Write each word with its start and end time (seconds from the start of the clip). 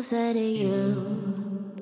Closer 0.00 0.32
to 0.32 0.40
you. 0.40 1.74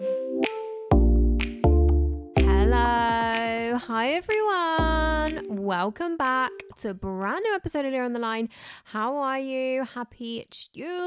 Hello. 2.36 3.76
Hi, 3.76 4.08
everyone. 4.14 5.56
Welcome 5.64 6.16
back 6.16 6.50
to 6.78 6.90
a 6.90 6.94
brand 6.94 7.44
new 7.44 7.54
episode 7.54 7.84
of 7.84 7.92
Leah 7.92 8.02
on 8.02 8.14
the 8.14 8.18
Line. 8.18 8.48
How 8.86 9.18
are 9.18 9.38
you? 9.38 9.84
Happy 9.84 10.44
Tuesday. 10.50 11.00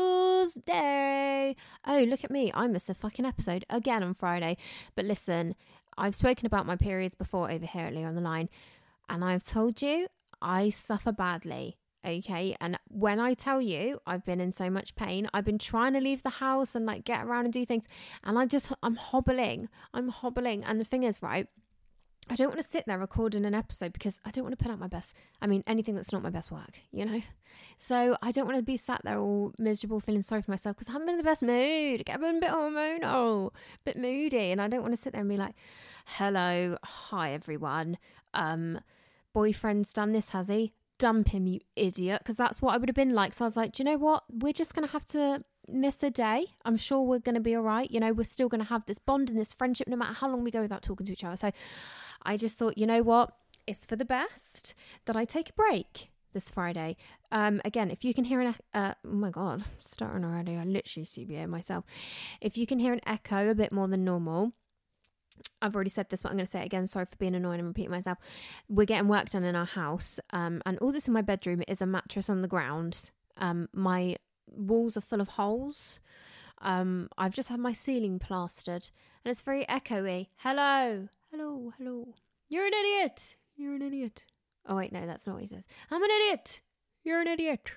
Oh, 1.86 2.00
look 2.04 2.24
at 2.24 2.32
me. 2.32 2.50
I 2.54 2.68
missed 2.68 2.90
a 2.90 2.94
fucking 2.94 3.26
episode 3.26 3.66
again 3.70 4.04
on 4.04 4.14
Friday. 4.14 4.56
But 4.96 5.04
listen, 5.04 5.56
I've 5.98 6.16
spoken 6.16 6.46
about 6.46 6.66
my 6.66 6.78
periods 6.78 7.16
before 7.16 7.52
over 7.52 7.66
here 7.66 7.88
at 7.88 7.94
Leah 7.94 8.08
on 8.08 8.16
the 8.16 8.22
Line, 8.22 8.48
and 9.10 9.26
I've 9.26 9.44
told 9.44 9.82
you 9.82 10.08
I 10.42 10.70
suffer 10.70 11.12
badly. 11.12 11.76
Okay, 12.06 12.56
and 12.60 12.80
when 12.88 13.20
I 13.20 13.36
tell 13.36 13.62
you 13.62 14.00
I've 14.08 14.26
been 14.26 14.42
in 14.42 14.52
so 14.52 14.70
much 14.72 14.96
pain, 14.96 15.30
I've 15.34 15.46
been 15.46 15.60
trying 15.60 15.94
to 15.94 16.00
leave 16.00 16.24
the 16.24 16.30
house 16.30 16.74
and 16.74 16.86
like 16.86 17.06
get 17.06 17.24
around 17.26 17.46
and 17.46 17.54
do 17.54 17.66
things, 17.66 17.88
and 18.24 18.40
I 18.40 18.48
just 18.48 18.74
I'm 18.82 18.96
hobbling, 18.96 19.70
I'm 19.94 20.10
hobbling. 20.10 20.64
And 20.64 20.80
the 20.80 20.84
thing 20.86 21.04
is, 21.04 21.22
right, 21.22 21.48
I 22.30 22.36
don't 22.36 22.48
want 22.48 22.62
to 22.62 22.68
sit 22.68 22.86
there 22.88 22.98
recording 22.98 23.46
an 23.46 23.54
episode 23.54 23.94
because 23.94 24.20
I 24.24 24.32
don't 24.32 24.44
want 24.44 24.58
to 24.58 24.64
put 24.64 24.72
out 24.72 24.80
my 24.80 24.88
best. 24.88 25.16
I 25.42 25.48
mean, 25.48 25.64
anything 25.68 25.96
that's 25.96 26.14
not 26.14 26.24
my 26.24 26.30
best 26.30 26.52
work, 26.52 26.80
you 26.92 27.06
know. 27.06 27.22
So 27.78 28.16
I 28.22 28.32
don't 28.32 28.46
want 28.46 28.58
to 28.58 28.64
be 28.64 28.78
sat 28.78 29.02
there 29.04 29.20
all 29.20 29.54
miserable, 29.60 30.00
feeling 30.00 30.22
sorry 30.22 30.42
for 30.42 30.52
myself 30.52 30.78
because 30.78 30.94
I'm 30.94 31.08
in 31.10 31.18
the 31.18 31.24
best 31.24 31.44
mood. 31.44 32.10
I'm 32.10 32.24
a 32.24 32.40
bit 32.40 32.50
hormonal, 32.50 33.50
a 33.50 33.52
bit 33.84 33.98
moody, 33.98 34.52
and 34.52 34.62
I 34.62 34.68
don't 34.68 34.82
want 34.82 34.94
to 34.94 34.98
sit 34.98 35.14
there 35.14 35.22
and 35.22 35.30
be 35.30 35.38
like, 35.38 35.56
"Hello, 36.06 36.78
hi 36.84 37.34
everyone." 37.34 37.98
Um, 38.34 38.80
boyfriend's 39.34 39.94
done 39.94 40.14
this, 40.14 40.30
has 40.30 40.48
he? 40.48 40.74
Dump 41.02 41.30
him, 41.30 41.48
you 41.48 41.60
idiot. 41.76 42.22
Because 42.22 42.36
that's 42.36 42.62
what 42.62 42.76
I 42.76 42.78
would 42.78 42.88
have 42.88 42.96
been 42.96 43.16
like. 43.16 43.34
So 43.34 43.44
I 43.44 43.48
was 43.48 43.58
like, 43.58 43.72
do 43.72 43.82
you 43.82 43.90
know 43.90 43.98
what? 43.98 44.24
We're 44.30 44.54
just 44.54 44.76
going 44.76 44.88
to 44.88 44.92
have 44.94 45.06
to 45.08 45.44
miss 45.68 46.04
a 46.04 46.12
day. 46.12 46.46
I'm 46.64 46.78
sure 46.78 47.02
we're 47.02 47.18
going 47.18 47.36
to 47.36 47.42
be 47.42 47.56
all 47.56 47.64
right. 47.64 47.90
You 47.90 48.00
know, 48.00 48.14
we're 48.14 48.24
still 48.24 48.50
going 48.50 48.62
to 48.62 48.68
have 48.68 48.86
this 48.86 49.00
bond 49.00 49.32
and 49.32 49.40
this 49.40 49.52
friendship 49.52 49.88
no 49.88 49.96
matter 49.96 50.14
how 50.14 50.30
long 50.30 50.44
we 50.44 50.52
go 50.52 50.62
without 50.62 50.84
talking 50.84 51.08
to 51.08 51.12
each 51.12 51.24
other. 51.24 51.36
So 51.36 51.52
I 52.22 52.38
just 52.38 52.58
thought, 52.60 52.78
you 52.78 52.86
know 52.86 53.02
what? 53.02 53.32
It's 53.66 53.86
for 53.86 53.96
the 53.96 54.06
best 54.06 54.76
that 55.06 55.16
I 55.16 55.26
take 55.26 55.50
a 55.50 55.54
break 55.54 56.12
this 56.34 56.50
Friday. 56.50 56.98
Um, 57.32 57.62
again, 57.66 57.90
if 57.90 58.06
you 58.06 58.14
can 58.14 58.26
hear 58.26 58.42
an, 58.42 58.56
uh, 58.74 58.94
oh 59.04 59.10
my 59.10 59.32
God, 59.32 59.62
I'm 59.62 59.66
starting 59.80 60.24
already. 60.24 60.56
I 60.56 60.66
literally 60.66 61.06
CBA 61.06 61.48
myself. 61.48 61.86
If 62.42 62.58
you 62.58 62.68
can 62.68 62.80
hear 62.80 62.94
an 62.94 63.02
echo 63.08 63.50
a 63.50 63.56
bit 63.56 63.72
more 63.72 63.88
than 63.88 64.04
normal, 64.04 64.54
I've 65.62 65.76
already 65.76 65.90
said 65.90 66.10
this, 66.10 66.24
but 66.24 66.30
I'm 66.30 66.38
going 66.38 66.46
to 66.46 66.52
say 66.52 66.62
it 66.62 66.66
again. 66.66 66.88
Sorry 66.88 67.06
for 67.06 67.16
being 67.18 67.36
annoying 67.36 67.60
and 67.60 67.68
repeating 67.68 67.92
myself. 67.92 68.18
We're 68.70 68.86
getting 68.86 69.08
work 69.08 69.30
done 69.30 69.44
in 69.44 69.56
our 69.56 69.66
house, 69.66 70.20
um, 70.32 70.62
and 70.66 70.78
all 70.80 70.92
this 70.92 71.08
in 71.08 71.14
my 71.14 71.22
bedroom 71.22 71.64
is 71.68 71.82
a 71.82 71.86
mattress 71.86 72.30
on 72.30 72.42
the 72.42 72.48
ground. 72.48 73.12
Um, 73.38 73.70
my 73.74 74.18
walls 74.48 74.98
are 74.98 75.02
full 75.02 75.22
of 75.22 75.30
holes. 75.30 76.00
Um, 76.60 77.10
I've 77.18 77.34
just 77.34 77.50
had 77.50 77.60
my 77.60 77.74
ceiling 77.74 78.20
plastered, 78.20 78.90
and 79.24 79.32
it's 79.32 79.42
very 79.42 79.66
echoey. 79.66 80.28
Hello, 80.38 81.08
hello, 81.32 81.74
hello. 81.78 82.16
You're 82.50 82.68
an 82.68 82.74
idiot. 82.74 83.38
You're 83.56 83.76
an 83.76 83.82
idiot. 83.82 84.26
Oh 84.68 84.76
wait, 84.76 84.92
no, 84.92 85.06
that's 85.06 85.26
not 85.26 85.34
what 85.34 85.44
he 85.44 85.48
says. 85.48 85.66
I'm 85.90 86.04
an 86.04 86.12
idiot. 86.12 86.62
You're 87.04 87.22
an 87.22 87.28
idiot 87.28 87.72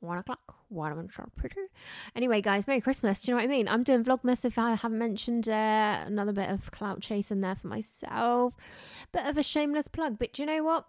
one 0.00 0.18
o'clock. 0.18 0.40
Waterman 0.68 1.08
Sharp 1.08 1.32
Peter. 1.40 1.68
Anyway, 2.14 2.40
guys, 2.40 2.66
Merry 2.66 2.80
Christmas. 2.80 3.20
Do 3.20 3.30
you 3.30 3.34
know 3.34 3.42
what 3.42 3.44
I 3.44 3.48
mean? 3.48 3.68
I'm 3.68 3.82
doing 3.82 4.04
Vlogmas 4.04 4.44
if 4.44 4.58
I 4.58 4.74
haven't 4.74 4.98
mentioned 4.98 5.48
uh, 5.48 6.02
another 6.06 6.32
bit 6.32 6.50
of 6.50 6.70
clout 6.70 7.00
chasing 7.00 7.40
there 7.40 7.54
for 7.54 7.68
myself. 7.68 8.56
Bit 9.12 9.26
of 9.26 9.38
a 9.38 9.42
shameless 9.42 9.88
plug, 9.88 10.18
but 10.18 10.32
do 10.32 10.42
you 10.42 10.46
know 10.46 10.64
what? 10.64 10.86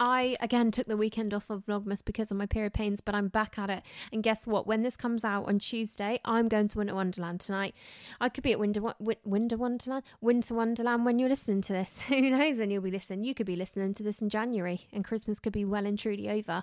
I 0.00 0.36
again 0.40 0.70
took 0.70 0.86
the 0.86 0.96
weekend 0.96 1.34
off 1.34 1.50
of 1.50 1.66
Vlogmas 1.66 2.04
because 2.04 2.30
of 2.30 2.36
my 2.36 2.46
period 2.46 2.72
pains, 2.72 3.00
but 3.00 3.14
I'm 3.14 3.28
back 3.28 3.58
at 3.58 3.68
it. 3.68 3.82
And 4.12 4.22
guess 4.22 4.46
what? 4.46 4.66
When 4.66 4.82
this 4.82 4.96
comes 4.96 5.24
out 5.24 5.48
on 5.48 5.58
Tuesday, 5.58 6.20
I'm 6.24 6.48
going 6.48 6.68
to 6.68 6.78
Winter 6.78 6.94
Wonderland 6.94 7.40
tonight. 7.40 7.74
I 8.20 8.28
could 8.28 8.44
be 8.44 8.52
at 8.52 8.60
Winter 8.60 8.80
Winter 9.24 9.56
Wonderland, 9.56 10.04
Winter 10.20 10.54
Wonderland 10.54 11.04
when 11.04 11.18
you're 11.18 11.28
listening 11.28 11.62
to 11.62 11.72
this. 11.72 12.02
Who 12.08 12.20
knows 12.20 12.58
when 12.58 12.70
you'll 12.70 12.82
be 12.82 12.92
listening? 12.92 13.24
You 13.24 13.34
could 13.34 13.46
be 13.46 13.56
listening 13.56 13.94
to 13.94 14.04
this 14.04 14.22
in 14.22 14.28
January, 14.28 14.86
and 14.92 15.04
Christmas 15.04 15.40
could 15.40 15.52
be 15.52 15.64
well 15.64 15.84
and 15.84 15.98
truly 15.98 16.30
over. 16.30 16.62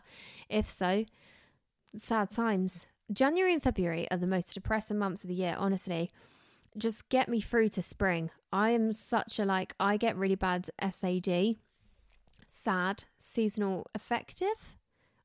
If 0.50 0.70
so, 0.70 1.06
sad 1.98 2.30
times. 2.30 2.88
January 3.12 3.54
and 3.54 3.62
February 3.62 4.10
are 4.10 4.18
the 4.18 4.28
most 4.28 4.54
depressing 4.54 4.98
months 4.98 5.24
of 5.24 5.28
the 5.28 5.36
year, 5.36 5.56
honestly. 5.58 6.12
Just 6.78 7.10
get 7.10 7.30
me 7.30 7.40
through 7.40 7.70
to 7.70 7.82
spring. 7.82 8.32
I 8.52 8.72
am 8.72 8.92
such 8.94 9.40
a 9.40 9.46
like, 9.46 9.74
I 9.80 9.98
get 9.98 10.18
really 10.18 10.36
bad 10.36 10.70
SAD, 10.82 11.58
sad, 12.48 13.04
seasonal 13.18 13.88
affective 13.94 14.76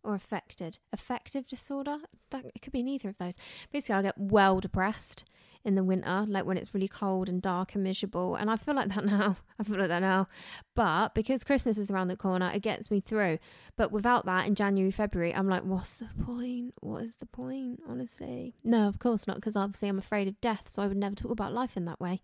or 0.04 0.14
affected. 0.14 0.78
Affective 0.92 1.46
disorder? 1.46 1.98
That, 2.30 2.46
it 2.54 2.62
could 2.62 2.72
be 2.72 2.82
neither 2.82 3.08
of 3.08 3.18
those. 3.18 3.36
Basically, 3.72 3.94
I 3.96 4.02
get 4.02 4.18
well 4.18 4.60
depressed 4.60 5.24
in 5.64 5.74
the 5.74 5.84
winter, 5.84 6.24
like 6.26 6.46
when 6.46 6.56
it's 6.56 6.72
really 6.74 6.88
cold 6.88 7.28
and 7.28 7.42
dark 7.42 7.74
and 7.74 7.84
miserable. 7.84 8.34
And 8.34 8.50
I 8.50 8.56
feel 8.56 8.74
like 8.74 8.88
that 8.88 9.04
now. 9.18 9.36
I 9.58 9.62
feel 9.62 9.78
like 9.78 9.88
that 9.88 10.00
now. 10.00 10.28
But 10.74 11.14
because 11.14 11.44
Christmas 11.44 11.76
is 11.76 11.90
around 11.90 12.08
the 12.08 12.16
corner, 12.16 12.50
it 12.54 12.62
gets 12.62 12.90
me 12.90 13.00
through. 13.00 13.38
But 13.76 13.92
without 13.92 14.24
that, 14.26 14.46
in 14.46 14.54
January, 14.54 14.90
February, 14.90 15.34
I'm 15.34 15.48
like, 15.48 15.64
what's 15.64 15.94
the 15.94 16.08
point? 16.24 16.74
What 16.80 17.04
is 17.04 17.16
the 17.16 17.26
point, 17.26 17.80
honestly? 17.86 18.54
No, 18.64 18.88
of 18.88 18.98
course 18.98 19.26
not, 19.26 19.36
because 19.36 19.56
obviously 19.56 19.88
I'm 19.88 19.98
afraid 19.98 20.28
of 20.28 20.40
death. 20.40 20.68
So 20.68 20.82
I 20.82 20.86
would 20.86 20.96
never 20.96 21.14
talk 21.14 21.30
about 21.30 21.52
life 21.52 21.76
in 21.76 21.84
that 21.84 22.00
way. 22.00 22.22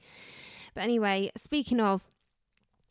But 0.74 0.84
anyway, 0.84 1.30
speaking 1.36 1.80
of 1.80 2.04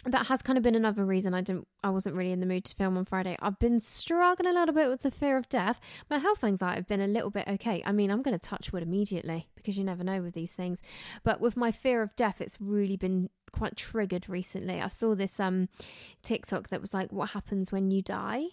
that 0.05 0.27
has 0.27 0.41
kind 0.41 0.57
of 0.57 0.63
been 0.63 0.75
another 0.75 1.03
reason 1.03 1.33
I 1.33 1.41
didn't 1.41 1.67
I 1.83 1.89
wasn't 1.89 2.15
really 2.15 2.31
in 2.31 2.39
the 2.39 2.45
mood 2.45 2.65
to 2.65 2.75
film 2.75 2.97
on 2.97 3.05
Friday. 3.05 3.35
I've 3.41 3.59
been 3.59 3.79
struggling 3.79 4.49
a 4.49 4.57
little 4.57 4.73
bit 4.73 4.89
with 4.89 5.01
the 5.01 5.11
fear 5.11 5.37
of 5.37 5.49
death. 5.49 5.79
My 6.09 6.19
health 6.19 6.43
anxiety 6.43 6.77
have 6.77 6.87
been 6.87 7.01
a 7.01 7.07
little 7.07 7.31
bit 7.31 7.47
okay. 7.47 7.81
I 7.85 7.91
mean, 7.91 8.11
I'm 8.11 8.21
going 8.21 8.37
to 8.37 8.47
touch 8.47 8.71
wood 8.71 8.83
immediately 8.83 9.47
because 9.55 9.77
you 9.77 9.83
never 9.83 10.03
know 10.03 10.21
with 10.21 10.33
these 10.33 10.53
things. 10.53 10.81
But 11.23 11.41
with 11.41 11.57
my 11.57 11.71
fear 11.71 12.01
of 12.01 12.15
death, 12.15 12.39
it's 12.39 12.61
really 12.61 12.97
been 12.97 13.29
quite 13.51 13.75
triggered 13.75 14.29
recently. 14.29 14.81
I 14.81 14.87
saw 14.87 15.15
this 15.15 15.39
um 15.39 15.69
TikTok 16.21 16.69
that 16.69 16.81
was 16.81 16.93
like 16.93 17.11
what 17.11 17.31
happens 17.31 17.71
when 17.71 17.89
you 17.91 18.01
die? 18.01 18.45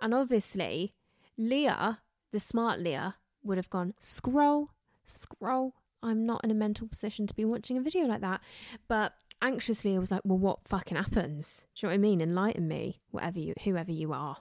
And 0.00 0.12
obviously, 0.12 0.94
Leah, 1.38 2.00
the 2.32 2.40
smart 2.40 2.80
Leah, 2.80 3.16
would 3.44 3.58
have 3.58 3.70
gone 3.70 3.94
scroll, 3.98 4.70
scroll. 5.04 5.74
I'm 6.02 6.26
not 6.26 6.44
in 6.44 6.50
a 6.50 6.54
mental 6.54 6.86
position 6.86 7.26
to 7.26 7.34
be 7.34 7.46
watching 7.46 7.78
a 7.78 7.80
video 7.80 8.04
like 8.04 8.20
that. 8.20 8.42
But 8.88 9.14
anxiously 9.42 9.94
I 9.94 9.98
was 9.98 10.10
like, 10.10 10.22
well, 10.24 10.38
what 10.38 10.66
fucking 10.66 10.96
happens? 10.96 11.64
Do 11.74 11.86
you 11.86 11.88
know 11.88 11.92
what 11.92 11.94
I 11.94 11.98
mean? 11.98 12.20
Enlighten 12.20 12.68
me, 12.68 13.00
whatever 13.10 13.38
you, 13.38 13.54
whoever 13.64 13.92
you 13.92 14.12
are. 14.12 14.38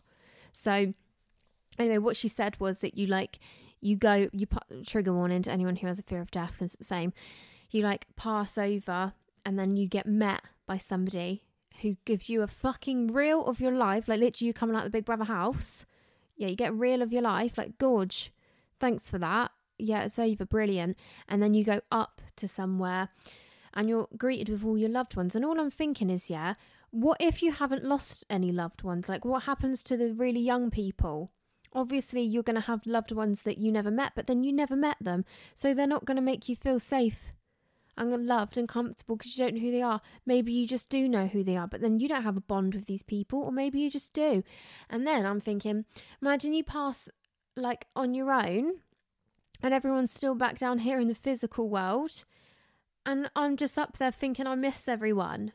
So, 0.52 0.94
anyway, 1.78 1.98
what 1.98 2.18
she 2.18 2.28
said 2.28 2.60
was 2.60 2.80
that 2.80 2.98
you 2.98 3.08
like, 3.08 3.40
you 3.82 3.98
go, 3.98 4.30
you 4.32 4.46
put 4.46 4.86
trigger 4.86 5.14
warning 5.14 5.42
to 5.44 5.52
anyone 5.52 5.76
who 5.76 5.88
has 5.88 6.00
a 6.00 6.04
fear 6.04 6.22
of 6.22 6.32
death 6.32 6.54
because 6.54 6.66
it's 6.66 6.76
the 6.76 6.84
same. 6.84 7.14
You 7.70 7.84
like 7.84 8.06
pass 8.16 8.58
over 8.58 9.14
and 9.46 9.60
then 9.60 9.76
you 9.76 9.88
get 9.88 10.06
met 10.06 10.42
by 10.66 10.78
somebody 10.78 11.44
who 11.82 11.98
gives 12.06 12.30
you 12.30 12.42
a 12.42 12.48
fucking 12.48 13.08
reel 13.08 13.46
of 13.46 13.60
your 13.60 13.72
life, 13.72 14.08
like 14.08 14.20
literally 14.20 14.48
you 14.48 14.54
coming 14.54 14.76
out 14.76 14.86
of 14.86 14.92
the 14.92 14.98
Big 14.98 15.06
Brother 15.06 15.26
house. 15.26 15.86
Yeah, 16.36 16.48
you 16.48 16.56
get 16.56 16.74
reel 16.74 17.02
of 17.02 17.12
your 17.12 17.22
life, 17.24 17.58
like 17.58 17.78
gorge. 17.78 18.32
Thanks 18.80 19.10
for 19.10 19.18
that. 19.20 19.52
Yeah, 19.78 20.04
it's 20.04 20.20
over, 20.20 20.46
brilliant. 20.46 20.98
And 21.28 21.42
then 21.42 21.54
you 21.54 21.64
go 21.64 21.82
up 21.92 22.22
to 22.38 22.48
somewhere 22.48 23.10
and 23.74 23.90
you're 23.90 24.08
greeted 24.18 24.50
with 24.50 24.64
all 24.64 24.78
your 24.78 24.90
loved 24.90 25.16
ones. 25.16 25.36
And 25.36 25.44
all 25.44 25.60
I'm 25.60 25.72
thinking 25.72 26.10
is, 26.10 26.30
yeah, 26.30 26.56
what 26.92 27.18
if 27.20 27.42
you 27.42 27.52
haven't 27.52 27.84
lost 27.84 28.24
any 28.30 28.52
loved 28.52 28.84
ones? 28.84 29.10
Like, 29.10 29.26
what 29.26 29.44
happens 29.44 29.84
to 29.86 29.98
the 29.98 30.14
really 30.14 30.40
young 30.40 30.70
people? 30.70 31.32
Obviously, 31.74 32.22
you're 32.22 32.44
going 32.44 32.56
to 32.56 32.62
have 32.62 32.86
loved 32.86 33.12
ones 33.12 33.42
that 33.42 33.58
you 33.58 33.72
never 33.72 33.90
met, 33.90 34.14
but 34.16 34.28
then 34.28 34.44
you 34.44 34.54
never 34.54 34.76
met 34.76 34.98
them. 35.02 35.26
So 35.56 35.74
they're 35.74 35.88
not 35.88 36.06
going 36.06 36.18
to 36.18 36.22
make 36.22 36.48
you 36.48 36.56
feel 36.56 36.80
safe 36.80 37.34
and 37.98 38.28
loved 38.28 38.58
and 38.58 38.68
comfortable 38.68 39.16
because 39.16 39.38
you 39.38 39.44
don't 39.44 39.56
know 39.56 39.62
who 39.62 39.72
they 39.72 39.82
are. 39.82 40.02
Maybe 40.26 40.52
you 40.52 40.68
just 40.68 40.90
do 40.90 41.10
know 41.10 41.28
who 41.28 41.44
they 41.44 41.58
are, 41.58 41.68
but 41.68 41.82
then 41.82 42.00
you 42.00 42.08
don't 42.08 42.24
have 42.24 42.38
a 42.38 42.42
bond 42.42 42.76
with 42.76 42.86
these 42.86 43.04
people, 43.04 43.40
or 43.40 43.52
maybe 43.52 43.80
you 43.80 43.90
just 43.90 44.14
do. 44.14 44.44
And 44.90 45.06
then 45.06 45.26
I'm 45.26 45.40
thinking, 45.40 45.86
imagine 46.22 46.54
you 46.54 46.64
pass 46.64 47.10
like 47.56 47.86
on 47.96 48.14
your 48.14 48.32
own 48.32 48.80
and 49.62 49.74
everyone's 49.74 50.12
still 50.12 50.36
back 50.36 50.58
down 50.58 50.80
here 50.80 51.00
in 51.00 51.08
the 51.08 51.16
physical 51.16 51.70
world. 51.70 52.24
And 53.06 53.30
I'm 53.36 53.58
just 53.58 53.78
up 53.78 53.98
there 53.98 54.12
thinking 54.12 54.48
I 54.48 54.56
miss 54.56 54.88
everyone. 54.88 55.52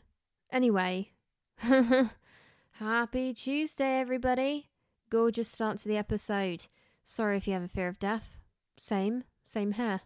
Anyway, 0.53 1.13
happy 2.73 3.35
Tuesday, 3.35 4.01
everybody. 4.01 4.69
Gorgeous 5.11 5.49
start 5.49 5.79
to 5.79 5.89
the 5.89 5.97
episode. 5.97 6.67
Sorry 7.05 7.39
if 7.39 7.47
you 7.47 7.55
have 7.55 7.63
a 7.63 7.69
fear 7.69 7.89
of 7.89 7.99
death. 7.99 8.37
Same, 8.77 9.25
same 9.45 9.73
here. 9.73 10.03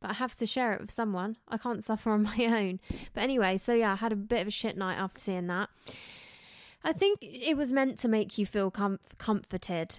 But 0.00 0.10
I 0.10 0.14
have 0.14 0.36
to 0.36 0.46
share 0.46 0.72
it 0.72 0.80
with 0.80 0.90
someone. 0.90 1.36
I 1.48 1.58
can't 1.58 1.84
suffer 1.84 2.10
on 2.10 2.22
my 2.38 2.46
own. 2.46 2.80
But 3.12 3.22
anyway, 3.22 3.58
so 3.58 3.74
yeah, 3.74 3.92
I 3.92 3.96
had 3.96 4.12
a 4.12 4.16
bit 4.16 4.42
of 4.42 4.48
a 4.48 4.52
shit 4.52 4.76
night 4.76 4.96
after 4.96 5.20
seeing 5.20 5.46
that. 5.48 5.68
I 6.82 6.92
think 6.92 7.18
it 7.22 7.56
was 7.56 7.72
meant 7.72 7.98
to 7.98 8.08
make 8.08 8.38
you 8.38 8.46
feel 8.46 8.70
com- 8.70 9.00
comforted. 9.18 9.98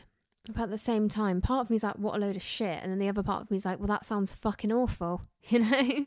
But 0.50 0.64
at 0.64 0.70
the 0.70 0.78
same 0.78 1.10
time, 1.10 1.42
part 1.42 1.66
of 1.66 1.70
me 1.70 1.76
is 1.76 1.84
like, 1.84 1.98
what 1.98 2.16
a 2.16 2.20
load 2.20 2.36
of 2.36 2.42
shit. 2.42 2.82
And 2.82 2.92
then 2.92 3.00
the 3.00 3.10
other 3.10 3.24
part 3.24 3.42
of 3.42 3.52
me 3.52 3.58
is 3.58 3.66
like, 3.66 3.80
well, 3.80 3.88
that 3.88 4.06
sounds 4.06 4.32
fucking 4.32 4.72
awful. 4.72 5.22
You 5.50 5.60
know? 5.60 6.06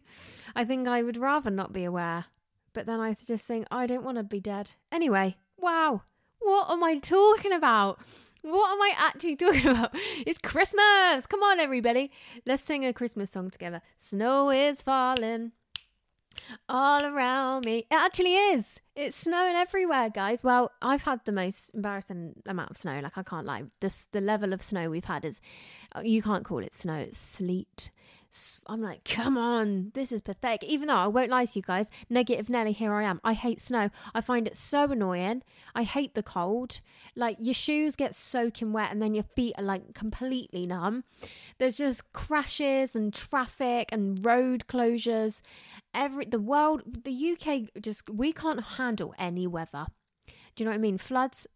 I 0.54 0.64
think 0.66 0.86
I 0.86 1.02
would 1.02 1.16
rather 1.16 1.50
not 1.50 1.72
be 1.72 1.84
aware. 1.84 2.26
But 2.74 2.84
then 2.84 3.00
I 3.00 3.16
just 3.26 3.46
think, 3.46 3.66
I 3.70 3.86
don't 3.86 4.04
want 4.04 4.18
to 4.18 4.22
be 4.22 4.38
dead. 4.38 4.72
Anyway, 4.92 5.36
wow. 5.56 6.02
What 6.40 6.70
am 6.70 6.84
I 6.84 6.98
talking 6.98 7.52
about? 7.52 8.00
What 8.42 8.70
am 8.70 8.82
I 8.82 8.92
actually 8.98 9.36
talking 9.36 9.66
about? 9.66 9.90
It's 10.26 10.36
Christmas! 10.36 11.26
Come 11.26 11.42
on, 11.42 11.58
everybody. 11.58 12.10
Let's 12.44 12.62
sing 12.62 12.84
a 12.84 12.92
Christmas 12.92 13.30
song 13.30 13.48
together. 13.48 13.80
Snow 13.96 14.50
is 14.50 14.82
falling 14.82 15.52
all 16.68 17.04
around 17.04 17.64
me. 17.64 17.78
It 17.90 17.94
actually 17.94 18.34
is. 18.34 18.80
It's 18.94 19.16
snowing 19.16 19.54
everywhere, 19.54 20.10
guys. 20.10 20.44
Well, 20.44 20.72
I've 20.82 21.02
had 21.02 21.24
the 21.24 21.32
most 21.32 21.70
embarrassing 21.74 22.34
amount 22.46 22.70
of 22.70 22.76
snow. 22.76 23.00
Like 23.00 23.16
I 23.16 23.22
can't 23.22 23.46
lie. 23.46 23.64
This 23.80 24.08
the 24.12 24.20
level 24.20 24.52
of 24.52 24.62
snow 24.62 24.90
we've 24.90 25.04
had 25.04 25.24
is 25.24 25.40
uh, 25.94 26.02
you 26.04 26.22
can't 26.22 26.44
call 26.44 26.58
it 26.58 26.74
snow. 26.74 26.96
It's 26.96 27.18
sleet. 27.18 27.90
I'm 28.66 28.80
like, 28.80 29.04
come 29.04 29.36
on, 29.36 29.90
this 29.94 30.12
is 30.12 30.20
pathetic. 30.20 30.62
Even 30.64 30.88
though 30.88 30.94
I 30.94 31.08
won't 31.08 31.30
lie 31.30 31.46
to 31.46 31.58
you 31.58 31.62
guys, 31.62 31.90
negative 32.08 32.48
Nelly, 32.48 32.72
here 32.72 32.94
I 32.94 33.02
am. 33.02 33.20
I 33.24 33.32
hate 33.32 33.60
snow. 33.60 33.90
I 34.14 34.20
find 34.20 34.46
it 34.46 34.56
so 34.56 34.84
annoying. 34.92 35.42
I 35.74 35.82
hate 35.82 36.14
the 36.14 36.22
cold. 36.22 36.80
Like 37.16 37.36
your 37.40 37.54
shoes 37.54 37.96
get 37.96 38.14
soaking 38.14 38.72
wet 38.72 38.92
and 38.92 39.02
then 39.02 39.14
your 39.14 39.24
feet 39.24 39.54
are 39.58 39.64
like 39.64 39.94
completely 39.94 40.66
numb. 40.66 41.04
There's 41.58 41.78
just 41.78 42.12
crashes 42.12 42.94
and 42.94 43.12
traffic 43.12 43.88
and 43.90 44.24
road 44.24 44.66
closures. 44.68 45.42
Every 45.92 46.24
the 46.24 46.40
world, 46.40 47.04
the 47.04 47.32
UK 47.32 47.82
just 47.82 48.08
we 48.08 48.32
can't 48.32 48.62
handle 48.62 49.14
any 49.18 49.46
weather. 49.46 49.86
Do 50.54 50.62
you 50.62 50.64
know 50.66 50.70
what 50.70 50.78
I 50.78 50.82
mean? 50.82 50.98
Floods, 50.98 51.46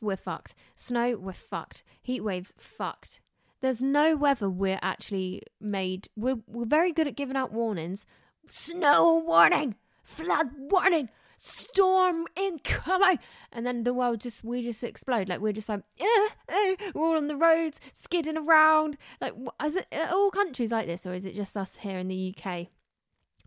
we're 0.00 0.16
fucked. 0.16 0.54
Snow, 0.76 1.16
we're 1.16 1.32
fucked. 1.32 1.82
Heat 2.00 2.20
waves, 2.20 2.52
fucked. 2.56 3.20
There's 3.62 3.80
no 3.80 4.16
weather 4.16 4.50
we're 4.50 4.80
actually 4.82 5.42
made. 5.60 6.08
We're, 6.16 6.40
we're 6.48 6.66
very 6.66 6.92
good 6.92 7.06
at 7.06 7.16
giving 7.16 7.36
out 7.36 7.52
warnings. 7.52 8.04
Snow 8.48 9.22
warning, 9.24 9.76
flood 10.02 10.50
warning, 10.58 11.08
storm 11.36 12.26
incoming, 12.34 13.20
and 13.52 13.64
then 13.64 13.84
the 13.84 13.94
world 13.94 14.20
just 14.20 14.42
we 14.42 14.62
just 14.62 14.82
explode. 14.82 15.28
Like 15.28 15.40
we're 15.40 15.52
just 15.52 15.68
like, 15.68 15.84
eh, 16.00 16.28
eh, 16.48 16.74
we're 16.92 17.06
all 17.06 17.16
on 17.16 17.28
the 17.28 17.36
roads, 17.36 17.80
skidding 17.92 18.36
around. 18.36 18.96
Like, 19.20 19.34
is 19.64 19.76
it 19.76 19.86
all 20.10 20.32
countries 20.32 20.72
like 20.72 20.88
this, 20.88 21.06
or 21.06 21.14
is 21.14 21.24
it 21.24 21.36
just 21.36 21.56
us 21.56 21.76
here 21.76 21.98
in 21.98 22.08
the 22.08 22.34
UK? 22.36 22.66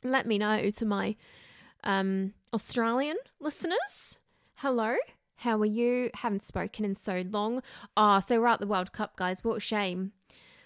Let 0.02 0.26
me 0.28 0.38
know 0.38 0.70
to 0.70 0.86
my 0.86 1.18
um, 1.84 2.34
Australian 2.54 3.18
listeners. 3.42 4.18
Hello. 4.56 4.96
How 5.38 5.60
are 5.60 5.66
you? 5.66 6.10
Haven't 6.14 6.44
spoken 6.44 6.86
in 6.86 6.96
so 6.96 7.24
long. 7.30 7.62
Ah, 7.96 8.18
oh, 8.18 8.20
so 8.20 8.40
we're 8.40 8.48
at 8.48 8.60
the 8.60 8.68
World 8.68 8.92
Cup, 8.92 9.16
guys. 9.16 9.44
What 9.44 9.58
a 9.58 9.62
shame. 9.62 10.14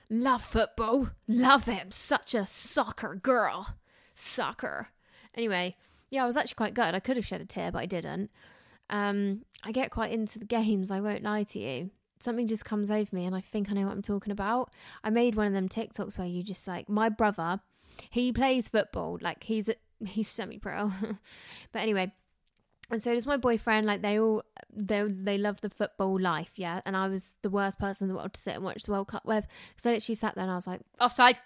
Love 0.10 0.44
football. 0.44 1.10
Love 1.28 1.66
him. 1.66 1.92
Such 1.92 2.34
a 2.34 2.46
soccer 2.46 3.16
girl. 3.16 3.76
Soccer. 4.16 4.90
Anyway, 5.36 5.76
yeah, 6.10 6.24
I 6.24 6.28
was 6.28 6.38
actually 6.38 6.56
quite 6.56 6.74
good. 6.74 6.96
I 6.96 7.00
could 7.00 7.18
have 7.18 7.26
shed 7.26 7.42
a 7.42 7.46
tear, 7.46 7.72
but 7.72 7.80
I 7.80 7.86
didn't. 7.86 8.32
Um, 8.90 9.44
I 9.64 9.72
get 9.72 9.92
quite 9.92 10.12
into 10.12 10.40
the 10.40 10.46
games, 10.46 10.92
I 10.92 11.00
won't 11.00 11.24
lie 11.24 11.44
to 11.44 11.60
you. 11.60 11.92
Something 12.20 12.48
just 12.48 12.66
comes 12.66 12.92
over 12.92 13.16
me 13.16 13.26
and 13.26 13.36
I 13.36 13.40
think 13.40 13.70
I 13.70 13.74
know 13.74 13.86
what 13.86 13.92
I'm 13.92 14.02
talking 14.02 14.32
about. 14.32 14.74
I 15.04 15.10
made 15.10 15.36
one 15.36 15.48
of 15.48 15.54
them 15.54 15.70
TikToks 15.70 16.18
where 16.18 16.28
you 16.28 16.44
just 16.44 16.68
like 16.68 16.90
my 16.90 17.08
brother, 17.08 17.62
he 18.10 18.34
plays 18.34 18.68
football, 18.68 19.18
like 19.22 19.44
he's 19.44 19.70
a, 19.70 19.76
he's 20.06 20.28
semi 20.28 20.58
pro. 20.58 20.92
but 21.72 21.80
anyway, 21.80 22.12
and 22.92 23.02
so 23.02 23.14
does 23.14 23.26
my 23.26 23.38
boyfriend 23.38 23.86
like 23.86 24.02
they 24.02 24.20
all 24.20 24.44
they 24.72 25.04
they 25.04 25.38
love 25.38 25.62
the 25.62 25.70
football 25.70 26.20
life 26.20 26.52
yeah? 26.56 26.82
And 26.86 26.96
i 26.96 27.08
was 27.08 27.36
the 27.42 27.50
worst 27.50 27.80
person 27.80 28.06
in 28.06 28.10
the 28.10 28.16
world 28.16 28.34
to 28.34 28.40
sit 28.40 28.56
and 28.56 28.64
watch 28.64 28.84
the 28.84 28.92
world 28.92 29.08
cup 29.08 29.26
with. 29.26 29.48
So 29.78 29.92
literally 29.92 30.16
sat 30.16 30.36
there 30.36 30.44
and 30.44 30.52
i 30.52 30.56
was 30.56 30.68
like 30.68 30.82
offside. 31.00 31.38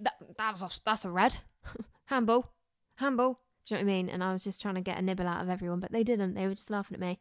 That, 0.00 0.14
that 0.38 0.52
was 0.52 0.62
off, 0.62 0.80
that's 0.84 1.04
a 1.04 1.10
red. 1.10 1.38
Handball. 2.06 2.50
Handball. 2.96 3.40
Do 3.64 3.74
you 3.74 3.80
know 3.80 3.84
what 3.84 3.92
i 3.92 3.94
mean? 3.94 4.08
And 4.08 4.24
i 4.24 4.32
was 4.32 4.44
just 4.44 4.60
trying 4.60 4.74
to 4.74 4.80
get 4.80 4.98
a 4.98 5.02
nibble 5.02 5.28
out 5.28 5.42
of 5.42 5.48
everyone 5.48 5.80
but 5.80 5.92
they 5.92 6.04
didn't. 6.04 6.34
They 6.34 6.46
were 6.46 6.54
just 6.54 6.70
laughing 6.70 6.94
at 6.94 7.00
me. 7.00 7.20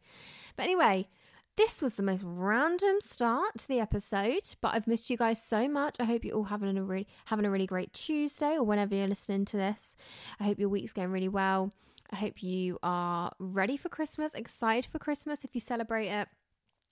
But 0.55 0.63
anyway 0.63 1.07
this 1.55 1.81
was 1.81 1.93
the 1.93 2.03
most 2.03 2.23
random 2.25 2.99
start 2.99 3.59
to 3.59 3.67
the 3.67 3.79
episode, 3.79 4.41
but 4.59 4.73
I've 4.73 4.87
missed 4.87 5.09
you 5.09 5.17
guys 5.17 5.41
so 5.41 5.67
much. 5.67 5.97
I 5.99 6.05
hope 6.05 6.25
you're 6.25 6.35
all 6.35 6.45
having 6.45 6.75
a 6.77 6.83
really 6.83 7.07
having 7.25 7.45
a 7.45 7.51
really 7.51 7.67
great 7.67 7.93
Tuesday 7.93 8.55
or 8.55 8.63
whenever 8.63 8.95
you're 8.95 9.07
listening 9.07 9.45
to 9.45 9.57
this. 9.57 9.95
I 10.39 10.45
hope 10.45 10.59
your 10.59 10.69
week's 10.69 10.93
going 10.93 11.11
really 11.11 11.27
well. 11.27 11.71
I 12.11 12.15
hope 12.15 12.43
you 12.43 12.77
are 12.83 13.31
ready 13.39 13.77
for 13.77 13.89
Christmas, 13.89 14.33
excited 14.33 14.89
for 14.91 14.99
Christmas 14.99 15.43
if 15.43 15.55
you 15.55 15.61
celebrate 15.61 16.09
it. 16.09 16.27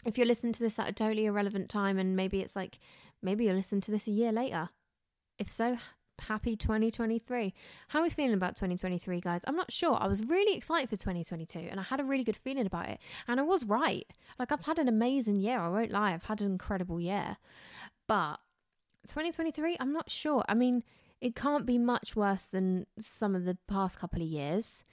If 0.05 0.17
you're 0.17 0.27
listening 0.27 0.53
to 0.53 0.63
this 0.63 0.79
at 0.79 0.89
a 0.89 0.93
totally 0.93 1.25
irrelevant 1.25 1.69
time 1.69 1.99
and 1.99 2.15
maybe 2.15 2.41
it's 2.41 2.55
like, 2.55 2.79
maybe 3.21 3.45
you'll 3.45 3.55
listen 3.55 3.81
to 3.81 3.91
this 3.91 4.07
a 4.07 4.11
year 4.11 4.31
later. 4.31 4.69
If 5.37 5.51
so, 5.51 5.77
happy 6.21 6.55
2023. 6.55 7.53
How 7.89 7.99
are 7.99 8.03
we 8.03 8.09
feeling 8.09 8.33
about 8.33 8.55
2023, 8.55 9.21
guys? 9.21 9.41
I'm 9.45 9.55
not 9.55 9.71
sure. 9.71 9.97
I 9.99 10.07
was 10.07 10.23
really 10.23 10.55
excited 10.55 10.89
for 10.89 10.95
2022 10.95 11.59
and 11.69 11.79
I 11.79 11.83
had 11.83 11.99
a 11.99 12.03
really 12.03 12.23
good 12.23 12.37
feeling 12.37 12.65
about 12.65 12.89
it. 12.89 13.01
And 13.27 13.39
I 13.39 13.43
was 13.43 13.65
right. 13.65 14.05
Like, 14.39 14.51
I've 14.51 14.65
had 14.65 14.79
an 14.79 14.87
amazing 14.87 15.39
year. 15.39 15.59
I 15.59 15.69
won't 15.69 15.91
lie. 15.91 16.13
I've 16.13 16.25
had 16.25 16.41
an 16.41 16.51
incredible 16.51 16.99
year. 16.99 17.37
But 18.07 18.37
2023, 19.07 19.77
I'm 19.79 19.93
not 19.93 20.09
sure. 20.09 20.43
I 20.47 20.55
mean, 20.55 20.83
it 21.19 21.35
can't 21.35 21.65
be 21.65 21.77
much 21.77 22.15
worse 22.15 22.47
than 22.47 22.87
some 22.97 23.35
of 23.35 23.45
the 23.45 23.57
past 23.67 23.99
couple 23.99 24.21
of 24.21 24.27
years. 24.27 24.83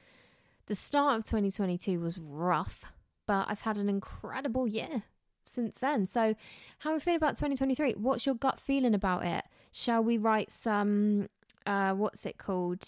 The 0.69 0.75
start 0.75 1.17
of 1.17 1.25
2022 1.25 1.99
was 1.99 2.19
rough, 2.19 2.93
but 3.27 3.47
I've 3.49 3.63
had 3.63 3.79
an 3.79 3.89
incredible 3.89 4.69
year 4.69 5.03
since 5.47 5.79
then. 5.79 6.05
So, 6.05 6.35
how 6.81 6.91
are 6.91 6.93
we 6.93 7.01
feeling 7.01 7.17
about 7.17 7.37
2023? 7.37 7.95
What's 7.95 8.27
your 8.27 8.35
gut 8.35 8.61
feeling 8.61 8.95
about 8.95 9.25
it? 9.25 9.47
Shall 9.73 10.05
we 10.05 10.19
write 10.19 10.53
some, 10.53 11.31
uh, 11.65 11.95
what's 11.95 12.27
it 12.27 12.37
called? 12.37 12.87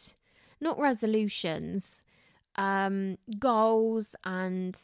Not 0.61 0.79
resolutions, 0.79 2.03
um, 2.57 3.17
goals, 3.39 4.15
and 4.25 4.79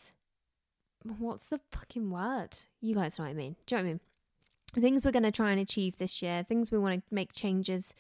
what's 1.19 1.49
the 1.49 1.61
fucking 1.73 2.11
word? 2.11 2.57
You 2.81 2.95
guys 2.95 3.19
know 3.19 3.27
what 3.27 3.33
I 3.33 3.35
mean. 3.35 3.57
Do 3.67 3.75
you 3.75 3.83
know 3.83 3.85
what 3.85 3.91
I 3.91 3.93
mean? 3.93 4.83
Things 4.83 5.05
we're 5.05 5.13
going 5.13 5.23
to 5.23 5.31
try 5.31 5.51
and 5.51 5.61
achieve 5.61 5.99
this 5.99 6.23
year, 6.23 6.45
things 6.45 6.73
we 6.73 6.79
want 6.79 6.95
to 6.95 7.15
make 7.15 7.35
changes 7.35 7.93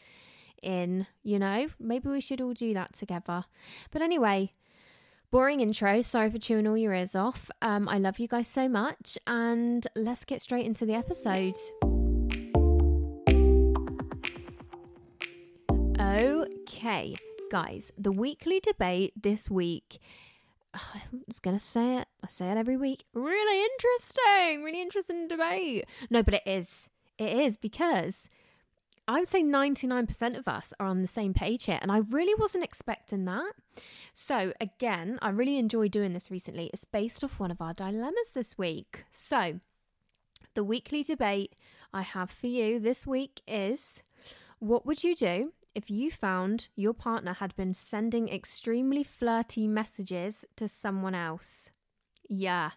in, 0.63 1.07
you 1.23 1.39
know? 1.39 1.69
Maybe 1.79 2.09
we 2.09 2.23
should 2.23 2.41
all 2.41 2.55
do 2.55 2.73
that 2.73 2.95
together. 2.95 3.45
But 3.91 4.01
anyway, 4.01 4.53
Boring 5.31 5.61
intro. 5.61 6.03
Sorry 6.03 6.31
for 6.31 6.39
chewing 6.39 6.67
all 6.67 6.77
your 6.77 6.95
ears 6.95 7.15
off. 7.15 7.51
Um, 7.61 7.89
I 7.89 7.99
love 7.99 8.19
you 8.19 8.29
guys 8.29 8.49
so 8.49 8.69
much, 8.69 9.19
and 9.27 9.87
let's 9.97 10.25
get 10.25 10.41
straight 10.41 10.67
into 10.67 10.87
the 10.87 10.95
episode. 10.95 11.57
Okay, 15.99 17.15
guys, 17.51 17.93
the 17.99 18.13
weekly 18.13 18.61
debate 18.61 19.13
this 19.21 19.51
week. 19.51 19.99
I 20.75 21.03
was 21.27 21.41
gonna 21.41 21.59
say 21.59 21.97
it. 21.97 22.09
I 22.23 22.29
say 22.29 22.51
it 22.51 22.57
every 22.57 22.77
week. 22.77 23.05
Really 23.13 23.65
interesting. 23.65 24.63
Really 24.63 24.81
interesting 24.81 25.27
debate. 25.27 25.87
No, 26.09 26.23
but 26.23 26.35
it 26.35 26.43
is. 26.47 26.89
It 27.19 27.33
is 27.33 27.57
because 27.57 28.29
I 29.09 29.21
would 29.21 29.29
say 29.29 29.43
99% 29.43 30.37
of 30.37 30.49
us 30.49 30.75
are 30.81 30.87
on 30.87 31.03
the 31.03 31.09
same 31.09 31.33
page 31.33 31.65
here, 31.65 31.79
and 31.81 31.93
I 31.93 31.99
really 31.99 32.35
wasn't 32.35 32.65
expecting 32.65 33.25
that. 33.27 33.53
So, 34.13 34.53
again, 34.61 35.19
I 35.23 35.29
really 35.31 35.59
enjoy 35.59 35.89
doing 35.89 36.13
this 36.13 36.31
recently. 36.31 36.71
It's 36.73 36.85
based 36.85 37.23
off 37.23 37.39
one 37.39 37.51
of 37.51 37.61
our 37.61 37.73
dilemmas 37.73 38.33
this 38.35 38.59
week. 38.59 39.05
So, 39.13 39.61
the 40.55 40.65
weekly 40.65 41.03
debate 41.03 41.55
I 41.93 42.03
have 42.03 42.31
for 42.31 42.49
you 42.49 42.81
this 42.81 43.07
week 43.07 43.43
is 43.47 44.03
what 44.59 44.87
would 44.87 45.05
you 45.05 45.15
do 45.15 45.53
if 45.77 45.91
you 45.91 46.11
found 46.11 46.69
your 46.75 46.95
partner 46.95 47.35
had 47.35 47.55
been 47.55 47.75
sending 47.75 48.29
extremely 48.31 49.05
flirty 49.05 49.69
messages 49.69 50.45
to 50.57 50.67
someone 50.67 51.15
else. 51.15 51.71
Yeah. 52.29 52.71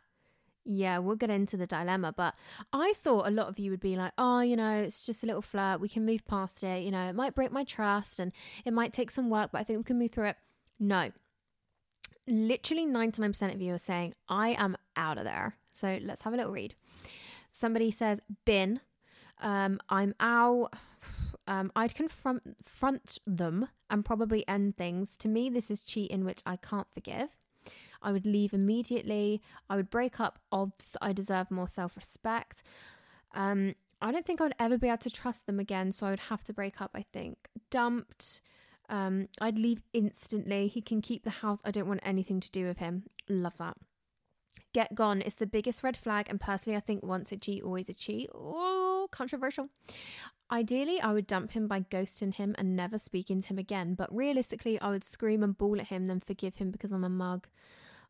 Yeah, 0.65 0.99
we'll 0.99 1.15
get 1.15 1.29
into 1.29 1.57
the 1.57 1.65
dilemma, 1.65 2.13
but 2.15 2.35
I 2.73 2.93
thought 2.95 3.27
a 3.27 3.31
lot 3.31 3.47
of 3.47 3.57
you 3.57 3.71
would 3.71 3.79
be 3.79 3.95
like, 3.95 4.11
oh, 4.17 4.41
you 4.41 4.55
know, 4.55 4.81
it's 4.81 5.05
just 5.05 5.23
a 5.23 5.25
little 5.25 5.41
flirt. 5.41 5.79
We 5.79 5.89
can 5.89 6.05
move 6.05 6.25
past 6.27 6.63
it. 6.63 6.83
You 6.83 6.91
know, 6.91 7.07
it 7.07 7.15
might 7.15 7.33
break 7.33 7.51
my 7.51 7.63
trust 7.63 8.19
and 8.19 8.31
it 8.65 8.73
might 8.73 8.93
take 8.93 9.09
some 9.09 9.29
work, 9.29 9.51
but 9.51 9.61
I 9.61 9.63
think 9.63 9.79
we 9.79 9.83
can 9.83 9.97
move 9.97 10.11
through 10.11 10.27
it. 10.27 10.37
No. 10.79 11.11
Literally 12.27 12.85
99% 12.85 13.53
of 13.53 13.61
you 13.61 13.73
are 13.73 13.79
saying, 13.79 14.13
I 14.27 14.49
am 14.59 14.77
out 14.95 15.17
of 15.17 15.23
there. 15.23 15.55
So 15.71 15.97
let's 16.03 16.21
have 16.21 16.33
a 16.33 16.37
little 16.37 16.51
read. 16.51 16.75
Somebody 17.51 17.89
says, 17.89 18.19
bin. 18.45 18.81
Um, 19.41 19.79
I'm 19.89 20.13
out. 20.19 20.73
Um, 21.47 21.71
I'd 21.75 21.95
confront 21.95 22.63
front 22.63 23.17
them 23.25 23.69
and 23.89 24.05
probably 24.05 24.47
end 24.47 24.77
things. 24.77 25.17
To 25.17 25.27
me, 25.27 25.49
this 25.49 25.71
is 25.71 25.79
cheating, 25.79 26.23
which 26.23 26.43
I 26.45 26.57
can't 26.57 26.85
forgive. 26.93 27.29
I 28.01 28.11
would 28.11 28.25
leave 28.25 28.53
immediately. 28.53 29.41
I 29.69 29.75
would 29.75 29.89
break 29.89 30.19
up. 30.19 30.39
Obs, 30.51 30.95
I 31.01 31.13
deserve 31.13 31.51
more 31.51 31.67
self 31.67 31.95
respect. 31.95 32.63
Um, 33.33 33.75
I 34.01 34.11
don't 34.11 34.25
think 34.25 34.39
I 34.39 34.45
would 34.45 34.55
ever 34.59 34.77
be 34.77 34.87
able 34.87 34.97
to 34.99 35.09
trust 35.09 35.45
them 35.45 35.59
again, 35.59 35.91
so 35.91 36.07
I 36.07 36.11
would 36.11 36.19
have 36.19 36.43
to 36.45 36.53
break 36.53 36.81
up. 36.81 36.91
I 36.95 37.03
think 37.11 37.37
dumped. 37.69 38.41
Um, 38.89 39.27
I'd 39.39 39.59
leave 39.59 39.81
instantly. 39.93 40.67
He 40.67 40.81
can 40.81 41.01
keep 41.01 41.23
the 41.23 41.29
house. 41.29 41.59
I 41.63 41.71
don't 41.71 41.87
want 41.87 42.01
anything 42.03 42.39
to 42.39 42.51
do 42.51 42.65
with 42.65 42.77
him. 42.77 43.03
Love 43.27 43.57
that. 43.57 43.77
Get 44.73 44.95
gone. 44.95 45.21
It's 45.21 45.35
the 45.35 45.47
biggest 45.47 45.83
red 45.83 45.97
flag, 45.97 46.27
and 46.29 46.39
personally, 46.39 46.77
I 46.77 46.79
think 46.79 47.03
once 47.03 47.31
a 47.31 47.37
cheat, 47.37 47.63
always 47.63 47.89
a 47.89 47.93
cheat. 47.93 48.29
Oh, 48.33 49.07
controversial. 49.11 49.69
Ideally, 50.51 50.99
I 51.01 51.13
would 51.13 51.27
dump 51.27 51.51
him 51.51 51.67
by 51.67 51.81
ghosting 51.81 52.33
him 52.33 52.55
and 52.57 52.75
never 52.75 52.97
speaking 52.97 53.41
to 53.41 53.47
him 53.47 53.59
again, 53.59 53.93
but 53.93 54.13
realistically, 54.15 54.79
I 54.79 54.89
would 54.89 55.03
scream 55.03 55.43
and 55.43 55.57
bawl 55.57 55.79
at 55.79 55.87
him, 55.87 56.05
then 56.05 56.19
forgive 56.19 56.55
him 56.55 56.71
because 56.71 56.91
I'm 56.91 57.03
a 57.03 57.09
mug. 57.09 57.47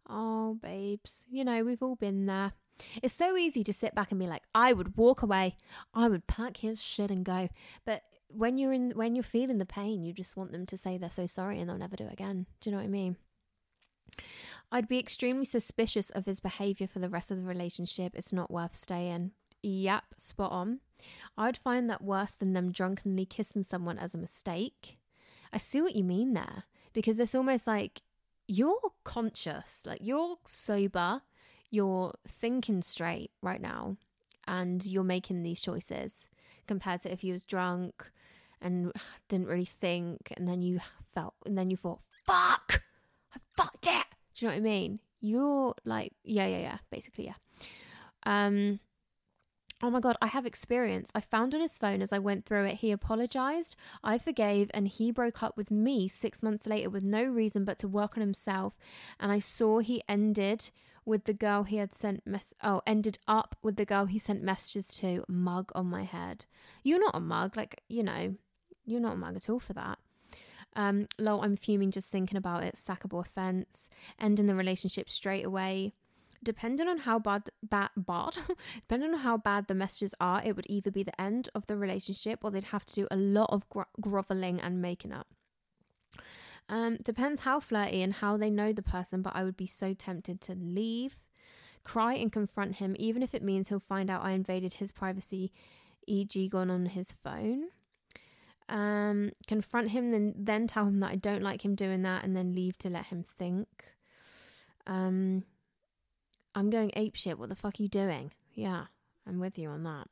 Oh, 0.08 0.58
babes, 0.62 1.26
you 1.30 1.44
know, 1.44 1.64
we've 1.64 1.84
all 1.84 1.96
been 1.96 2.26
there. 2.26 2.54
It's 3.04 3.14
so 3.14 3.36
easy 3.36 3.64
to 3.64 3.74
sit 3.74 3.94
back 3.94 4.12
and 4.12 4.20
be 4.20 4.28
like, 4.28 4.44
I 4.56 4.74
would 4.74 4.96
walk 4.98 5.22
away. 5.22 5.56
I 5.94 6.08
would 6.08 6.28
pack 6.28 6.58
his 6.58 6.82
shit 6.82 7.12
and 7.12 7.26
go. 7.26 7.50
But 7.86 8.04
when 8.30 8.58
you're 8.58 8.74
in 8.74 8.92
when 8.92 9.16
you're 9.16 9.24
feeling 9.24 9.58
the 9.58 9.66
pain, 9.66 10.04
you 10.04 10.14
just 10.14 10.38
want 10.38 10.52
them 10.52 10.66
to 10.68 10.78
say 10.78 10.98
they're 10.98 11.10
so 11.10 11.28
sorry 11.28 11.60
and 11.60 11.70
they'll 11.70 11.78
never 11.78 11.96
do 11.96 12.06
it 12.06 12.14
again. 12.14 12.46
Do 12.62 12.70
you 12.70 12.76
know 12.76 12.82
what 12.82 12.88
I 12.88 12.90
mean? 12.90 13.18
I'd 14.72 14.88
be 14.88 15.00
extremely 15.00 15.46
suspicious 15.46 16.10
of 16.12 16.26
his 16.26 16.40
behavior 16.40 16.88
for 16.88 17.00
the 17.00 17.10
rest 17.10 17.32
of 17.32 17.38
the 17.38 17.44
relationship. 17.44 18.14
It's 18.16 18.34
not 18.34 18.52
worth 18.52 18.76
staying. 18.76 19.32
Yep, 19.62 20.04
spot 20.18 20.52
on. 20.52 20.80
I'd 21.38 21.58
find 21.58 21.90
that 21.90 22.04
worse 22.04 22.34
than 22.36 22.54
them 22.54 22.72
drunkenly 22.72 23.26
kissing 23.26 23.64
someone 23.64 23.98
as 23.98 24.16
a 24.16 24.20
mistake. 24.20 24.98
I 25.52 25.58
see 25.58 25.82
what 25.82 25.96
you 25.96 26.04
mean 26.04 26.34
there 26.34 26.64
because 26.94 27.20
it's 27.20 27.36
almost 27.36 27.68
like 27.68 28.02
you're 28.50 28.92
conscious, 29.04 29.86
like 29.86 30.00
you're 30.02 30.36
sober, 30.46 31.22
you're 31.70 32.16
thinking 32.28 32.82
straight 32.82 33.30
right 33.44 33.62
now, 33.62 33.96
and 34.48 34.84
you're 34.86 35.04
making 35.04 35.44
these 35.44 35.62
choices 35.62 36.28
compared 36.68 37.02
to 37.02 37.12
if 37.12 37.24
you 37.24 37.32
was 37.32 37.44
drunk 37.44 38.10
and 38.60 38.92
didn't 39.30 39.48
really 39.48 39.66
think, 39.66 40.34
and 40.36 40.48
then 40.48 40.64
you 40.64 40.80
felt, 41.14 41.36
and 41.46 41.56
then 41.58 41.70
you 41.70 41.78
thought, 41.78 42.00
"Fuck, 42.10 42.82
I 43.36 43.40
fucked 43.56 43.86
it." 43.86 44.06
Do 44.34 44.46
you 44.46 44.48
know 44.48 44.56
what 44.56 44.58
I 44.58 44.62
mean? 44.62 45.00
You're 45.22 45.76
like, 45.86 46.14
yeah, 46.24 46.48
yeah, 46.48 46.60
yeah, 46.60 46.78
basically, 46.90 47.26
yeah. 47.26 47.36
Um, 48.26 48.80
Oh 49.82 49.90
my 49.90 50.02
God, 50.02 50.18
I 50.22 50.28
have 50.28 50.46
experience. 50.46 51.10
I 51.16 51.22
found 51.22 51.56
on 51.56 51.62
his 51.62 51.78
phone 51.78 52.02
as 52.02 52.12
I 52.12 52.20
went 52.20 52.46
through 52.46 52.66
it, 52.66 52.76
he 52.76 52.92
apologized, 52.92 53.78
I 54.04 54.18
forgave, 54.18 54.70
and 54.74 54.90
he 54.90 55.10
broke 55.10 55.42
up 55.42 55.56
with 55.56 55.72
me 55.72 56.10
six 56.10 56.44
months 56.44 56.68
later 56.68 56.90
with 56.90 57.04
no 57.04 57.24
reason 57.24 57.64
but 57.64 57.80
to 57.80 57.88
work 57.88 58.18
on 58.18 58.22
himself. 58.22 58.78
And 59.22 59.32
I 59.32 59.40
saw 59.40 59.80
he 59.80 60.04
ended 60.10 60.72
with 61.06 61.24
the 61.24 61.34
girl 61.34 61.64
he 61.64 61.78
had 61.78 61.94
sent 61.94 62.28
mess 62.28 62.54
oh 62.62 62.82
ended 62.86 63.18
up 63.28 63.56
with 63.64 63.78
the 63.78 63.86
girl 63.86 64.06
he 64.06 64.20
sent 64.20 64.44
messages 64.44 64.88
to. 64.98 65.24
Mug 65.30 65.72
on 65.74 65.88
my 65.88 66.04
head. 66.04 66.46
You're 66.84 67.00
not 67.00 67.16
a 67.16 67.22
mug 67.22 67.56
like 67.56 67.82
you 67.88 68.04
know 68.04 68.36
you're 68.86 69.00
not 69.00 69.14
a 69.14 69.18
mug 69.18 69.38
at 69.38 69.50
all 69.50 69.60
for 69.60 69.74
that. 69.74 69.98
Um 70.76 71.08
lol 71.18 71.42
i'm 71.42 71.56
fuming 71.56 71.90
just 71.92 72.12
thinking 72.12 72.38
about 72.38 72.64
it. 72.64 72.76
Sackable 72.76 73.26
offense. 73.26 73.90
Ending 74.20 74.46
the 74.46 74.56
relationship 74.56 75.10
straight 75.10 75.46
away 75.46 75.94
depending 76.44 76.88
on 76.88 77.00
how 77.00 77.20
bad 77.20 77.44
bad 77.64 77.90
bad 77.98 78.36
depending 78.76 79.14
on 79.14 79.20
how 79.20 79.38
bad 79.38 79.68
the 79.68 79.76
messages 79.76 80.16
are 80.20 80.42
it 80.44 80.56
would 80.56 80.66
either 80.70 80.92
be 80.92 81.04
the 81.04 81.22
end 81.22 81.50
of 81.54 81.68
the 81.68 81.78
relationship 81.78 82.40
or 82.44 82.52
they'd 82.52 82.66
have 82.66 82.86
to 82.86 82.94
do 82.94 83.08
a 83.12 83.16
lot 83.16 83.50
of 83.52 83.68
gro- 83.70 83.86
groveling 84.00 84.60
and 84.60 84.82
making 84.82 85.12
up. 85.12 85.28
Um, 86.68 86.98
depends 86.98 87.42
how 87.42 87.60
flirty 87.60 88.04
and 88.04 88.14
how 88.14 88.38
they 88.38 88.52
know 88.52 88.72
the 88.72 88.84
person 88.84 89.24
but 89.24 89.36
i 89.36 89.44
would 89.44 89.58
be 89.58 89.66
so 89.66 89.94
tempted 89.94 90.40
to 90.42 90.54
leave 90.54 91.26
cry 91.84 92.14
and 92.14 92.32
confront 92.32 92.76
him 92.76 92.96
even 93.00 93.24
if 93.24 93.34
it 93.34 93.42
means 93.42 93.70
he'll 93.70 93.80
find 93.80 94.10
out 94.10 94.24
i 94.24 94.32
invaded 94.32 94.74
his 94.74 94.92
privacy 94.92 95.52
e.g 96.10 96.48
gone 96.50 96.70
on 96.70 96.88
his 96.88 97.14
phone. 97.24 97.66
Um, 98.68 99.32
confront 99.48 99.90
him 99.90 100.12
then 100.12 100.36
then 100.38 100.68
tell 100.68 100.86
him 100.86 101.00
that 101.00 101.10
i 101.10 101.16
don't 101.16 101.42
like 101.42 101.66
him 101.66 101.74
doing 101.74 102.04
that 102.04 102.24
and 102.24 102.36
then 102.36 102.54
leave 102.54 102.78
to 102.80 102.90
let 102.90 103.08
him 103.08 103.24
think. 103.24 103.96
Um, 104.86 105.44
I'm 106.56 106.70
going 106.70 106.92
ape 106.96 107.16
shit. 107.16 107.38
What 107.38 107.50
the 107.50 107.56
fuck 107.56 107.80
are 107.80 107.84
you 107.84 107.90
doing? 107.90 108.32
Yeah, 108.54 108.86
I'm 109.28 109.40
with 109.40 109.58
you 109.58 109.70
on 109.70 109.84
that. 109.84 110.08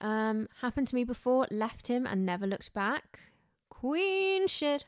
Um, 0.00 0.48
happened 0.60 0.88
to 0.88 0.94
me 0.94 1.04
before, 1.04 1.46
left 1.50 1.86
him 1.86 2.06
and 2.06 2.26
never 2.26 2.46
looked 2.46 2.72
back. 2.74 3.20
Queen 3.70 4.48
shit. 4.48 4.86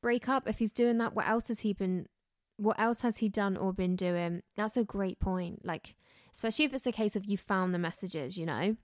Break 0.00 0.28
up. 0.28 0.48
If 0.48 0.58
he's 0.58 0.72
doing 0.72 0.96
that, 0.98 1.14
what 1.14 1.28
else 1.28 1.48
has 1.48 1.60
he 1.60 1.72
been 1.72 2.06
what 2.56 2.78
else 2.78 3.00
has 3.00 3.18
he 3.18 3.28
done 3.28 3.56
or 3.56 3.72
been 3.72 3.96
doing? 3.96 4.42
That's 4.56 4.76
a 4.76 4.84
great 4.84 5.18
point. 5.18 5.64
Like, 5.64 5.96
especially 6.32 6.64
if 6.66 6.74
it's 6.74 6.86
a 6.86 6.92
case 6.92 7.16
of 7.16 7.24
you 7.24 7.36
found 7.36 7.74
the 7.74 7.78
messages, 7.78 8.36
you 8.36 8.46
know? 8.46 8.76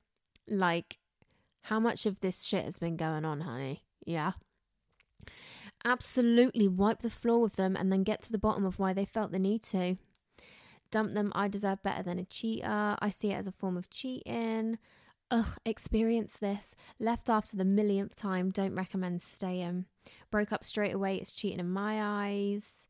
Like, 0.48 0.98
how 1.62 1.78
much 1.78 2.06
of 2.06 2.20
this 2.20 2.42
shit 2.42 2.64
has 2.64 2.78
been 2.78 2.96
going 2.96 3.24
on, 3.24 3.42
honey? 3.42 3.84
Yeah. 4.04 4.32
Absolutely 5.84 6.66
wipe 6.66 7.00
the 7.00 7.10
floor 7.10 7.40
with 7.40 7.56
them 7.56 7.76
and 7.76 7.92
then 7.92 8.02
get 8.02 8.22
to 8.22 8.32
the 8.32 8.38
bottom 8.38 8.64
of 8.64 8.78
why 8.78 8.92
they 8.92 9.04
felt 9.04 9.30
the 9.30 9.38
need 9.38 9.62
to 9.64 9.96
dump 10.90 11.12
them. 11.12 11.32
I 11.34 11.48
deserve 11.48 11.82
better 11.82 12.02
than 12.02 12.18
a 12.18 12.24
cheater. 12.24 12.96
I 12.98 13.10
see 13.10 13.30
it 13.32 13.36
as 13.36 13.46
a 13.46 13.52
form 13.52 13.76
of 13.76 13.90
cheating. 13.90 14.78
Ugh, 15.30 15.58
experience 15.66 16.36
this. 16.38 16.74
Left 16.98 17.28
after 17.28 17.56
the 17.56 17.64
millionth 17.64 18.16
time, 18.16 18.50
don't 18.50 18.74
recommend 18.74 19.20
staying. 19.20 19.84
Broke 20.30 20.52
up 20.52 20.64
straight 20.64 20.94
away, 20.94 21.16
it's 21.16 21.32
cheating 21.32 21.60
in 21.60 21.70
my 21.70 22.02
eyes. 22.02 22.86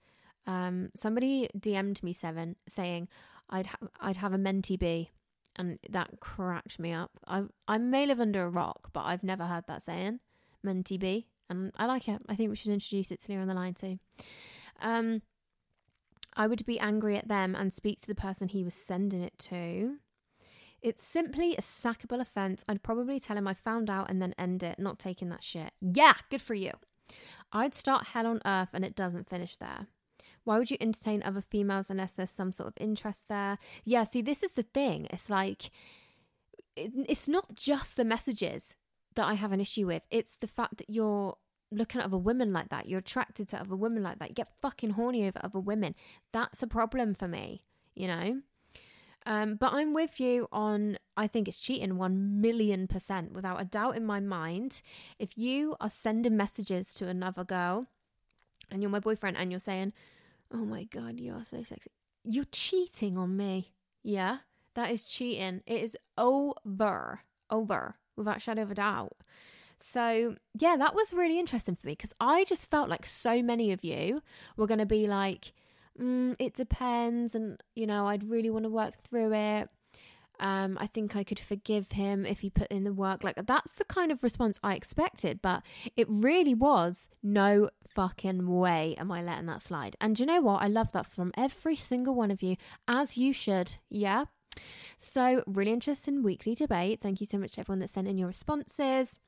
Um, 0.47 0.91
somebody 0.95 1.49
DM'd 1.59 2.03
me 2.03 2.13
seven 2.13 2.57
saying 2.67 3.09
I'd 3.51 3.67
ha- 3.67 3.89
I'd 4.01 4.17
have 4.19 4.33
a 4.33 4.39
mentee 4.39 4.79
be, 4.79 5.11
and 5.57 5.79
that 5.91 6.21
cracked 6.21 6.79
me 6.79 6.93
up. 6.93 7.11
I 7.27 7.45
I 7.67 7.79
may 7.79 8.07
live 8.07 8.21
under 8.21 8.45
a 8.45 8.49
rock, 8.49 8.91
but 8.93 9.05
I've 9.05 9.25
never 9.25 9.45
heard 9.45 9.65
that 9.67 9.83
saying, 9.83 10.21
mentee 10.65 10.99
be, 10.99 11.27
and 11.51 11.73
I 11.77 11.87
like 11.87 12.09
it. 12.09 12.23
I 12.29 12.37
think 12.37 12.51
we 12.51 12.57
should 12.57 12.73
introduce 12.73 13.11
it 13.11 13.21
to 13.23 13.33
Leah 13.33 13.41
on 13.41 13.49
the 13.49 13.55
line 13.55 13.75
too. 13.75 13.99
Um, 14.81 15.23
I 16.39 16.47
would 16.47 16.65
be 16.65 16.79
angry 16.79 17.17
at 17.17 17.27
them 17.27 17.57
and 17.57 17.75
speak 17.75 18.01
to 18.01 18.07
the 18.07 18.15
person 18.15 18.49
he 18.49 18.63
was 18.63 18.75
sending 18.75 19.23
it 19.23 19.37
to. 19.41 19.97
It's 20.81 21.05
simply 21.05 21.57
a 21.57 21.61
sackable 21.61 22.21
offence. 22.21 22.65
I'd 22.69 22.85
probably 22.85 23.19
tell 23.19 23.37
him 23.37 23.49
I 23.49 23.55
found 23.55 23.91
out 23.91 24.09
and 24.09 24.23
then 24.23 24.35
end 24.39 24.63
it, 24.63 24.79
not 24.79 25.01
taking 25.01 25.29
that 25.31 25.43
shit. 25.43 25.73
Yeah, 25.81 26.15
good 26.31 26.41
for 26.41 26.55
you. 26.55 26.71
I'd 27.53 27.75
start 27.75 28.09
hell 28.09 28.29
on 28.29 28.41
earth 28.47 28.71
and 28.73 28.85
it 28.85 28.95
doesn't 28.95 29.29
finish 29.29 29.57
there. 29.57 29.89
Why 30.45 30.59
would 30.59 30.71
you 30.71 30.77
entertain 30.81 31.23
other 31.25 31.41
females 31.41 31.91
unless 31.91 32.13
there's 32.13 32.31
some 32.31 32.53
sort 32.53 32.69
of 32.69 32.75
interest 32.81 33.29
there? 33.29 33.59
Yeah, 33.85 34.05
see, 34.05 34.23
this 34.23 34.45
is 34.45 34.53
the 34.53 34.63
thing. 34.63 35.09
It's 35.11 35.29
like, 35.29 35.73
it, 36.77 36.93
it's 37.09 37.27
not 37.27 37.57
just 37.57 37.97
the 37.97 38.05
messages 38.05 38.77
that 39.17 39.27
I 39.27 39.35
have 39.35 39.51
an 39.51 39.61
issue 39.61 39.89
with, 39.89 40.05
it's 40.11 40.37
the 40.37 40.47
fact 40.47 40.77
that 40.79 40.89
you're 40.89 41.37
looking 41.71 42.01
at 42.01 42.07
other 42.07 42.19
women 42.19 42.53
like 42.53 42.69
that. 42.71 42.89
You're 42.89 43.01
attracted 43.01 43.49
to 43.51 43.61
other 43.61 43.77
women 43.77 44.03
like 44.03 44.19
that. 44.19 44.31
You 44.31 44.35
get 44.35 44.53
fucking 44.61 44.91
horny 44.91 45.27
over 45.27 45.41
other 45.43 45.61
women. 45.61 45.95
That's 46.33 46.63
a 46.63 46.67
problem 46.67 47.15
for 47.15 47.29
me, 47.29 47.65
you 47.95 48.07
know? 48.07 48.41
Um, 49.27 49.57
but 49.57 49.73
I'm 49.73 49.93
with 49.93 50.21
you 50.21 50.49
on, 50.53 50.97
I 51.17 51.27
think 51.27 51.49
it's 51.49 51.61
cheating 51.61 51.99
1 51.99 52.41
million 52.41 52.87
percent 52.87 53.33
without 53.33 53.61
a 53.61 53.65
doubt 53.65 53.97
in 53.97 54.07
my 54.07 54.21
mind. 54.21 54.81
If 55.19 55.37
you 55.37 55.77
are 55.81 55.91
sending 55.91 56.37
messages 56.37 56.95
to 56.95 57.09
another 57.09 57.45
girl 57.45 57.87
and 58.71 58.83
you're 58.83 58.91
my 58.91 59.01
boyfriend 59.01 59.37
and 59.37 59.51
you're 59.51 59.61
saying, 59.61 59.93
oh 60.53 60.65
my 60.65 60.85
God, 60.85 61.21
you 61.21 61.35
are 61.35 61.45
so 61.45 61.63
sexy, 61.63 61.91
you're 62.25 62.47
cheating 62.51 63.19
on 63.19 63.37
me. 63.37 63.75
Yeah, 64.03 64.39
that 64.75 64.91
is 64.91 65.05
cheating. 65.05 65.63
It 65.67 65.83
is 65.83 65.97
over, 66.17 67.21
over, 67.51 67.97
without 68.17 68.41
shadow 68.41 68.63
of 68.63 68.71
a 68.71 68.77
doubt. 68.77 69.17
So, 69.81 70.37
yeah, 70.59 70.77
that 70.77 70.95
was 70.95 71.13
really 71.13 71.39
interesting 71.39 71.77
for 71.77 71.87
me 71.87 71.93
because 71.93 72.15
I 72.21 72.45
just 72.45 72.71
felt 72.71 72.89
like 72.89 73.07
so 73.07 73.43
many 73.43 73.73
of 73.73 73.85
you 73.85 74.23
were 74.57 74.67
going 74.67 74.81
to 74.81 74.87
be 74.87 75.07
like, 75.07 75.53
mm, 76.01 76.35
it 76.39 76.55
depends. 76.55 77.35
And, 77.35 77.63
you 77.75 77.87
know, 77.87 78.07
I'd 78.07 78.29
really 78.29 78.51
want 78.51 78.65
to 78.65 78.71
work 78.71 78.95
through 78.97 79.33
it. 79.35 79.69
Um, 80.41 80.79
I 80.81 80.87
think 80.87 81.17
I 81.17 81.25
could 81.25 81.41
forgive 81.41 81.93
him 81.93 82.25
if 82.25 82.41
he 82.41 82.51
put 82.51 82.69
in 82.69 82.85
the 82.85 82.93
work. 82.93 83.25
Like, 83.25 83.45
that's 83.47 83.73
the 83.75 83.85
kind 83.85 84.13
of 84.13 84.23
response 84.23 84.61
I 84.63 84.75
expected, 84.75 85.41
but 85.43 85.63
it 85.97 86.07
really 86.09 86.55
was 86.55 87.09
no 87.23 87.71
fucking 87.95 88.47
way 88.47 88.95
am 88.99 89.11
I 89.11 89.23
letting 89.23 89.47
that 89.47 89.63
slide. 89.63 89.97
And 90.01 90.19
you 90.19 90.27
know 90.27 90.41
what? 90.41 90.63
I 90.63 90.69
love 90.69 90.93
that 90.93 91.07
from 91.07 91.33
every 91.37 91.75
single 91.75 92.15
one 92.15 92.31
of 92.31 92.43
you, 92.43 92.57
as 92.87 93.17
you 93.17 93.33
should. 93.33 93.77
Yeah. 93.91 94.27
So, 94.97 95.43
really 95.47 95.73
interesting 95.73 96.23
weekly 96.23 96.55
debate. 96.55 97.01
Thank 97.01 97.21
you 97.21 97.27
so 97.27 97.39
much 97.39 97.53
to 97.53 97.61
everyone 97.61 97.81
that 97.81 97.91
sent 97.91 98.09
in 98.09 98.19
your 98.19 98.29
responses. 98.29 99.19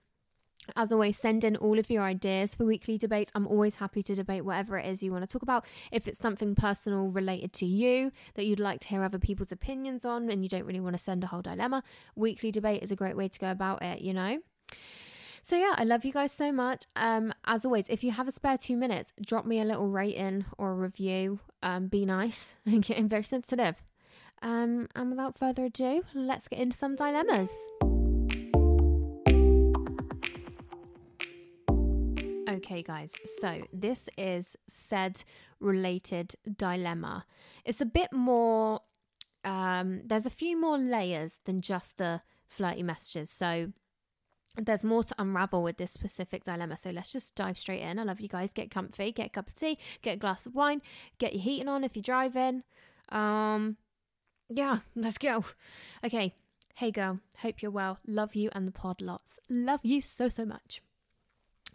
As 0.76 0.93
always, 0.93 1.19
send 1.19 1.43
in 1.43 1.57
all 1.57 1.79
of 1.79 1.90
your 1.90 2.02
ideas 2.02 2.55
for 2.55 2.64
weekly 2.64 2.99
debates. 2.99 3.31
I'm 3.35 3.47
always 3.47 3.76
happy 3.76 4.02
to 4.05 4.14
debate 4.14 4.45
whatever 4.45 4.79
it 4.79 4.87
is 4.87 5.02
you 5.02 5.11
want 5.11 5.23
to 5.23 5.26
talk 5.26 5.43
about. 5.43 5.64
If 5.90 6.07
it's 6.07 6.21
something 6.21 6.55
personal 6.55 7.09
related 7.09 7.52
to 7.55 7.67
you 7.67 8.12
that 8.35 8.47
you'd 8.47 8.61
like 8.61 8.81
to 8.81 8.88
hear 8.88 9.02
other 9.02 9.19
people's 9.19 9.52
opinions 9.52 10.05
on 10.05 10.31
and 10.31 10.43
you 10.43 10.49
don't 10.49 10.64
really 10.64 10.81
want 10.81 10.97
to 10.97 11.02
send 11.02 11.25
a 11.25 11.29
whole 11.29 11.43
dilemma, 11.43 11.83
weekly 12.14 12.50
debate 12.50 12.83
is 12.83 12.90
a 12.90 12.97
great 12.97 13.17
way 13.17 13.29
to 13.29 13.38
go 13.38 13.50
about 13.50 13.83
it, 13.83 14.00
you 14.00 14.14
know? 14.14 14.38
So 15.43 15.57
yeah, 15.57 15.75
I 15.76 15.85
love 15.85 16.05
you 16.05 16.12
guys 16.12 16.33
so 16.33 16.52
much. 16.52 16.85
Um, 16.97 17.33
as 17.47 17.64
always, 17.64 17.88
if 17.88 18.05
you 18.05 18.11
have 18.12 18.29
a 18.29 18.33
spare 18.33 18.59
two 18.59 18.76
minutes, 18.76 19.12
drop 19.25 19.47
me 19.47 19.61
a 19.61 19.64
little 19.64 19.88
rating 19.88 20.45
or 20.59 20.75
review. 20.75 21.40
Um, 21.62 21.88
be 21.88 22.05
nice. 22.05 22.55
I'm 22.67 22.81
getting 22.81 23.09
very 23.09 23.25
sensitive. 23.25 23.83
Um, 24.43 24.88
and 24.95 25.11
without 25.11 25.38
further 25.38 25.67
ado, 25.67 26.02
let's 26.14 26.49
get 26.49 26.59
into 26.59 26.76
some 26.76 26.97
dilemmas. 26.97 27.50
Okay, 32.50 32.83
guys, 32.83 33.14
so 33.38 33.62
this 33.73 34.09
is 34.19 34.57
said 34.66 35.23
related 35.61 36.35
dilemma. 36.57 37.25
It's 37.64 37.80
a 37.80 37.87
bit 37.87 38.12
more, 38.12 38.80
um, 39.45 40.00
there's 40.04 40.26
a 40.26 40.30
few 40.30 40.61
more 40.61 40.76
layers 40.76 41.38
than 41.45 41.61
just 41.61 41.99
the 41.99 42.23
flirty 42.49 42.83
messages. 42.83 43.30
So 43.30 43.73
there's 44.57 44.83
more 44.83 45.04
to 45.04 45.14
unravel 45.19 45.62
with 45.62 45.76
this 45.76 45.92
specific 45.92 46.42
dilemma. 46.42 46.76
So 46.76 46.90
let's 46.90 47.12
just 47.12 47.37
dive 47.37 47.57
straight 47.57 47.83
in. 47.83 48.00
I 48.00 48.02
love 48.02 48.21
you 48.21 48.28
guys. 48.28 48.52
Get 48.52 48.71
comfy, 48.71 49.12
get 49.12 49.26
a 49.26 49.30
cup 49.30 49.49
of 49.49 49.54
tea, 49.54 49.78
get 50.02 50.14
a 50.14 50.19
glass 50.19 50.45
of 50.45 50.57
wine, 50.57 50.83
get 51.19 51.33
your 51.33 51.42
heating 51.42 51.69
on 51.69 51.85
if 51.85 51.95
you're 51.95 52.02
driving. 52.02 52.64
Um, 53.11 53.76
yeah, 54.49 54.78
let's 54.97 55.19
go. 55.19 55.45
Okay. 56.04 56.35
Hey 56.75 56.90
girl, 56.90 57.21
hope 57.38 57.61
you're 57.61 57.71
well. 57.71 57.99
Love 58.07 58.35
you 58.35 58.49
and 58.52 58.66
the 58.66 58.73
pod 58.73 59.02
lots. 59.02 59.38
Love 59.50 59.80
you 59.83 60.00
so, 60.00 60.28
so 60.28 60.47
much. 60.47 60.80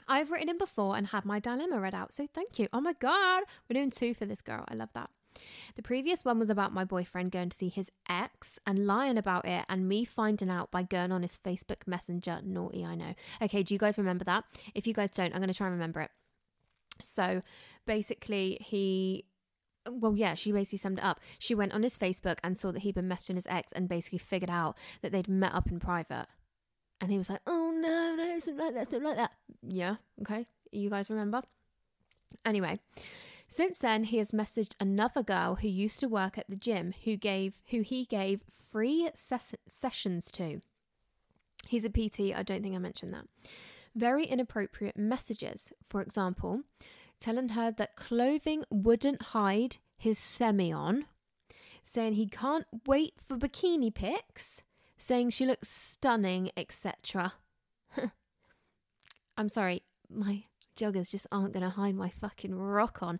I've 0.07 0.31
written 0.31 0.49
in 0.49 0.57
before 0.57 0.95
and 0.95 1.07
had 1.07 1.25
my 1.25 1.39
dilemma 1.39 1.79
read 1.79 1.95
out, 1.95 2.13
so 2.13 2.27
thank 2.33 2.59
you. 2.59 2.67
Oh 2.73 2.81
my 2.81 2.93
god, 2.93 3.43
we're 3.69 3.75
doing 3.75 3.91
two 3.91 4.13
for 4.13 4.25
this 4.25 4.41
girl. 4.41 4.65
I 4.67 4.75
love 4.75 4.89
that. 4.93 5.09
The 5.75 5.81
previous 5.81 6.23
one 6.23 6.39
was 6.39 6.49
about 6.49 6.73
my 6.73 6.85
boyfriend 6.85 7.31
going 7.31 7.49
to 7.49 7.57
see 7.57 7.67
his 7.69 7.91
ex 8.07 8.57
and 8.65 8.87
lying 8.87 9.17
about 9.17 9.45
it, 9.45 9.65
and 9.67 9.87
me 9.87 10.05
finding 10.05 10.49
out 10.49 10.71
by 10.71 10.83
going 10.83 11.11
on 11.11 11.23
his 11.23 11.37
Facebook 11.37 11.87
Messenger. 11.87 12.39
Naughty, 12.43 12.85
I 12.85 12.95
know. 12.95 13.15
Okay, 13.41 13.63
do 13.63 13.73
you 13.73 13.79
guys 13.79 13.97
remember 13.97 14.23
that? 14.25 14.45
If 14.73 14.87
you 14.87 14.93
guys 14.93 15.09
don't, 15.11 15.33
I'm 15.33 15.39
going 15.39 15.47
to 15.47 15.53
try 15.53 15.67
and 15.67 15.75
remember 15.75 16.01
it. 16.01 16.11
So 17.01 17.41
basically, 17.85 18.57
he 18.61 19.25
well, 19.89 20.15
yeah, 20.15 20.33
she 20.33 20.51
basically 20.51 20.79
summed 20.79 20.97
it 20.97 21.03
up. 21.03 21.19
She 21.37 21.53
went 21.53 21.73
on 21.73 21.83
his 21.83 21.97
Facebook 21.97 22.37
and 22.43 22.57
saw 22.57 22.71
that 22.71 22.81
he'd 22.81 22.95
been 22.95 23.09
messaging 23.09 23.35
his 23.35 23.47
ex 23.47 23.71
and 23.71 23.87
basically 23.87 24.17
figured 24.17 24.49
out 24.49 24.79
that 25.01 25.11
they'd 25.11 25.27
met 25.27 25.53
up 25.53 25.69
in 25.69 25.79
private. 25.79 26.27
And 27.01 27.11
he 27.11 27.17
was 27.17 27.29
like, 27.29 27.41
oh 27.45 27.71
no, 27.75 28.15
no, 28.15 28.39
something 28.39 28.65
like 28.65 28.73
that, 28.73 28.91
something 28.91 29.07
like 29.07 29.17
that. 29.17 29.31
Yeah, 29.61 29.95
okay. 30.21 30.47
You 30.71 30.89
guys 30.89 31.09
remember? 31.09 31.41
Anyway, 32.45 32.79
since 33.47 33.79
then 33.79 34.05
he 34.05 34.17
has 34.17 34.31
messaged 34.31 34.75
another 34.79 35.23
girl 35.23 35.55
who 35.55 35.67
used 35.67 35.99
to 35.99 36.07
work 36.07 36.37
at 36.37 36.49
the 36.49 36.55
gym 36.55 36.93
who 37.03 37.15
gave 37.15 37.59
who 37.69 37.81
he 37.81 38.05
gave 38.05 38.41
free 38.71 39.09
ses- 39.15 39.55
sessions 39.67 40.31
to. 40.31 40.61
He's 41.67 41.85
a 41.85 41.89
PT, 41.89 42.35
I 42.35 42.43
don't 42.43 42.63
think 42.63 42.75
I 42.75 42.79
mentioned 42.79 43.13
that. 43.13 43.25
Very 43.95 44.25
inappropriate 44.25 44.97
messages. 44.97 45.71
For 45.83 46.01
example, 46.01 46.61
telling 47.19 47.49
her 47.49 47.71
that 47.71 47.95
clothing 47.95 48.63
wouldn't 48.69 49.21
hide 49.21 49.77
his 49.97 50.19
semi-on, 50.19 51.05
saying 51.83 52.13
he 52.13 52.27
can't 52.27 52.65
wait 52.85 53.13
for 53.25 53.37
bikini 53.37 53.93
pics 53.93 54.63
saying 54.97 55.29
she 55.29 55.45
looks 55.45 55.69
stunning, 55.69 56.51
etc. 56.55 57.33
I'm 59.37 59.49
sorry, 59.49 59.83
my 60.09 60.43
joggers 60.77 61.09
just 61.09 61.27
aren't 61.31 61.53
going 61.53 61.63
to 61.63 61.69
hide 61.69 61.95
my 61.95 62.09
fucking 62.09 62.55
rock 62.55 62.99
on. 63.01 63.19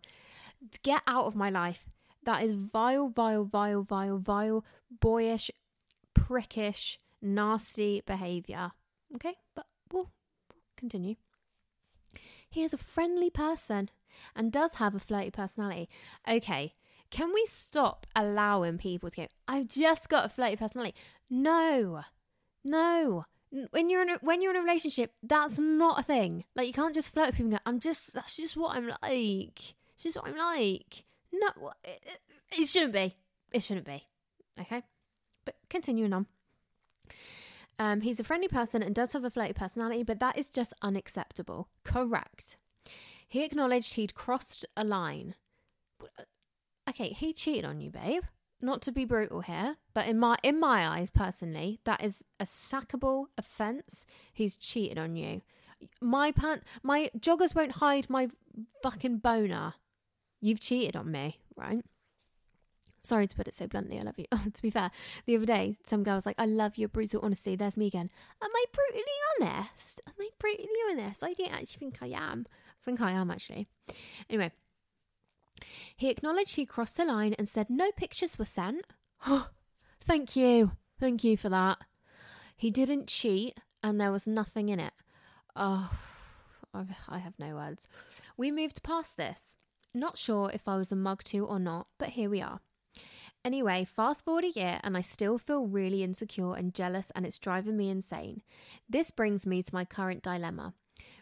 Get 0.84 1.02
out 1.08 1.26
of 1.26 1.36
my 1.36 1.50
life. 1.50 1.86
That 2.24 2.44
is 2.44 2.54
vile, 2.54 3.10
vile, 3.10 3.46
vile, 3.46 3.84
vile, 3.84 4.18
vile, 4.18 4.66
boyish, 5.00 5.52
prickish, 6.16 6.98
nasty 7.22 8.02
behaviour. 8.06 8.72
Okay, 9.16 9.36
but 9.56 9.68
we'll, 9.92 10.10
we'll 10.50 10.64
continue. 10.76 11.16
He 12.50 12.64
is 12.64 12.74
a 12.74 12.78
friendly 12.78 13.30
person 13.30 13.90
and 14.36 14.52
does 14.52 14.76
have 14.76 14.96
a 14.96 15.00
flirty 15.00 15.30
personality. 15.30 15.90
Okay, 16.28 16.74
can 17.16 17.34
we 17.34 17.46
stop 17.46 18.06
allowing 18.14 18.78
people 18.78 19.10
to 19.10 19.22
go, 19.22 19.28
I've 19.48 19.70
just 19.70 20.10
got 20.10 20.26
a 20.26 20.30
flirty 20.30 20.58
personality? 20.58 20.96
No, 21.30 22.02
no. 22.62 23.24
When 23.72 23.90
you're 23.90 24.02
in 24.02 24.10
a, 24.10 24.18
when 24.18 24.42
you're 24.42 24.52
in 24.52 24.58
a 24.58 24.62
relationship, 24.62 25.14
that's 25.24 25.58
not 25.58 25.98
a 25.98 26.04
thing. 26.04 26.44
Like 26.58 26.68
you 26.68 26.74
can't 26.74 26.94
just 26.94 27.14
flirt 27.14 27.28
with 27.28 27.36
people. 27.38 27.54
And 27.54 27.60
go, 27.60 27.60
I'm 27.66 27.80
just 27.80 28.14
that's 28.14 28.36
just 28.36 28.58
what 28.58 28.76
I'm 28.76 28.88
like. 29.02 29.76
It's 29.94 30.04
just 30.04 30.18
what 30.18 30.28
I'm 30.28 30.36
like. 30.36 31.06
No, 31.32 31.72
it, 31.86 32.20
it 32.52 32.68
shouldn't 32.68 32.92
be. 32.92 33.16
It 33.54 33.64
shouldn't 33.64 33.86
be. 33.86 34.04
Okay, 34.60 34.84
but 35.46 35.56
continuing 35.70 36.12
on. 36.12 36.26
Um, 37.80 38.02
he's 38.02 38.20
a 38.20 38.26
friendly 38.26 38.50
person 38.50 38.84
and 38.84 38.94
does 38.94 39.14
have 39.14 39.24
a 39.24 39.30
flirty 39.30 39.54
personality, 39.54 40.04
but 40.04 40.20
that 40.20 40.38
is 40.38 40.50
just 40.50 40.74
unacceptable. 40.82 41.70
Correct. 41.86 42.58
He 43.26 43.46
acknowledged 43.46 43.94
he'd 43.94 44.16
crossed 44.16 44.66
a 44.76 44.84
line. 44.84 45.36
Okay, 46.90 47.10
he 47.10 47.34
cheated 47.34 47.66
on 47.66 47.82
you, 47.82 47.90
babe 47.90 48.24
not 48.62 48.82
to 48.82 48.92
be 48.92 49.06
brutal 49.06 49.42
here, 49.42 49.78
but 49.94 50.08
in 50.08 50.20
my 50.20 50.38
in 50.44 50.60
my 50.60 50.88
eyes 50.88 51.10
personally, 51.10 51.80
that 51.86 52.04
is 52.04 52.26
a 52.40 52.46
sackable 52.46 53.26
offence. 53.38 54.06
He's 54.34 54.56
cheated 54.58 54.98
on 54.98 55.16
you. 55.16 55.42
My 56.02 56.32
pant, 56.32 56.64
my 56.82 57.12
joggers 57.18 57.54
won't 57.54 57.74
hide 57.74 58.10
my 58.10 58.30
fucking 58.82 59.18
boner. 59.18 59.76
You've 60.42 60.60
cheated 60.60 60.96
on 60.96 61.12
me, 61.12 61.40
right? 61.56 61.84
Sorry 63.02 63.28
to 63.28 63.36
put 63.36 63.48
it 63.48 63.54
so 63.54 63.68
bluntly, 63.68 64.00
I 64.00 64.04
love 64.04 64.18
you. 64.18 64.26
to 64.54 64.62
be 64.62 64.72
fair, 64.72 64.90
the 65.26 65.36
other 65.36 65.46
day, 65.46 65.78
some 65.86 66.04
girl 66.04 66.16
was 66.16 66.26
like, 66.26 66.40
I 66.40 66.46
love 66.48 66.78
your 66.78 66.90
brutal 66.90 67.22
honesty. 67.22 67.56
There's 67.56 67.78
me 67.78 67.86
again. 67.86 68.10
Am 68.42 68.50
I 68.52 68.66
brutally 68.72 69.52
honest? 69.54 70.02
Am 70.08 70.14
I 70.20 70.30
brutally 70.40 70.68
honest? 70.90 71.24
I 71.24 71.34
don't 71.34 71.54
actually 71.54 71.80
think 71.80 72.00
I 72.02 72.08
am. 72.08 72.48
I 72.50 72.84
think 72.84 73.02
I 73.02 73.12
am, 73.12 73.30
actually. 73.30 73.68
Anyway, 74.28 74.52
he 75.96 76.10
acknowledged 76.10 76.56
he 76.56 76.66
crossed 76.66 76.98
the 76.98 77.06
line 77.06 77.34
and 77.34 77.48
said 77.48 77.70
no 77.70 77.92
pictures 77.92 78.38
were 78.38 78.46
sent. 78.46 78.86
Thank 80.06 80.36
you. 80.36 80.72
Thank 81.00 81.24
you 81.24 81.38
for 81.38 81.50
that. 81.50 81.80
He 82.56 82.72
didn't 82.72 83.08
cheat 83.08 83.60
and 83.84 84.00
there 84.00 84.12
was 84.12 84.28
nothing 84.28 84.70
in 84.70 84.80
it. 84.80 84.94
Oh, 85.56 85.92
I 86.74 87.20
have 87.20 87.40
no 87.40 87.56
words. 87.56 87.88
We 88.38 88.52
moved 88.52 88.84
past 88.84 89.18
this. 89.18 89.58
Not 89.94 90.18
sure 90.18 90.52
if 90.54 90.68
I 90.68 90.76
was 90.76 90.92
a 90.92 90.96
mug 90.96 91.24
to 91.26 91.46
or 91.46 91.60
not, 91.60 91.88
but 91.98 92.10
here 92.10 92.30
we 92.30 92.42
are. 92.42 92.60
Anyway, 93.46 93.86
fast 93.86 94.26
forward 94.26 94.44
a 94.44 94.50
year 94.50 94.80
and 94.84 94.98
I 94.98 95.02
still 95.02 95.38
feel 95.38 95.68
really 95.68 96.04
insecure 96.04 96.56
and 96.56 96.74
jealous, 96.74 97.12
and 97.16 97.26
it's 97.26 97.38
driving 97.38 97.78
me 97.78 97.90
insane. 97.90 98.42
This 98.90 99.12
brings 99.12 99.46
me 99.46 99.62
to 99.64 99.74
my 99.74 99.86
current 99.86 100.24
dilemma. 100.24 100.74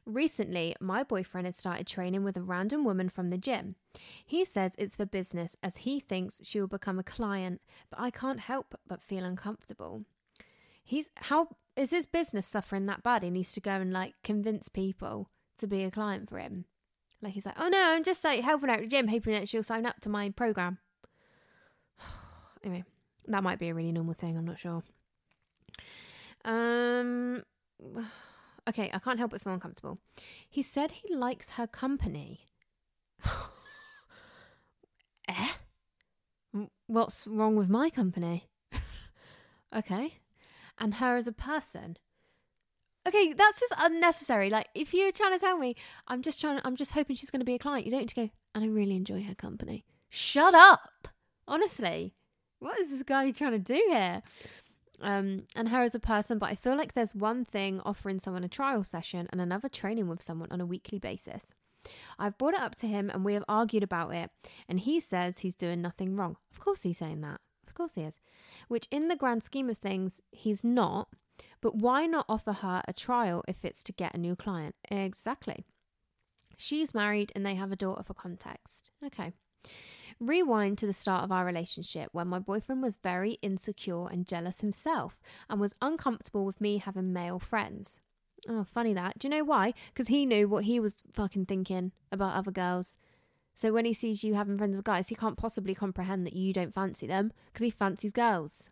Recently, 0.05 0.75
my 0.81 1.03
boyfriend 1.03 1.47
had 1.47 1.55
started 1.55 1.87
training 1.87 2.23
with 2.23 2.35
a 2.35 2.41
random 2.41 2.83
woman 2.83 3.07
from 3.07 3.29
the 3.29 3.37
gym. 3.37 3.75
He 4.25 4.43
says 4.43 4.75
it's 4.77 4.97
for 4.97 5.05
business 5.05 5.55
as 5.63 5.77
he 5.77 5.99
thinks 5.99 6.45
she 6.45 6.59
will 6.59 6.67
become 6.67 6.99
a 6.99 7.03
client, 7.03 7.61
but 7.89 7.99
I 8.01 8.11
can't 8.11 8.41
help 8.41 8.77
but 8.85 9.01
feel 9.01 9.23
uncomfortable. 9.23 10.03
He's 10.83 11.09
how 11.15 11.49
is 11.77 11.91
his 11.91 12.05
business 12.05 12.45
suffering 12.45 12.85
that 12.87 13.01
bad? 13.01 13.23
He 13.23 13.29
needs 13.29 13.53
to 13.53 13.61
go 13.61 13.71
and 13.71 13.93
like 13.93 14.15
convince 14.23 14.67
people 14.67 15.29
to 15.57 15.67
be 15.67 15.83
a 15.83 15.91
client 15.91 16.29
for 16.29 16.37
him. 16.37 16.65
Like 17.21 17.33
he's 17.33 17.45
like, 17.45 17.55
oh 17.57 17.69
no, 17.69 17.81
I'm 17.81 18.03
just 18.03 18.23
like 18.25 18.41
helping 18.41 18.69
out 18.69 18.81
the 18.81 18.87
gym, 18.87 19.07
hoping 19.07 19.33
that 19.33 19.47
she'll 19.47 19.63
sign 19.63 19.85
up 19.85 20.01
to 20.01 20.09
my 20.09 20.29
program. 20.31 20.79
anyway, 22.63 22.83
that 23.27 23.43
might 23.43 23.59
be 23.59 23.69
a 23.69 23.73
really 23.73 23.93
normal 23.93 24.13
thing. 24.13 24.37
I'm 24.37 24.45
not 24.45 24.59
sure. 24.59 24.83
Um. 26.43 27.43
Okay, 28.67 28.89
I 28.93 28.99
can't 28.99 29.19
help 29.19 29.31
but 29.31 29.41
feel 29.41 29.53
uncomfortable. 29.53 29.99
He 30.49 30.63
said 30.63 30.91
he 30.91 31.13
likes 31.13 31.51
her 31.51 31.67
company. 31.67 32.47
eh? 35.27 35.49
What's 36.87 37.27
wrong 37.27 37.55
with 37.55 37.69
my 37.69 37.89
company? 37.89 38.49
okay. 39.75 40.19
And 40.79 40.95
her 40.95 41.17
as 41.17 41.27
a 41.27 41.33
person. 41.33 41.97
Okay, 43.05 43.33
that's 43.33 43.59
just 43.59 43.73
unnecessary. 43.79 44.49
Like, 44.49 44.69
if 44.73 44.93
you're 44.93 45.11
trying 45.11 45.33
to 45.33 45.39
tell 45.39 45.57
me, 45.57 45.75
I'm 46.07 46.21
just 46.21 46.39
trying, 46.39 46.61
I'm 46.63 46.77
just 46.77 46.93
hoping 46.93 47.17
she's 47.17 47.29
going 47.29 47.41
to 47.41 47.45
be 47.45 47.55
a 47.55 47.59
client. 47.59 47.85
You 47.85 47.91
don't 47.91 48.01
need 48.01 48.09
to 48.09 48.15
go, 48.15 48.29
and 48.55 48.63
I 48.63 48.67
really 48.67 48.95
enjoy 48.95 49.23
her 49.23 49.35
company. 49.35 49.83
Shut 50.09 50.53
up. 50.53 51.09
Honestly, 51.47 52.13
what 52.59 52.79
is 52.79 52.91
this 52.91 53.03
guy 53.03 53.29
trying 53.31 53.51
to 53.51 53.59
do 53.59 53.83
here? 53.89 54.21
Um, 55.03 55.43
and 55.55 55.69
her 55.69 55.81
as 55.81 55.93
a 55.93 55.99
person, 55.99 56.39
but 56.39 56.49
I 56.49 56.55
feel 56.55 56.77
like 56.77 56.93
there's 56.93 57.13
one 57.13 57.45
thing 57.45 57.81
offering 57.85 58.19
someone 58.19 58.43
a 58.43 58.47
trial 58.47 58.83
session 58.83 59.27
and 59.31 59.39
another 59.39 59.69
training 59.69 60.07
with 60.07 60.21
someone 60.21 60.51
on 60.51 60.61
a 60.61 60.65
weekly 60.65 60.99
basis. 60.99 61.53
I've 62.17 62.37
brought 62.37 62.53
it 62.53 62.61
up 62.61 62.75
to 62.75 62.87
him 62.87 63.09
and 63.09 63.25
we 63.25 63.33
have 63.33 63.43
argued 63.47 63.83
about 63.83 64.13
it, 64.13 64.31
and 64.67 64.79
he 64.79 64.99
says 64.99 65.39
he's 65.39 65.55
doing 65.55 65.81
nothing 65.81 66.15
wrong. 66.15 66.37
Of 66.51 66.59
course, 66.59 66.83
he's 66.83 66.97
saying 66.97 67.21
that. 67.21 67.41
Of 67.67 67.73
course, 67.73 67.95
he 67.95 68.01
is. 68.01 68.19
Which, 68.67 68.87
in 68.91 69.07
the 69.07 69.15
grand 69.15 69.43
scheme 69.43 69.69
of 69.69 69.77
things, 69.77 70.21
he's 70.31 70.63
not. 70.63 71.09
But 71.61 71.75
why 71.75 72.05
not 72.05 72.25
offer 72.29 72.53
her 72.53 72.83
a 72.87 72.93
trial 72.93 73.43
if 73.47 73.65
it's 73.65 73.83
to 73.83 73.93
get 73.93 74.13
a 74.13 74.19
new 74.19 74.35
client? 74.35 74.75
Exactly. 74.89 75.65
She's 76.57 76.93
married 76.93 77.31
and 77.35 77.45
they 77.45 77.55
have 77.55 77.71
a 77.71 77.75
daughter 77.75 78.03
for 78.03 78.13
context. 78.13 78.91
Okay. 79.03 79.33
Rewind 80.19 80.77
to 80.77 80.85
the 80.85 80.93
start 80.93 81.23
of 81.23 81.31
our 81.31 81.45
relationship 81.45 82.09
when 82.11 82.27
my 82.27 82.39
boyfriend 82.39 82.81
was 82.81 82.95
very 82.95 83.33
insecure 83.41 84.07
and 84.07 84.27
jealous 84.27 84.61
himself 84.61 85.21
and 85.49 85.59
was 85.59 85.75
uncomfortable 85.81 86.45
with 86.45 86.61
me 86.61 86.77
having 86.77 87.13
male 87.13 87.39
friends. 87.39 87.99
Oh, 88.47 88.63
funny 88.63 88.93
that. 88.93 89.19
Do 89.19 89.27
you 89.27 89.33
know 89.33 89.43
why? 89.43 89.73
Because 89.93 90.09
he 90.09 90.25
knew 90.25 90.47
what 90.47 90.65
he 90.65 90.79
was 90.79 91.03
fucking 91.13 91.45
thinking 91.45 91.91
about 92.11 92.35
other 92.35 92.51
girls. 92.51 92.97
So 93.53 93.71
when 93.71 93.85
he 93.85 93.93
sees 93.93 94.23
you 94.23 94.33
having 94.33 94.57
friends 94.57 94.75
with 94.75 94.85
guys, 94.85 95.09
he 95.09 95.15
can't 95.15 95.37
possibly 95.37 95.75
comprehend 95.75 96.25
that 96.25 96.35
you 96.35 96.53
don't 96.53 96.73
fancy 96.73 97.07
them 97.07 97.31
because 97.47 97.63
he 97.63 97.69
fancies 97.69 98.11
girls. 98.11 98.69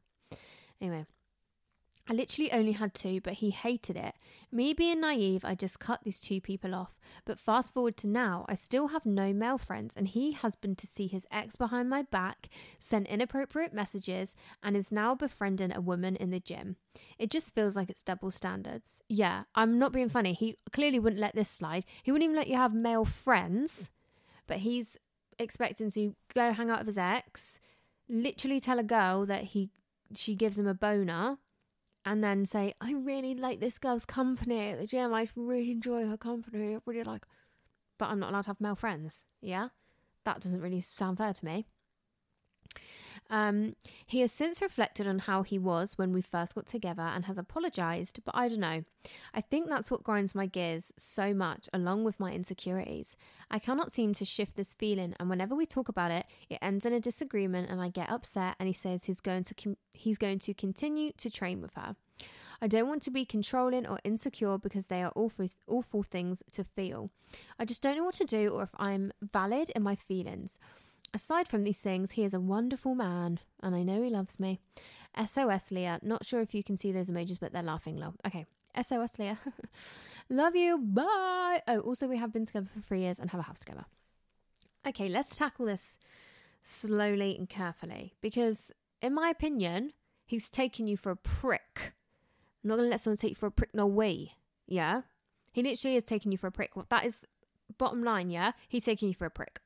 Anyway, 0.81 1.05
I 2.09 2.13
literally 2.13 2.51
only 2.51 2.73
had 2.73 2.93
two, 2.93 3.21
but 3.21 3.33
he 3.33 3.51
hated 3.51 3.95
it. 3.95 4.15
Me 4.51 4.73
being 4.73 5.01
naive, 5.01 5.45
I 5.45 5.55
just 5.55 5.79
cut 5.79 6.03
these 6.03 6.19
two 6.19 6.41
people 6.41 6.73
off. 6.73 6.99
But 7.25 7.39
fast 7.39 7.73
forward 7.73 7.95
to 7.97 8.07
now, 8.07 8.45
I 8.49 8.55
still 8.55 8.87
have 8.87 9.05
no 9.05 9.33
male 9.33 9.57
friends, 9.57 9.93
and 9.95 10.07
he 10.07 10.31
has 10.33 10.55
been 10.55 10.75
to 10.77 10.87
see 10.87 11.07
his 11.07 11.27
ex 11.31 11.55
behind 11.55 11.89
my 11.89 12.01
back, 12.01 12.49
sent 12.79 13.07
inappropriate 13.07 13.73
messages, 13.73 14.35
and 14.63 14.75
is 14.75 14.91
now 14.91 15.15
befriending 15.15 15.73
a 15.73 15.81
woman 15.81 16.15
in 16.15 16.31
the 16.31 16.39
gym. 16.39 16.75
It 17.19 17.29
just 17.29 17.53
feels 17.53 17.75
like 17.75 17.89
it's 17.89 18.01
double 18.01 18.31
standards. 18.31 19.01
Yeah, 19.07 19.43
I'm 19.55 19.77
not 19.77 19.93
being 19.93 20.09
funny. 20.09 20.33
He 20.33 20.57
clearly 20.73 20.99
wouldn't 20.99 21.21
let 21.21 21.35
this 21.35 21.49
slide. 21.49 21.85
He 22.03 22.11
wouldn't 22.11 22.25
even 22.25 22.35
let 22.35 22.47
you 22.47 22.57
have 22.57 22.73
male 22.73 23.05
friends, 23.05 23.91
but 24.47 24.57
he's 24.57 24.97
expecting 25.37 25.89
to 25.91 26.15
go 26.33 26.51
hang 26.51 26.69
out 26.69 26.79
with 26.79 26.87
his 26.87 26.97
ex, 26.97 27.59
literally 28.09 28.59
tell 28.59 28.79
a 28.79 28.83
girl 28.83 29.25
that 29.25 29.43
he 29.45 29.69
she 30.13 30.35
gives 30.35 30.59
him 30.59 30.67
a 30.67 30.73
boner 30.73 31.37
and 32.05 32.23
then 32.23 32.45
say, 32.45 32.73
I 32.81 32.93
really 32.93 33.35
like 33.35 33.59
this 33.59 33.77
girl's 33.77 34.05
company 34.05 34.71
at 34.71 34.79
the 34.79 34.87
gym. 34.87 35.13
I 35.13 35.27
really 35.35 35.71
enjoy 35.71 36.07
her 36.07 36.17
company. 36.17 36.75
I 36.75 36.79
really 36.85 37.03
like, 37.03 37.25
but 37.97 38.09
I'm 38.09 38.19
not 38.19 38.31
allowed 38.31 38.43
to 38.43 38.49
have 38.49 38.61
male 38.61 38.75
friends. 38.75 39.25
Yeah, 39.41 39.69
that 40.25 40.39
doesn't 40.39 40.61
really 40.61 40.81
sound 40.81 41.17
fair 41.17 41.33
to 41.33 41.45
me. 41.45 41.65
Um, 43.31 43.77
he 44.05 44.19
has 44.19 44.31
since 44.33 44.61
reflected 44.61 45.07
on 45.07 45.19
how 45.19 45.41
he 45.43 45.57
was 45.57 45.97
when 45.97 46.11
we 46.11 46.21
first 46.21 46.53
got 46.53 46.65
together 46.65 47.01
and 47.01 47.25
has 47.25 47.37
apologized, 47.37 48.19
but 48.25 48.35
I 48.35 48.49
don't 48.49 48.59
know. 48.59 48.83
I 49.33 49.39
think 49.39 49.69
that's 49.69 49.89
what 49.89 50.03
grinds 50.03 50.35
my 50.35 50.45
gears 50.45 50.91
so 50.97 51.33
much, 51.33 51.69
along 51.73 52.03
with 52.03 52.19
my 52.19 52.33
insecurities. 52.33 53.15
I 53.49 53.57
cannot 53.57 53.93
seem 53.93 54.13
to 54.15 54.25
shift 54.25 54.57
this 54.57 54.73
feeling, 54.73 55.15
and 55.17 55.29
whenever 55.29 55.55
we 55.55 55.65
talk 55.65 55.87
about 55.87 56.11
it, 56.11 56.25
it 56.49 56.59
ends 56.61 56.85
in 56.85 56.91
a 56.91 56.99
disagreement, 56.99 57.69
and 57.69 57.81
I 57.81 57.87
get 57.87 58.11
upset. 58.11 58.57
And 58.59 58.67
he 58.67 58.73
says 58.73 59.05
he's 59.05 59.21
going 59.21 59.43
to 59.43 59.53
com- 59.53 59.77
he's 59.93 60.17
going 60.17 60.39
to 60.39 60.53
continue 60.53 61.13
to 61.13 61.29
train 61.29 61.61
with 61.61 61.73
her. 61.75 61.95
I 62.61 62.67
don't 62.67 62.87
want 62.87 63.01
to 63.03 63.11
be 63.11 63.25
controlling 63.25 63.87
or 63.87 63.97
insecure 64.03 64.59
because 64.59 64.87
they 64.87 65.01
are 65.01 65.11
awful, 65.15 65.47
awful 65.67 66.03
things 66.03 66.43
to 66.51 66.63
feel. 66.63 67.09
I 67.57 67.65
just 67.65 67.81
don't 67.81 67.97
know 67.97 68.03
what 68.03 68.15
to 68.15 68.25
do 68.25 68.49
or 68.49 68.61
if 68.63 68.69
I'm 68.77 69.11
valid 69.21 69.71
in 69.75 69.81
my 69.81 69.95
feelings. 69.95 70.59
Aside 71.13 71.47
from 71.47 71.63
these 71.63 71.79
things, 71.79 72.11
he 72.11 72.23
is 72.23 72.33
a 72.33 72.39
wonderful 72.39 72.95
man, 72.95 73.39
and 73.61 73.75
I 73.75 73.83
know 73.83 74.01
he 74.01 74.09
loves 74.09 74.39
me. 74.39 74.59
SOS 75.25 75.71
Leah. 75.71 75.99
Not 76.01 76.25
sure 76.25 76.41
if 76.41 76.53
you 76.53 76.63
can 76.63 76.77
see 76.77 76.91
those 76.91 77.09
emojis, 77.09 77.39
but 77.39 77.51
they're 77.51 77.63
laughing 77.63 77.97
low. 77.97 78.13
Okay. 78.25 78.45
SOS 78.81 79.19
Leah. 79.19 79.37
Love 80.29 80.55
you. 80.55 80.77
Bye. 80.77 81.61
Oh, 81.67 81.79
also, 81.79 82.07
we 82.07 82.17
have 82.17 82.31
been 82.31 82.45
together 82.45 82.69
for 82.73 82.81
three 82.81 83.01
years 83.01 83.19
and 83.19 83.29
have 83.31 83.39
a 83.39 83.43
house 83.43 83.59
together. 83.59 83.85
Okay, 84.87 85.09
let's 85.09 85.35
tackle 85.35 85.65
this 85.65 85.97
slowly 86.63 87.35
and 87.37 87.49
carefully 87.49 88.13
because, 88.21 88.71
in 89.01 89.13
my 89.13 89.29
opinion, 89.29 89.91
he's 90.25 90.49
taking 90.49 90.87
you 90.87 90.97
for 90.97 91.11
a 91.11 91.15
prick. 91.15 91.93
I'm 92.63 92.69
not 92.69 92.77
going 92.77 92.87
to 92.87 92.91
let 92.91 93.01
someone 93.01 93.17
take 93.17 93.31
you 93.31 93.35
for 93.35 93.47
a 93.47 93.51
prick, 93.51 93.73
no 93.73 93.85
way. 93.85 94.33
Yeah? 94.67 95.01
He 95.51 95.61
literally 95.61 95.97
is 95.97 96.03
taking 96.03 96.31
you 96.31 96.37
for 96.37 96.47
a 96.47 96.51
prick. 96.51 96.75
Well, 96.75 96.85
that 96.89 97.05
is 97.05 97.25
bottom 97.77 98.03
line, 98.03 98.29
yeah? 98.29 98.53
He's 98.69 98.85
taking 98.85 99.09
you 99.09 99.15
for 99.15 99.25
a 99.25 99.31
prick. 99.31 99.59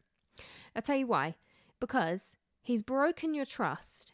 I'll 0.75 0.81
tell 0.81 0.97
you 0.97 1.07
why. 1.07 1.35
Because 1.79 2.35
he's 2.61 2.81
broken 2.81 3.33
your 3.33 3.45
trust 3.45 4.13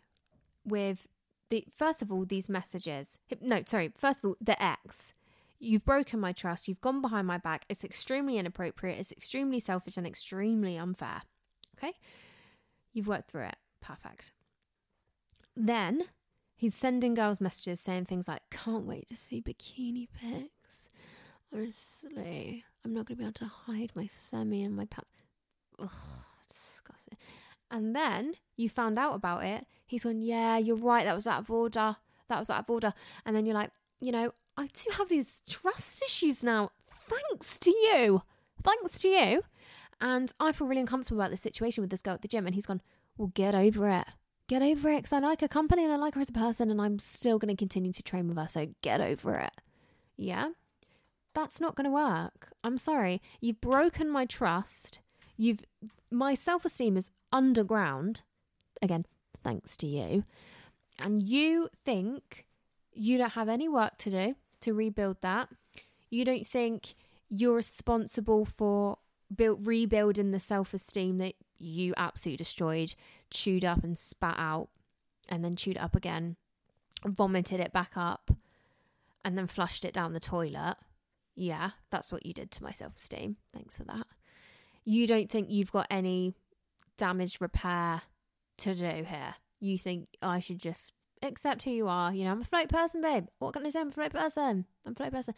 with 0.66 1.08
the 1.50 1.66
first 1.76 2.02
of 2.02 2.12
all 2.12 2.26
these 2.26 2.50
messages. 2.50 3.18
No, 3.42 3.62
sorry. 3.66 3.92
First 3.98 4.24
of 4.24 4.30
all, 4.30 4.36
the 4.42 4.62
ex. 4.62 5.14
You've 5.60 5.86
broken 5.86 6.20
my 6.20 6.32
trust. 6.32 6.68
You've 6.68 6.82
gone 6.82 7.02
behind 7.02 7.28
my 7.28 7.38
back. 7.38 7.66
It's 7.70 7.84
extremely 7.84 8.38
inappropriate. 8.38 9.00
It's 9.00 9.12
extremely 9.12 9.60
selfish 9.60 9.96
and 9.96 10.08
extremely 10.08 10.78
unfair. 10.78 11.22
Okay? 11.78 11.94
You've 12.94 13.08
worked 13.08 13.30
through 13.30 13.46
it. 13.46 13.58
Perfect. 13.80 14.32
Then 15.56 16.04
he's 16.56 16.74
sending 16.74 17.14
girls 17.14 17.42
messages 17.42 17.80
saying 17.80 18.06
things 18.06 18.28
like, 18.28 18.42
can't 18.50 18.86
wait 18.86 19.08
to 19.10 19.16
see 19.16 19.42
bikini 19.42 20.08
pics. 20.20 20.90
Honestly, 21.54 22.64
I'm 22.84 22.94
not 22.94 23.06
going 23.06 23.18
to 23.18 23.22
be 23.22 23.24
able 23.24 23.34
to 23.34 23.46
hide 23.46 23.92
my 23.96 24.08
semi 24.08 24.64
and 24.64 24.76
my 24.76 24.86
pants. 24.86 25.12
Ugh, 25.78 25.90
And 27.70 27.96
then 27.96 28.36
you 28.58 28.70
found 28.70 29.00
out 29.00 29.16
about 29.16 29.44
it. 29.44 29.66
He's 29.88 30.04
gone, 30.04 30.22
yeah, 30.22 30.58
you're 30.58 30.76
right. 30.76 31.06
That 31.06 31.16
was 31.16 31.28
out 31.28 31.40
of 31.40 31.52
order. 31.52 31.98
That 32.30 32.40
was 32.40 32.50
out 32.50 32.60
of 32.60 32.70
order. 32.70 32.94
And 33.26 33.36
then 33.36 33.46
you're 33.46 33.56
like, 33.56 33.72
you 34.00 34.12
know, 34.12 34.34
I 34.58 34.68
do 34.68 34.90
have 34.98 35.10
these 35.10 35.42
trust 35.48 36.04
issues 36.04 36.44
now. 36.44 36.72
Thanks 36.90 37.58
to 37.60 37.72
you. 37.72 38.22
Thanks 38.64 39.00
to 39.00 39.08
you. 39.08 39.44
And 40.00 40.34
I 40.40 40.52
feel 40.52 40.68
really 40.68 40.82
uncomfortable 40.82 41.20
about 41.20 41.32
this 41.32 41.42
situation 41.42 41.82
with 41.82 41.92
this 41.92 42.02
girl 42.02 42.14
at 42.14 42.22
the 42.22 42.28
gym. 42.28 42.46
And 42.46 42.56
he's 42.56 42.66
gone, 42.66 42.82
well, 43.18 43.32
get 43.34 43.54
over 43.54 43.90
it. 43.90 44.08
Get 44.48 44.62
over 44.62 44.90
it 44.90 44.98
because 44.98 45.14
I 45.14 45.20
like 45.20 45.42
her 45.42 45.48
company 45.48 45.84
and 45.84 45.94
I 45.94 45.98
like 45.98 46.16
her 46.16 46.22
as 46.22 46.30
a 46.30 46.34
person 46.34 46.72
and 46.72 46.82
I'm 46.82 47.00
still 47.00 47.38
going 47.38 47.56
to 47.56 47.60
continue 47.60 47.94
to 47.94 48.04
train 48.04 48.28
with 48.28 48.38
her. 48.38 48.48
So 48.48 48.68
get 48.82 49.02
over 49.02 49.38
it. 49.38 49.52
Yeah? 50.18 50.50
That's 51.34 51.62
not 51.62 51.76
going 51.76 51.86
to 51.86 51.92
work. 51.92 52.52
I'm 52.64 52.78
sorry. 52.78 53.22
You've 53.40 53.62
broken 53.62 54.10
my 54.10 54.26
trust. 54.26 55.01
You've 55.42 55.62
my 56.12 56.36
self-esteem 56.36 56.98
is 56.98 57.10
underground. 57.32 58.22
Again, 58.80 59.08
thanks 59.44 59.76
to 59.78 59.88
you. 59.88 60.24
And 61.00 61.24
you 61.24 61.68
think 61.84 62.46
you 62.94 63.18
don't 63.18 63.32
have 63.32 63.50
any 63.50 63.68
work 63.68 63.98
to 64.00 64.12
do 64.12 64.34
to 64.60 64.74
rebuild 64.76 65.18
that. 65.22 65.50
You 66.12 66.26
don't 66.26 66.46
think 66.46 66.94
you're 67.28 67.56
responsible 67.56 68.46
for 68.46 69.00
build, 69.36 69.66
rebuilding 69.66 70.30
the 70.30 70.40
self 70.40 70.76
esteem 70.76 71.18
that 71.18 71.34
you 71.58 71.96
absolutely 71.98 72.38
destroyed, 72.38 72.94
chewed 73.32 73.66
up 73.66 73.84
and 73.84 73.98
spat 73.98 74.36
out, 74.38 74.70
and 75.28 75.44
then 75.44 75.56
chewed 75.56 75.78
up 75.78 75.96
again, 75.96 76.36
vomited 77.04 77.60
it 77.60 77.74
back 77.74 77.94
up, 77.96 78.30
and 79.26 79.36
then 79.36 79.48
flushed 79.48 79.86
it 79.86 79.94
down 79.94 80.14
the 80.14 80.20
toilet. 80.20 80.76
Yeah, 81.34 81.72
that's 81.90 82.12
what 82.12 82.28
you 82.28 82.34
did 82.34 82.52
to 82.52 82.64
my 82.64 82.74
self 82.74 82.96
esteem. 82.96 83.38
Thanks 83.52 83.76
for 83.76 83.86
that. 83.86 84.06
You 84.84 85.08
don't 85.08 85.30
think 85.30 85.50
you've 85.50 85.72
got 85.72 85.88
any 85.90 86.34
damage 86.98 87.40
repair 87.40 88.02
to 88.60 88.76
do 88.76 88.86
here. 88.86 89.36
You 89.60 89.78
think 89.78 90.08
I 90.22 90.40
should 90.40 90.60
just 90.60 90.94
accept 91.22 91.64
who 91.64 91.72
you 91.72 91.88
are. 91.88 92.14
You 92.14 92.26
know, 92.26 92.32
I'm 92.32 92.42
a 92.42 92.46
float 92.46 92.70
person, 92.70 93.02
babe. 93.02 93.28
What 93.40 93.54
can 93.54 93.66
I 93.66 93.70
say? 93.70 93.82
I'm 93.82 93.90
a 93.90 93.92
float 93.92 94.12
person. 94.12 94.66
I'm 94.86 94.94
a 94.94 94.96
float 94.96 95.12
person. 95.12 95.36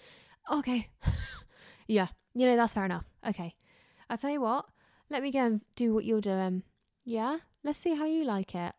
Okay. 0.52 0.90
yeah, 1.88 2.08
you 2.34 2.46
know, 2.46 2.56
that's 2.56 2.74
fair 2.74 2.86
enough. 2.86 3.06
Okay. 3.28 3.56
I'll 4.10 4.18
tell 4.18 4.30
you 4.30 4.42
what, 4.42 4.66
let 5.10 5.24
me 5.24 5.32
go 5.32 5.40
and 5.40 5.62
do 5.76 5.94
what 5.94 6.06
you're 6.06 6.22
doing. 6.22 6.64
Yeah? 7.06 7.40
Let's 7.64 7.80
see 7.80 7.96
how 7.96 8.06
you 8.06 8.26
like 8.26 8.56
it. 8.56 8.74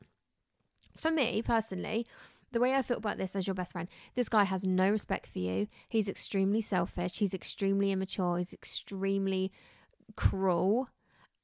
For 0.96 1.10
me, 1.10 1.42
personally, 1.42 2.06
the 2.52 2.60
way 2.60 2.74
I 2.74 2.82
feel 2.82 2.98
about 2.98 3.18
this 3.18 3.34
as 3.34 3.46
your 3.46 3.54
best 3.54 3.72
friend, 3.72 3.88
this 4.14 4.28
guy 4.28 4.44
has 4.44 4.66
no 4.66 4.90
respect 4.90 5.26
for 5.26 5.40
you. 5.40 5.66
He's 5.88 6.08
extremely 6.08 6.60
selfish. 6.60 7.18
He's 7.18 7.34
extremely 7.34 7.90
immature. 7.90 8.38
He's 8.38 8.52
extremely 8.52 9.52
cruel. 10.16 10.88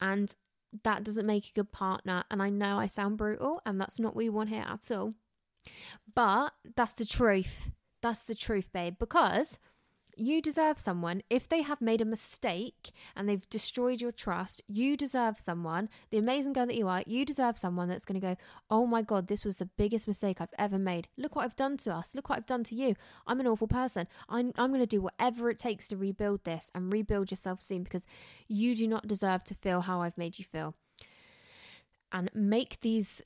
And 0.00 0.34
that 0.84 1.04
doesn't 1.04 1.26
make 1.26 1.48
a 1.48 1.52
good 1.52 1.72
partner. 1.72 2.24
And 2.30 2.42
I 2.42 2.50
know 2.50 2.78
I 2.78 2.86
sound 2.86 3.18
brutal, 3.18 3.60
and 3.66 3.80
that's 3.80 3.98
not 3.98 4.08
what 4.08 4.16
we 4.16 4.28
want 4.28 4.50
here 4.50 4.64
at 4.66 4.90
all. 4.90 5.14
But 6.14 6.52
that's 6.76 6.94
the 6.94 7.04
truth. 7.04 7.70
That's 8.02 8.22
the 8.22 8.34
truth, 8.34 8.72
babe. 8.72 8.96
Because 8.98 9.58
you 10.20 10.42
deserve 10.42 10.78
someone, 10.78 11.22
if 11.30 11.48
they 11.48 11.62
have 11.62 11.80
made 11.80 12.00
a 12.00 12.04
mistake 12.04 12.90
and 13.16 13.28
they've 13.28 13.48
destroyed 13.48 14.00
your 14.00 14.12
trust, 14.12 14.62
you 14.68 14.96
deserve 14.96 15.38
someone, 15.38 15.88
the 16.10 16.18
amazing 16.18 16.52
girl 16.52 16.66
that 16.66 16.76
you 16.76 16.88
are, 16.88 17.02
you 17.06 17.24
deserve 17.24 17.56
someone 17.56 17.88
that's 17.88 18.04
going 18.04 18.20
to 18.20 18.26
go, 18.26 18.36
Oh 18.70 18.86
my 18.86 19.02
God, 19.02 19.26
this 19.26 19.44
was 19.44 19.58
the 19.58 19.66
biggest 19.66 20.06
mistake 20.06 20.40
I've 20.40 20.54
ever 20.58 20.78
made. 20.78 21.08
Look 21.16 21.36
what 21.36 21.44
I've 21.44 21.56
done 21.56 21.76
to 21.78 21.94
us. 21.94 22.14
Look 22.14 22.28
what 22.28 22.36
I've 22.36 22.46
done 22.46 22.64
to 22.64 22.74
you. 22.74 22.94
I'm 23.26 23.40
an 23.40 23.46
awful 23.46 23.66
person. 23.66 24.06
I'm, 24.28 24.52
I'm 24.56 24.70
going 24.70 24.80
to 24.80 24.86
do 24.86 25.00
whatever 25.00 25.50
it 25.50 25.58
takes 25.58 25.88
to 25.88 25.96
rebuild 25.96 26.44
this 26.44 26.70
and 26.74 26.92
rebuild 26.92 27.30
your 27.30 27.36
self 27.36 27.60
esteem 27.60 27.82
because 27.82 28.06
you 28.46 28.76
do 28.76 28.86
not 28.86 29.08
deserve 29.08 29.42
to 29.44 29.54
feel 29.54 29.82
how 29.82 30.02
I've 30.02 30.18
made 30.18 30.38
you 30.38 30.44
feel. 30.44 30.74
And 32.12 32.30
make 32.34 32.80
these 32.80 33.22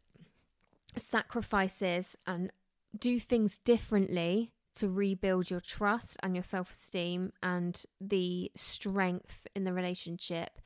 sacrifices 0.97 2.17
and 2.27 2.53
do 2.97 3.19
things 3.19 3.59
differently 3.59 4.53
to 4.77 4.89
rebuild 4.89 5.51
your 5.51 5.61
trust 5.61 6.17
and 6.23 6.35
your 6.35 6.43
self 6.43 6.71
esteem 6.71 7.33
and 7.43 7.85
the 8.01 8.51
strength 8.55 9.47
in 9.55 9.65
the 9.65 9.73
relationship. 9.73 10.61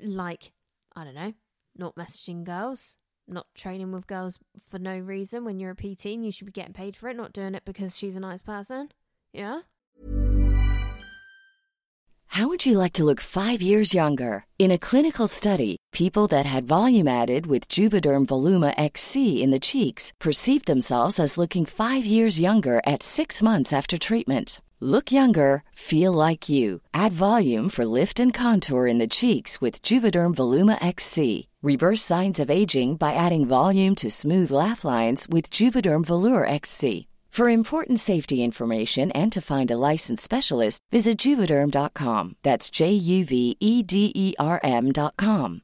Like, 0.00 0.52
I 0.94 1.04
don't 1.04 1.14
know, 1.14 1.34
not 1.76 1.94
messaging 1.94 2.44
girls, 2.44 2.96
not 3.26 3.46
training 3.54 3.92
with 3.92 4.06
girls 4.06 4.38
for 4.68 4.78
no 4.78 4.98
reason 4.98 5.44
when 5.44 5.58
you're 5.58 5.70
a 5.70 5.76
PT 5.76 6.06
and 6.06 6.24
you 6.24 6.32
should 6.32 6.46
be 6.46 6.52
getting 6.52 6.72
paid 6.72 6.96
for 6.96 7.08
it, 7.08 7.16
not 7.16 7.32
doing 7.32 7.54
it 7.54 7.64
because 7.64 7.96
she's 7.96 8.16
a 8.16 8.20
nice 8.20 8.42
person. 8.42 8.90
Yeah? 9.32 9.60
How 12.26 12.48
would 12.48 12.66
you 12.66 12.78
like 12.78 12.94
to 12.94 13.04
look 13.04 13.20
five 13.20 13.62
years 13.62 13.94
younger? 13.94 14.46
In 14.58 14.72
a 14.72 14.78
clinical 14.78 15.28
study, 15.28 15.76
people 15.94 16.26
that 16.26 16.44
had 16.44 16.64
volume 16.64 17.06
added 17.06 17.46
with 17.46 17.68
Juvederm 17.68 18.26
Voluma 18.26 18.74
XC 18.76 19.40
in 19.40 19.52
the 19.52 19.60
cheeks 19.60 20.12
perceived 20.18 20.66
themselves 20.66 21.20
as 21.20 21.38
looking 21.38 21.64
five 21.64 22.04
years 22.04 22.40
younger 22.40 22.82
at 22.84 23.04
six 23.04 23.40
months 23.40 23.72
after 23.72 23.96
treatment. 23.96 24.60
Look 24.80 25.12
younger, 25.12 25.62
feel 25.70 26.12
like 26.12 26.48
you. 26.48 26.80
Add 26.92 27.12
volume 27.12 27.68
for 27.68 27.84
lift 27.86 28.18
and 28.18 28.34
contour 28.34 28.88
in 28.88 28.98
the 28.98 29.14
cheeks 29.16 29.60
with 29.60 29.80
Juvederm 29.82 30.34
Voluma 30.34 30.84
XC. 30.84 31.46
Reverse 31.62 32.02
signs 32.02 32.40
of 32.40 32.50
aging 32.50 32.96
by 32.96 33.14
adding 33.14 33.46
volume 33.46 33.94
to 33.94 34.10
smooth 34.10 34.50
laugh 34.50 34.84
lines 34.84 35.26
with 35.30 35.48
Juvederm 35.48 36.04
Vollure 36.04 36.46
XC. 36.46 37.06
For 37.34 37.48
important 37.48 37.98
safety 37.98 38.44
information 38.44 39.10
and 39.10 39.32
to 39.32 39.40
find 39.40 39.68
a 39.68 39.76
licensed 39.76 40.22
specialist, 40.22 40.80
visit 40.92 41.18
juvederm.com. 41.18 42.36
That's 42.44 42.70
J 42.70 42.92
U 42.92 43.24
V 43.24 43.56
E 43.58 43.82
D 43.82 44.12
E 44.14 44.34
R 44.38 44.60
M.com. 44.62 45.63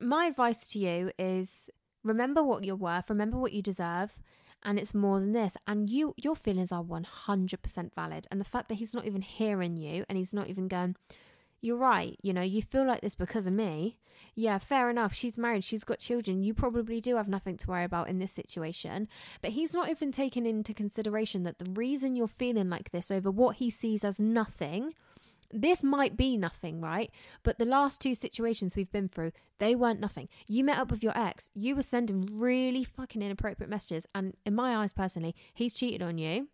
my 0.00 0.26
advice 0.26 0.66
to 0.68 0.78
you 0.78 1.10
is 1.18 1.70
remember 2.02 2.42
what 2.42 2.64
you're 2.64 2.76
worth, 2.76 3.10
remember 3.10 3.38
what 3.38 3.52
you 3.52 3.62
deserve, 3.62 4.18
and 4.62 4.78
it's 4.78 4.94
more 4.94 5.20
than 5.20 5.32
this. 5.32 5.56
And 5.66 5.88
you, 5.90 6.14
your 6.16 6.36
feelings 6.36 6.72
are 6.72 6.82
100% 6.82 7.94
valid. 7.94 8.26
And 8.30 8.40
the 8.40 8.44
fact 8.44 8.68
that 8.68 8.74
he's 8.74 8.94
not 8.94 9.06
even 9.06 9.22
hearing 9.22 9.76
you 9.76 10.04
and 10.08 10.18
he's 10.18 10.34
not 10.34 10.48
even 10.48 10.68
going, 10.68 10.96
you're 11.62 11.76
right, 11.76 12.18
you 12.22 12.32
know, 12.32 12.40
you 12.40 12.62
feel 12.62 12.86
like 12.86 13.02
this 13.02 13.14
because 13.14 13.46
of 13.46 13.52
me. 13.52 13.98
Yeah, 14.34 14.58
fair 14.58 14.90
enough. 14.90 15.14
She's 15.14 15.36
married, 15.36 15.64
she's 15.64 15.84
got 15.84 15.98
children. 15.98 16.42
You 16.42 16.54
probably 16.54 17.00
do 17.00 17.16
have 17.16 17.28
nothing 17.28 17.56
to 17.58 17.68
worry 17.68 17.84
about 17.84 18.08
in 18.08 18.18
this 18.18 18.32
situation. 18.32 19.08
But 19.42 19.52
he's 19.52 19.74
not 19.74 19.90
even 19.90 20.12
taking 20.12 20.46
into 20.46 20.72
consideration 20.72 21.42
that 21.44 21.58
the 21.58 21.70
reason 21.72 22.16
you're 22.16 22.28
feeling 22.28 22.70
like 22.70 22.90
this 22.90 23.10
over 23.10 23.30
what 23.30 23.56
he 23.56 23.70
sees 23.70 24.04
as 24.04 24.20
nothing 24.20 24.94
this 25.52 25.82
might 25.82 26.16
be 26.16 26.36
nothing, 26.36 26.80
right? 26.80 27.10
But 27.42 27.58
the 27.58 27.64
last 27.64 28.00
two 28.00 28.14
situations 28.14 28.76
we've 28.76 28.92
been 28.92 29.08
through, 29.08 29.32
they 29.58 29.74
weren't 29.74 30.00
nothing. 30.00 30.28
You 30.46 30.64
met 30.64 30.78
up 30.78 30.90
with 30.90 31.02
your 31.02 31.16
ex, 31.16 31.50
you 31.54 31.74
were 31.74 31.82
sending 31.82 32.28
really 32.38 32.84
fucking 32.84 33.22
inappropriate 33.22 33.70
messages, 33.70 34.06
and 34.14 34.36
in 34.46 34.54
my 34.54 34.76
eyes 34.76 34.92
personally, 34.92 35.34
he's 35.54 35.74
cheated 35.74 36.02
on 36.02 36.18
you. 36.18 36.48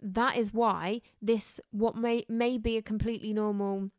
That 0.00 0.36
is 0.36 0.52
why 0.52 1.00
this 1.20 1.60
what 1.70 1.96
may 1.96 2.24
may 2.28 2.58
be 2.58 2.76
a 2.76 2.82
completely 2.82 3.32
normal 3.32 3.90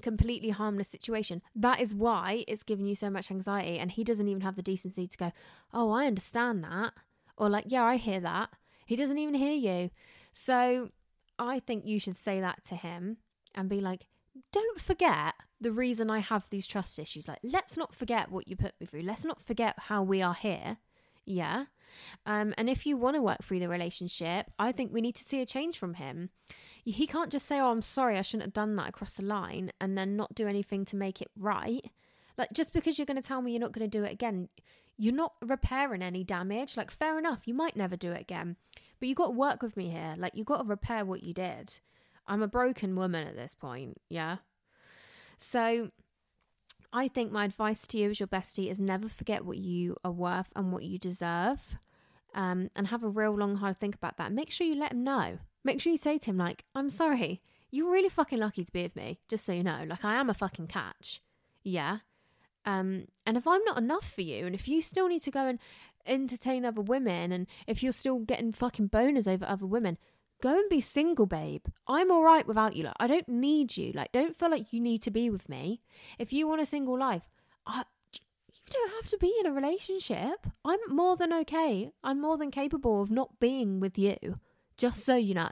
completely 0.00 0.50
harmless 0.50 0.88
situation. 0.88 1.42
That 1.54 1.80
is 1.80 1.94
why 1.94 2.44
it's 2.48 2.62
giving 2.62 2.86
you 2.86 2.94
so 2.94 3.10
much 3.10 3.30
anxiety 3.30 3.78
and 3.78 3.90
he 3.90 4.04
doesn't 4.04 4.28
even 4.28 4.42
have 4.42 4.56
the 4.56 4.62
decency 4.62 5.06
to 5.06 5.16
go, 5.16 5.32
"Oh, 5.72 5.90
I 5.90 6.06
understand 6.06 6.64
that." 6.64 6.94
Or 7.36 7.50
like, 7.50 7.66
"Yeah, 7.68 7.84
I 7.84 7.96
hear 7.96 8.20
that." 8.20 8.50
He 8.86 8.96
doesn't 8.96 9.18
even 9.18 9.34
hear 9.34 9.54
you. 9.54 9.90
So, 10.32 10.90
I 11.38 11.60
think 11.60 11.84
you 11.84 12.00
should 12.00 12.16
say 12.16 12.40
that 12.40 12.64
to 12.64 12.76
him 12.76 13.18
and 13.56 13.68
be 13.68 13.80
like, 13.80 14.06
don't 14.52 14.80
forget 14.80 15.34
the 15.60 15.72
reason 15.72 16.10
I 16.10 16.18
have 16.18 16.48
these 16.50 16.66
trust 16.66 16.98
issues. 16.98 17.28
Like, 17.28 17.38
let's 17.42 17.76
not 17.76 17.94
forget 17.94 18.30
what 18.30 18.48
you 18.48 18.56
put 18.56 18.74
me 18.80 18.86
through. 18.86 19.02
Let's 19.02 19.24
not 19.24 19.40
forget 19.40 19.74
how 19.78 20.02
we 20.02 20.22
are 20.22 20.34
here. 20.34 20.76
Yeah. 21.24 21.66
Um, 22.26 22.54
and 22.58 22.68
if 22.68 22.86
you 22.86 22.96
want 22.96 23.16
to 23.16 23.22
work 23.22 23.42
through 23.42 23.60
the 23.60 23.68
relationship, 23.68 24.50
I 24.58 24.72
think 24.72 24.92
we 24.92 25.00
need 25.00 25.16
to 25.16 25.24
see 25.24 25.40
a 25.40 25.46
change 25.46 25.78
from 25.78 25.94
him. 25.94 26.30
He 26.84 27.06
can't 27.06 27.32
just 27.32 27.46
say, 27.46 27.58
Oh, 27.58 27.70
I'm 27.70 27.82
sorry, 27.82 28.18
I 28.18 28.22
shouldn't 28.22 28.44
have 28.44 28.52
done 28.52 28.74
that 28.76 28.90
across 28.90 29.14
the 29.14 29.24
line, 29.24 29.72
and 29.80 29.96
then 29.96 30.16
not 30.16 30.34
do 30.34 30.46
anything 30.46 30.84
to 30.86 30.96
make 30.96 31.20
it 31.20 31.30
right. 31.36 31.84
Like, 32.38 32.52
just 32.52 32.72
because 32.72 32.98
you're 32.98 33.06
going 33.06 33.20
to 33.20 33.26
tell 33.26 33.42
me 33.42 33.52
you're 33.52 33.60
not 33.60 33.72
going 33.72 33.88
to 33.88 33.98
do 33.98 34.04
it 34.04 34.12
again, 34.12 34.48
you're 34.98 35.14
not 35.14 35.34
repairing 35.44 36.02
any 36.02 36.22
damage. 36.22 36.76
Like, 36.76 36.90
fair 36.90 37.18
enough, 37.18 37.42
you 37.46 37.54
might 37.54 37.76
never 37.76 37.96
do 37.96 38.12
it 38.12 38.20
again, 38.20 38.56
but 39.00 39.08
you 39.08 39.14
got 39.14 39.26
to 39.26 39.32
work 39.32 39.62
with 39.62 39.76
me 39.76 39.90
here. 39.90 40.14
Like, 40.16 40.34
you 40.34 40.44
got 40.44 40.58
to 40.62 40.68
repair 40.68 41.04
what 41.04 41.22
you 41.22 41.34
did. 41.34 41.80
I'm 42.28 42.42
a 42.42 42.48
broken 42.48 42.96
woman 42.96 43.26
at 43.26 43.36
this 43.36 43.54
point, 43.54 44.00
yeah? 44.08 44.38
So, 45.38 45.90
I 46.92 47.08
think 47.08 47.30
my 47.30 47.44
advice 47.44 47.86
to 47.88 47.98
you 47.98 48.10
as 48.10 48.20
your 48.20 48.26
bestie 48.26 48.70
is 48.70 48.80
never 48.80 49.08
forget 49.08 49.44
what 49.44 49.58
you 49.58 49.96
are 50.04 50.12
worth 50.12 50.48
and 50.56 50.72
what 50.72 50.84
you 50.84 50.98
deserve. 50.98 51.78
Um, 52.34 52.70
and 52.76 52.88
have 52.88 53.02
a 53.02 53.08
real 53.08 53.34
long, 53.34 53.56
hard 53.56 53.78
think 53.78 53.94
about 53.94 54.18
that. 54.18 54.32
Make 54.32 54.50
sure 54.50 54.66
you 54.66 54.76
let 54.76 54.92
him 54.92 55.04
know. 55.04 55.38
Make 55.64 55.80
sure 55.80 55.90
you 55.90 55.96
say 55.96 56.18
to 56.18 56.30
him, 56.30 56.36
like, 56.36 56.64
I'm 56.74 56.90
sorry, 56.90 57.40
you're 57.70 57.90
really 57.90 58.08
fucking 58.08 58.38
lucky 58.38 58.64
to 58.64 58.72
be 58.72 58.82
with 58.82 58.96
me, 58.96 59.20
just 59.28 59.44
so 59.44 59.52
you 59.52 59.62
know. 59.62 59.84
Like, 59.88 60.04
I 60.04 60.14
am 60.14 60.28
a 60.28 60.34
fucking 60.34 60.66
catch. 60.66 61.22
Yeah. 61.64 61.98
Um, 62.64 63.06
and 63.24 63.36
if 63.36 63.46
I'm 63.46 63.64
not 63.64 63.78
enough 63.78 64.10
for 64.10 64.22
you, 64.22 64.46
and 64.46 64.54
if 64.54 64.68
you 64.68 64.82
still 64.82 65.08
need 65.08 65.22
to 65.22 65.30
go 65.30 65.46
and 65.46 65.58
entertain 66.06 66.64
other 66.64 66.82
women, 66.82 67.32
and 67.32 67.46
if 67.66 67.82
you're 67.82 67.92
still 67.92 68.18
getting 68.18 68.52
fucking 68.52 68.90
boners 68.90 69.26
over 69.26 69.46
other 69.46 69.66
women, 69.66 69.98
go 70.42 70.58
and 70.58 70.68
be 70.68 70.80
single, 70.80 71.26
babe. 71.26 71.66
I'm 71.86 72.10
all 72.10 72.22
right 72.22 72.46
without 72.46 72.76
you. 72.76 72.84
Like, 72.84 72.96
I 72.98 73.06
don't 73.06 73.28
need 73.28 73.76
you. 73.76 73.92
Like, 73.92 74.12
don't 74.12 74.36
feel 74.36 74.50
like 74.50 74.72
you 74.72 74.80
need 74.80 75.02
to 75.02 75.10
be 75.10 75.30
with 75.30 75.48
me. 75.48 75.80
If 76.18 76.32
you 76.32 76.46
want 76.46 76.62
a 76.62 76.66
single 76.66 76.98
life, 76.98 77.28
I, 77.66 77.84
you 78.12 78.62
don't 78.70 78.92
have 78.94 79.08
to 79.10 79.18
be 79.18 79.34
in 79.40 79.46
a 79.46 79.52
relationship. 79.52 80.46
I'm 80.64 80.78
more 80.88 81.16
than 81.16 81.32
okay. 81.32 81.90
I'm 82.02 82.20
more 82.20 82.36
than 82.36 82.50
capable 82.50 83.02
of 83.02 83.10
not 83.10 83.38
being 83.40 83.80
with 83.80 83.98
you, 83.98 84.40
just 84.76 85.04
so 85.04 85.16
you 85.16 85.34
know. 85.34 85.48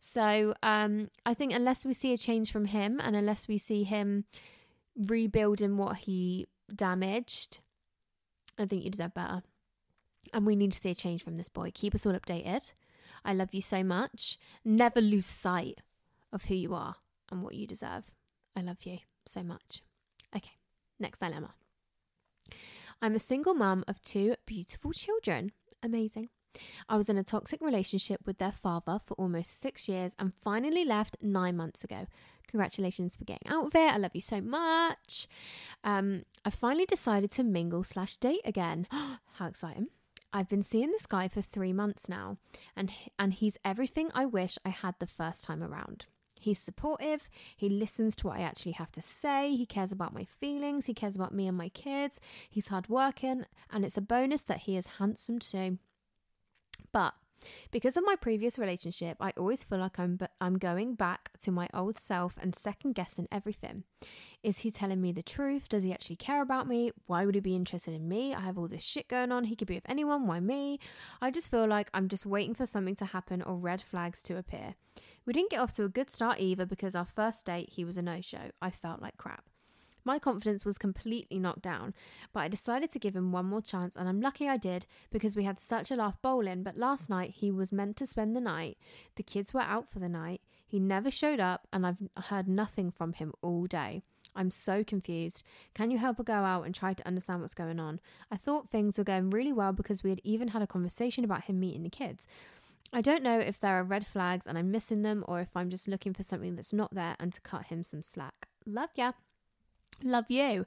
So 0.00 0.54
um, 0.62 1.10
I 1.24 1.34
think 1.34 1.52
unless 1.52 1.84
we 1.84 1.94
see 1.94 2.12
a 2.12 2.18
change 2.18 2.52
from 2.52 2.66
him 2.66 3.00
and 3.02 3.16
unless 3.16 3.48
we 3.48 3.58
see 3.58 3.82
him 3.82 4.24
rebuilding 5.08 5.76
what 5.76 5.96
he 5.98 6.46
damaged, 6.74 7.60
I 8.58 8.66
think 8.66 8.84
you 8.84 8.90
deserve 8.90 9.14
better. 9.14 9.42
And 10.32 10.46
we 10.46 10.56
need 10.56 10.72
to 10.72 10.78
see 10.78 10.90
a 10.90 10.94
change 10.94 11.22
from 11.22 11.36
this 11.36 11.48
boy. 11.48 11.70
Keep 11.72 11.94
us 11.94 12.06
all 12.06 12.12
updated. 12.12 12.72
I 13.26 13.34
love 13.34 13.52
you 13.52 13.60
so 13.60 13.82
much. 13.82 14.38
Never 14.64 15.00
lose 15.00 15.26
sight 15.26 15.80
of 16.32 16.44
who 16.44 16.54
you 16.54 16.74
are 16.74 16.94
and 17.30 17.42
what 17.42 17.56
you 17.56 17.66
deserve. 17.66 18.12
I 18.54 18.62
love 18.62 18.78
you 18.84 18.98
so 19.26 19.42
much. 19.42 19.82
Okay, 20.34 20.52
next 21.00 21.18
dilemma. 21.18 21.54
I'm 23.02 23.16
a 23.16 23.18
single 23.18 23.52
mum 23.52 23.84
of 23.88 24.00
two 24.00 24.36
beautiful 24.46 24.92
children. 24.92 25.52
Amazing. 25.82 26.28
I 26.88 26.96
was 26.96 27.08
in 27.08 27.18
a 27.18 27.24
toxic 27.24 27.60
relationship 27.60 28.20
with 28.24 28.38
their 28.38 28.52
father 28.52 28.98
for 29.04 29.14
almost 29.14 29.60
six 29.60 29.88
years 29.88 30.14
and 30.18 30.32
finally 30.32 30.84
left 30.84 31.16
nine 31.20 31.56
months 31.56 31.84
ago. 31.84 32.06
Congratulations 32.48 33.16
for 33.16 33.24
getting 33.24 33.48
out 33.48 33.66
of 33.66 33.74
it. 33.74 33.92
I 33.92 33.96
love 33.98 34.14
you 34.14 34.20
so 34.20 34.40
much. 34.40 35.26
Um, 35.84 36.22
I 36.44 36.50
finally 36.50 36.86
decided 36.86 37.32
to 37.32 37.44
mingle 37.44 37.82
slash 37.82 38.16
date 38.16 38.40
again. 38.44 38.86
How 38.90 39.46
exciting! 39.46 39.88
I've 40.36 40.50
been 40.50 40.62
seeing 40.62 40.90
this 40.92 41.06
guy 41.06 41.28
for 41.28 41.40
three 41.40 41.72
months 41.72 42.10
now, 42.10 42.36
and 42.76 42.92
and 43.18 43.32
he's 43.32 43.56
everything 43.64 44.10
I 44.12 44.26
wish 44.26 44.58
I 44.66 44.68
had 44.68 44.94
the 44.98 45.06
first 45.06 45.44
time 45.44 45.62
around. 45.62 46.04
He's 46.38 46.58
supportive. 46.58 47.30
He 47.56 47.70
listens 47.70 48.14
to 48.16 48.26
what 48.26 48.36
I 48.38 48.42
actually 48.42 48.72
have 48.72 48.92
to 48.92 49.00
say. 49.00 49.56
He 49.56 49.64
cares 49.64 49.92
about 49.92 50.12
my 50.12 50.24
feelings. 50.24 50.84
He 50.84 50.92
cares 50.92 51.16
about 51.16 51.32
me 51.32 51.48
and 51.48 51.56
my 51.56 51.70
kids. 51.70 52.20
He's 52.50 52.68
hardworking, 52.68 53.46
and 53.70 53.82
it's 53.82 53.96
a 53.96 54.02
bonus 54.02 54.42
that 54.42 54.58
he 54.58 54.76
is 54.76 54.98
handsome 54.98 55.38
too. 55.38 55.78
But 56.92 57.14
because 57.70 57.96
of 57.96 58.04
my 58.06 58.16
previous 58.16 58.58
relationship, 58.58 59.16
I 59.20 59.32
always 59.36 59.64
feel 59.64 59.78
like 59.78 59.98
I'm 59.98 60.18
I'm 60.40 60.58
going 60.58 60.94
back 60.94 61.30
to 61.40 61.52
my 61.52 61.68
old 61.74 61.98
self 61.98 62.36
and 62.40 62.54
second 62.54 62.94
guessing 62.94 63.28
everything. 63.30 63.84
Is 64.42 64.58
he 64.58 64.70
telling 64.70 65.00
me 65.00 65.12
the 65.12 65.22
truth? 65.22 65.68
Does 65.68 65.82
he 65.82 65.92
actually 65.92 66.16
care 66.16 66.42
about 66.42 66.68
me? 66.68 66.92
Why 67.06 67.26
would 67.26 67.34
he 67.34 67.40
be 67.40 67.56
interested 67.56 67.94
in 67.94 68.08
me? 68.08 68.34
I 68.34 68.40
have 68.40 68.58
all 68.58 68.68
this 68.68 68.84
shit 68.84 69.08
going 69.08 69.32
on. 69.32 69.44
He 69.44 69.56
could 69.56 69.68
be 69.68 69.74
with 69.74 69.88
anyone. 69.88 70.26
Why 70.26 70.40
me? 70.40 70.78
I 71.20 71.30
just 71.30 71.50
feel 71.50 71.66
like 71.66 71.90
I'm 71.92 72.08
just 72.08 72.26
waiting 72.26 72.54
for 72.54 72.66
something 72.66 72.96
to 72.96 73.06
happen 73.06 73.42
or 73.42 73.56
red 73.56 73.80
flags 73.80 74.22
to 74.24 74.36
appear. 74.36 74.74
We 75.24 75.32
didn't 75.32 75.50
get 75.50 75.60
off 75.60 75.74
to 75.76 75.84
a 75.84 75.88
good 75.88 76.10
start 76.10 76.38
either 76.38 76.64
because 76.64 76.94
our 76.94 77.04
first 77.04 77.44
date 77.46 77.70
he 77.72 77.84
was 77.84 77.96
a 77.96 78.02
no-show. 78.02 78.50
I 78.62 78.70
felt 78.70 79.02
like 79.02 79.16
crap. 79.16 79.44
My 80.06 80.20
confidence 80.20 80.64
was 80.64 80.78
completely 80.78 81.40
knocked 81.40 81.62
down, 81.62 81.92
but 82.32 82.40
I 82.40 82.48
decided 82.48 82.92
to 82.92 83.00
give 83.00 83.16
him 83.16 83.32
one 83.32 83.46
more 83.46 83.60
chance, 83.60 83.96
and 83.96 84.08
I'm 84.08 84.20
lucky 84.20 84.48
I 84.48 84.56
did 84.56 84.86
because 85.10 85.34
we 85.34 85.42
had 85.42 85.58
such 85.58 85.90
a 85.90 85.96
laugh 85.96 86.22
bowling. 86.22 86.62
But 86.62 86.78
last 86.78 87.10
night 87.10 87.30
he 87.30 87.50
was 87.50 87.72
meant 87.72 87.96
to 87.96 88.06
spend 88.06 88.36
the 88.36 88.40
night, 88.40 88.78
the 89.16 89.24
kids 89.24 89.52
were 89.52 89.62
out 89.62 89.90
for 89.90 89.98
the 89.98 90.08
night, 90.08 90.42
he 90.64 90.78
never 90.78 91.10
showed 91.10 91.40
up, 91.40 91.66
and 91.72 91.84
I've 91.84 91.96
heard 92.26 92.46
nothing 92.46 92.92
from 92.92 93.14
him 93.14 93.32
all 93.42 93.66
day. 93.66 94.04
I'm 94.36 94.52
so 94.52 94.84
confused. 94.84 95.42
Can 95.74 95.90
you 95.90 95.98
help 95.98 96.18
her 96.18 96.24
go 96.24 96.34
out 96.34 96.66
and 96.66 96.72
try 96.72 96.94
to 96.94 97.06
understand 97.06 97.40
what's 97.40 97.54
going 97.54 97.80
on? 97.80 97.98
I 98.30 98.36
thought 98.36 98.70
things 98.70 98.98
were 98.98 99.04
going 99.04 99.30
really 99.30 99.52
well 99.52 99.72
because 99.72 100.04
we 100.04 100.10
had 100.10 100.20
even 100.22 100.48
had 100.48 100.62
a 100.62 100.68
conversation 100.68 101.24
about 101.24 101.44
him 101.44 101.58
meeting 101.58 101.82
the 101.82 101.90
kids. 101.90 102.28
I 102.92 103.00
don't 103.00 103.24
know 103.24 103.40
if 103.40 103.58
there 103.58 103.74
are 103.74 103.82
red 103.82 104.06
flags 104.06 104.46
and 104.46 104.56
I'm 104.56 104.70
missing 104.70 105.02
them 105.02 105.24
or 105.26 105.40
if 105.40 105.56
I'm 105.56 105.70
just 105.70 105.88
looking 105.88 106.14
for 106.14 106.22
something 106.22 106.54
that's 106.54 106.72
not 106.72 106.94
there 106.94 107.16
and 107.18 107.32
to 107.32 107.40
cut 107.40 107.66
him 107.66 107.82
some 107.82 108.02
slack. 108.02 108.46
Love 108.64 108.90
ya. 108.94 109.12
Love 110.02 110.30
you. 110.30 110.66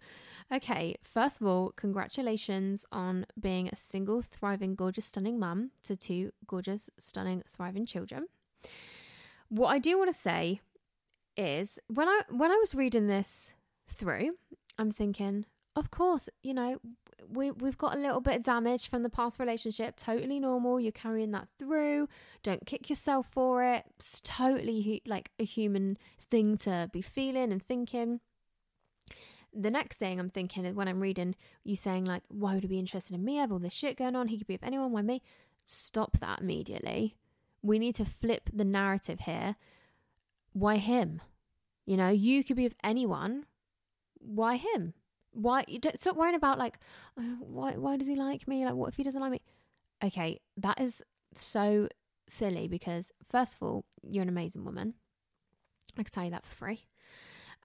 Okay, 0.51 0.95
first 1.03 1.39
of 1.39 1.47
all, 1.47 1.71
congratulations 1.75 2.86
on 2.91 3.25
being 3.39 3.67
a 3.67 3.75
single, 3.75 4.23
thriving, 4.23 4.73
gorgeous, 4.73 5.05
stunning 5.05 5.38
mum 5.38 5.71
to 5.84 5.95
two 5.95 6.32
gorgeous, 6.47 6.89
stunning, 6.97 7.43
thriving 7.47 7.86
children. 7.86 8.25
What 9.49 9.67
I 9.67 9.77
do 9.77 9.97
want 9.97 10.10
to 10.10 10.17
say 10.17 10.62
is 11.38 11.79
when 11.88 12.08
I 12.08 12.21
when 12.29 12.51
I 12.51 12.55
was 12.55 12.73
reading 12.73 13.08
this 13.08 13.53
through, 13.88 14.38
I'm 14.79 14.89
thinking, 14.89 15.45
of 15.75 15.91
course, 15.91 16.29
you 16.41 16.55
know, 16.55 16.79
we 17.27 17.51
we've 17.51 17.77
got 17.77 17.95
a 17.95 17.99
little 17.99 18.21
bit 18.21 18.38
of 18.38 18.43
damage 18.43 18.88
from 18.88 19.03
the 19.03 19.10
past 19.10 19.39
relationship. 19.39 19.95
Totally 19.97 20.39
normal. 20.39 20.79
You're 20.79 20.91
carrying 20.91 21.32
that 21.32 21.47
through. 21.60 22.10
Don't 22.41 22.65
kick 22.65 22.89
yourself 22.89 23.27
for 23.27 23.63
it. 23.63 23.86
It's 23.97 24.19
totally 24.23 25.03
like 25.05 25.29
a 25.39 25.45
human 25.45 25.97
thing 26.19 26.58
to 26.58 26.89
be 26.91 27.01
feeling 27.01 27.51
and 27.51 27.62
thinking 27.62 28.19
the 29.53 29.71
next 29.71 29.97
thing 29.97 30.19
I'm 30.19 30.29
thinking 30.29 30.65
is 30.65 30.75
when 30.75 30.88
I'm 30.88 30.99
reading 30.99 31.35
you 31.63 31.75
saying 31.75 32.05
like, 32.05 32.23
why 32.27 32.53
would 32.53 32.63
he 32.63 32.69
be 32.69 32.79
interested 32.79 33.15
in 33.15 33.25
me? 33.25 33.38
I 33.38 33.41
have 33.41 33.51
all 33.51 33.59
this 33.59 33.73
shit 33.73 33.97
going 33.97 34.15
on. 34.15 34.27
He 34.27 34.38
could 34.38 34.47
be 34.47 34.53
with 34.53 34.63
anyone. 34.63 34.91
Why 34.91 35.01
me? 35.01 35.21
Stop 35.65 36.19
that 36.19 36.41
immediately. 36.41 37.15
We 37.62 37.79
need 37.79 37.95
to 37.95 38.05
flip 38.05 38.49
the 38.53 38.65
narrative 38.65 39.21
here. 39.21 39.55
Why 40.53 40.77
him? 40.77 41.21
You 41.85 41.97
know, 41.97 42.09
you 42.09 42.43
could 42.43 42.55
be 42.55 42.63
with 42.63 42.75
anyone. 42.83 43.45
Why 44.19 44.57
him? 44.57 44.93
Why 45.31 45.63
you 45.67 45.79
don't 45.79 45.99
stop 45.99 46.15
worrying 46.15 46.35
about 46.35 46.57
like, 46.57 46.79
oh, 47.17 47.38
why 47.39 47.73
why 47.73 47.97
does 47.97 48.07
he 48.07 48.15
like 48.15 48.47
me? 48.47 48.65
Like, 48.65 48.73
what 48.73 48.89
if 48.89 48.95
he 48.95 49.03
doesn't 49.03 49.21
like 49.21 49.31
me? 49.31 49.41
Okay, 50.03 50.39
that 50.57 50.79
is 50.79 51.03
so 51.33 51.88
silly 52.27 52.67
because 52.67 53.12
first 53.29 53.55
of 53.55 53.63
all, 53.63 53.85
you're 54.03 54.23
an 54.23 54.29
amazing 54.29 54.65
woman. 54.65 54.95
I 55.97 56.03
can 56.03 56.12
tell 56.12 56.25
you 56.25 56.31
that 56.31 56.45
for 56.45 56.55
free. 56.55 56.85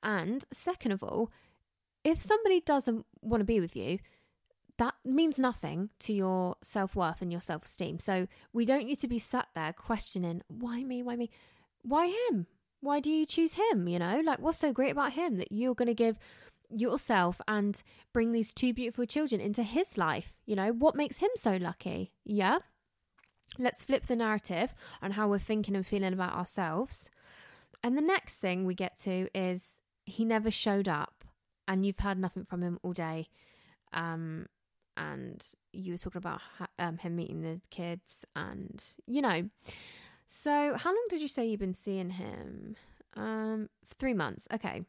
And 0.03 0.45
second 0.53 0.93
of 0.93 1.03
all, 1.03 1.31
if 2.05 2.23
somebody 2.23 2.61
doesn't 2.61 3.07
want 3.23 3.41
to 3.41 3.45
be 3.45 3.61
with 3.61 3.75
you, 3.75 3.99
that 4.77 4.95
means 5.05 5.39
nothing 5.39 5.91
to 6.01 6.13
your 6.13 6.57
self 6.63 6.95
worth 6.95 7.23
and 7.23 7.33
your 7.33 7.41
self 7.41 7.65
esteem. 7.65 7.99
So 7.99 8.27
we 8.53 8.65
don't 8.65 8.87
need 8.87 9.01
to 9.01 9.09
be 9.09 9.19
sat 9.19 9.49
there 9.55 9.73
questioning, 9.73 10.43
why 10.49 10.85
me? 10.85 11.03
Why 11.03 11.17
me? 11.17 11.31
Why 11.83 12.15
him? 12.29 12.47
Why 12.81 13.01
do 13.01 13.11
you 13.11 13.25
choose 13.25 13.55
him? 13.55 13.89
You 13.89 13.99
know, 13.99 14.21
like 14.25 14.41
what's 14.41 14.59
so 14.59 14.73
great 14.73 14.91
about 14.91 15.15
him 15.15 15.37
that 15.39 15.53
you're 15.53 15.75
going 15.75 15.89
to 15.89 15.95
give 15.95 16.19
yourself 16.71 17.41
and 17.47 17.83
bring 18.13 18.33
these 18.33 18.53
two 18.53 18.75
beautiful 18.75 19.07
children 19.07 19.41
into 19.41 19.63
his 19.63 19.97
life? 19.97 20.35
You 20.45 20.57
know, 20.57 20.73
what 20.73 20.97
makes 20.97 21.19
him 21.19 21.31
so 21.35 21.57
lucky? 21.57 22.13
Yeah. 22.25 22.59
Let's 23.59 23.85
flip 23.85 24.07
the 24.07 24.17
narrative 24.17 24.75
on 25.01 25.13
how 25.13 25.29
we're 25.29 25.39
thinking 25.39 25.77
and 25.77 25.87
feeling 25.87 26.13
about 26.13 26.35
ourselves. 26.35 27.09
And 27.85 27.97
the 27.97 28.03
next 28.03 28.39
thing 28.39 28.65
we 28.65 28.75
get 28.75 28.99
to 29.01 29.29
is 29.35 29.81
he 30.05 30.25
never 30.25 30.51
showed 30.51 30.89
up 30.89 31.24
and 31.67 31.85
you've 31.85 31.99
heard 31.99 32.19
nothing 32.19 32.45
from 32.45 32.63
him 32.63 32.79
all 32.83 32.93
day. 32.93 33.29
Um, 33.93 34.47
and 34.97 35.45
you 35.73 35.93
were 35.93 35.99
talking 35.99 36.19
about 36.19 36.41
um, 36.79 36.99
him 36.99 37.17
meeting 37.17 37.43
the 37.43 37.61
kids, 37.71 38.25
and 38.37 38.83
you 39.07 39.23
know. 39.23 39.49
So, 40.27 40.75
how 40.77 40.91
long 40.91 41.07
did 41.11 41.21
you 41.21 41.29
say 41.29 41.47
you've 41.47 41.61
been 41.61 41.75
seeing 41.75 42.11
him? 42.11 42.77
Um, 43.17 43.69
three 43.87 44.15
months. 44.15 44.47
Okay, 44.53 44.83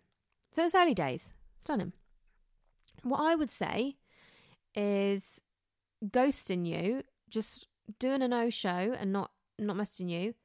so 0.53 0.65
it's 0.65 0.75
early 0.75 0.93
days. 0.93 1.33
Him. 1.67 1.93
What 3.01 3.21
I 3.21 3.33
would 3.33 3.49
say 3.49 3.95
is 4.75 5.41
ghosting 6.05 6.67
you, 6.67 7.01
just 7.27 7.67
doing 7.97 8.21
a 8.21 8.27
no 8.27 8.51
show 8.51 8.93
and 8.99 9.11
not 9.11 9.31
not 9.57 9.75
messaging 9.75 10.09
you. 10.09 10.35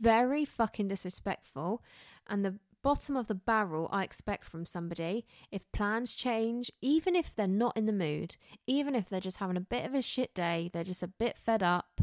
Very 0.00 0.46
fucking 0.46 0.88
disrespectful. 0.88 1.82
And 2.26 2.44
the 2.44 2.54
bottom 2.82 3.16
of 3.16 3.28
the 3.28 3.34
barrel 3.34 3.88
I 3.92 4.04
expect 4.04 4.44
from 4.44 4.64
somebody. 4.64 5.26
If 5.50 5.70
plans 5.72 6.14
change, 6.14 6.70
even 6.80 7.14
if 7.14 7.34
they're 7.34 7.46
not 7.46 7.76
in 7.76 7.86
the 7.86 7.92
mood, 7.92 8.36
even 8.66 8.94
if 8.94 9.08
they're 9.08 9.20
just 9.20 9.38
having 9.38 9.56
a 9.56 9.60
bit 9.60 9.84
of 9.84 9.94
a 9.94 10.02
shit 10.02 10.34
day, 10.34 10.70
they're 10.72 10.84
just 10.84 11.02
a 11.02 11.08
bit 11.08 11.36
fed 11.36 11.62
up 11.62 12.00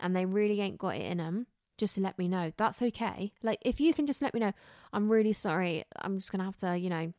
and 0.00 0.14
they 0.14 0.26
really 0.26 0.60
ain't 0.60 0.78
got 0.78 0.96
it 0.96 1.10
in 1.10 1.18
them, 1.18 1.46
just 1.78 1.98
let 1.98 2.18
me 2.18 2.28
know. 2.28 2.52
That's 2.56 2.82
okay. 2.82 3.32
Like, 3.42 3.58
if 3.62 3.80
you 3.80 3.92
can 3.94 4.06
just 4.06 4.22
let 4.22 4.34
me 4.34 4.40
know, 4.40 4.52
I'm 4.92 5.10
really 5.10 5.32
sorry. 5.32 5.84
I'm 6.00 6.18
just 6.18 6.32
going 6.32 6.40
to 6.40 6.44
have 6.44 6.56
to, 6.58 6.78
you 6.78 6.90
know, 6.90 7.12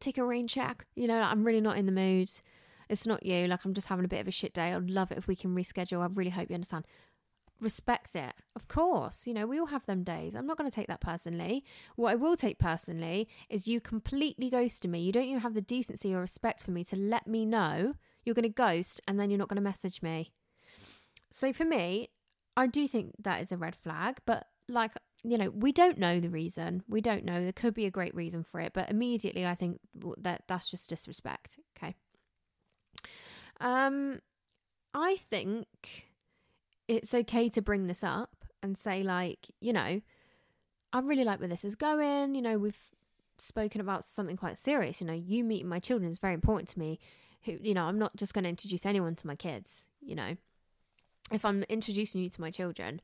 take 0.00 0.18
a 0.18 0.24
rain 0.24 0.46
check. 0.46 0.86
You 0.94 1.08
know, 1.08 1.20
I'm 1.20 1.44
really 1.44 1.60
not 1.60 1.76
in 1.76 1.86
the 1.86 1.92
mood. 1.92 2.30
It's 2.88 3.06
not 3.06 3.24
you. 3.24 3.46
Like, 3.46 3.64
I'm 3.64 3.74
just 3.74 3.88
having 3.88 4.04
a 4.04 4.08
bit 4.08 4.20
of 4.20 4.28
a 4.28 4.32
shit 4.32 4.54
day. 4.54 4.72
I'd 4.72 4.90
love 4.90 5.12
it 5.12 5.18
if 5.18 5.28
we 5.28 5.36
can 5.36 5.54
reschedule. 5.54 6.02
I 6.02 6.08
really 6.12 6.30
hope 6.30 6.48
you 6.48 6.54
understand 6.54 6.86
respect 7.60 8.14
it. 8.14 8.34
Of 8.54 8.68
course, 8.68 9.26
you 9.26 9.34
know, 9.34 9.46
we 9.46 9.58
all 9.58 9.66
have 9.66 9.86
them 9.86 10.04
days. 10.04 10.34
I'm 10.34 10.46
not 10.46 10.56
going 10.56 10.70
to 10.70 10.74
take 10.74 10.86
that 10.88 11.00
personally. 11.00 11.64
What 11.96 12.12
I 12.12 12.16
will 12.16 12.36
take 12.36 12.58
personally 12.58 13.28
is 13.48 13.68
you 13.68 13.80
completely 13.80 14.50
ghosting 14.50 14.90
me. 14.90 15.00
You 15.00 15.12
don't 15.12 15.28
even 15.28 15.40
have 15.40 15.54
the 15.54 15.60
decency 15.60 16.14
or 16.14 16.20
respect 16.20 16.62
for 16.62 16.70
me 16.70 16.84
to 16.84 16.96
let 16.96 17.26
me 17.26 17.44
know 17.44 17.94
you're 18.24 18.34
going 18.34 18.42
to 18.42 18.48
ghost 18.48 19.00
and 19.08 19.18
then 19.18 19.30
you're 19.30 19.38
not 19.38 19.48
going 19.48 19.56
to 19.56 19.62
message 19.62 20.02
me. 20.02 20.32
So 21.30 21.52
for 21.52 21.64
me, 21.64 22.10
I 22.56 22.66
do 22.66 22.88
think 22.88 23.14
that 23.20 23.42
is 23.42 23.52
a 23.52 23.56
red 23.56 23.76
flag, 23.76 24.18
but 24.26 24.46
like, 24.68 24.92
you 25.24 25.38
know, 25.38 25.50
we 25.50 25.72
don't 25.72 25.98
know 25.98 26.20
the 26.20 26.30
reason. 26.30 26.82
We 26.88 27.00
don't 27.00 27.24
know. 27.24 27.42
There 27.42 27.52
could 27.52 27.74
be 27.74 27.86
a 27.86 27.90
great 27.90 28.14
reason 28.14 28.42
for 28.44 28.60
it, 28.60 28.72
but 28.72 28.90
immediately 28.90 29.46
I 29.46 29.54
think 29.54 29.80
that 30.18 30.42
that's 30.46 30.70
just 30.70 30.88
disrespect. 30.90 31.58
Okay. 31.76 31.94
Um 33.60 34.20
I 34.94 35.16
think 35.30 36.07
it's 36.88 37.14
okay 37.14 37.48
to 37.50 37.62
bring 37.62 37.86
this 37.86 38.02
up 38.02 38.44
and 38.62 38.76
say 38.76 39.02
like 39.02 39.50
you 39.60 39.72
know 39.72 40.00
i 40.92 41.00
really 41.00 41.24
like 41.24 41.38
where 41.38 41.48
this 41.48 41.64
is 41.64 41.74
going 41.74 42.34
you 42.34 42.42
know 42.42 42.58
we've 42.58 42.90
spoken 43.40 43.80
about 43.80 44.04
something 44.04 44.36
quite 44.36 44.58
serious. 44.58 45.00
You 45.00 45.06
know, 45.06 45.12
you 45.12 45.44
meeting 45.44 45.68
my 45.68 45.78
children 45.78 46.10
is 46.10 46.18
very 46.18 46.34
important 46.34 46.68
to 46.70 46.78
me. 46.78 46.98
Who, 47.44 47.56
you 47.60 47.74
know, 47.74 47.84
I'm 47.84 47.98
not 47.98 48.16
just 48.16 48.34
going 48.34 48.44
to 48.44 48.50
introduce 48.50 48.84
anyone 48.84 49.14
to 49.16 49.26
my 49.26 49.36
kids. 49.36 49.86
You 50.00 50.16
know, 50.16 50.36
if 51.32 51.44
I'm 51.44 51.62
introducing 51.64 52.22
you 52.22 52.30
to 52.30 52.40
my 52.40 52.50
children, 52.50 53.00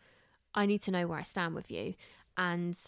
I 0.54 0.66
need 0.66 0.82
to 0.82 0.90
know 0.90 1.06
where 1.06 1.18
I 1.18 1.22
stand 1.22 1.54
with 1.54 1.70
you. 1.70 1.94
And 2.36 2.78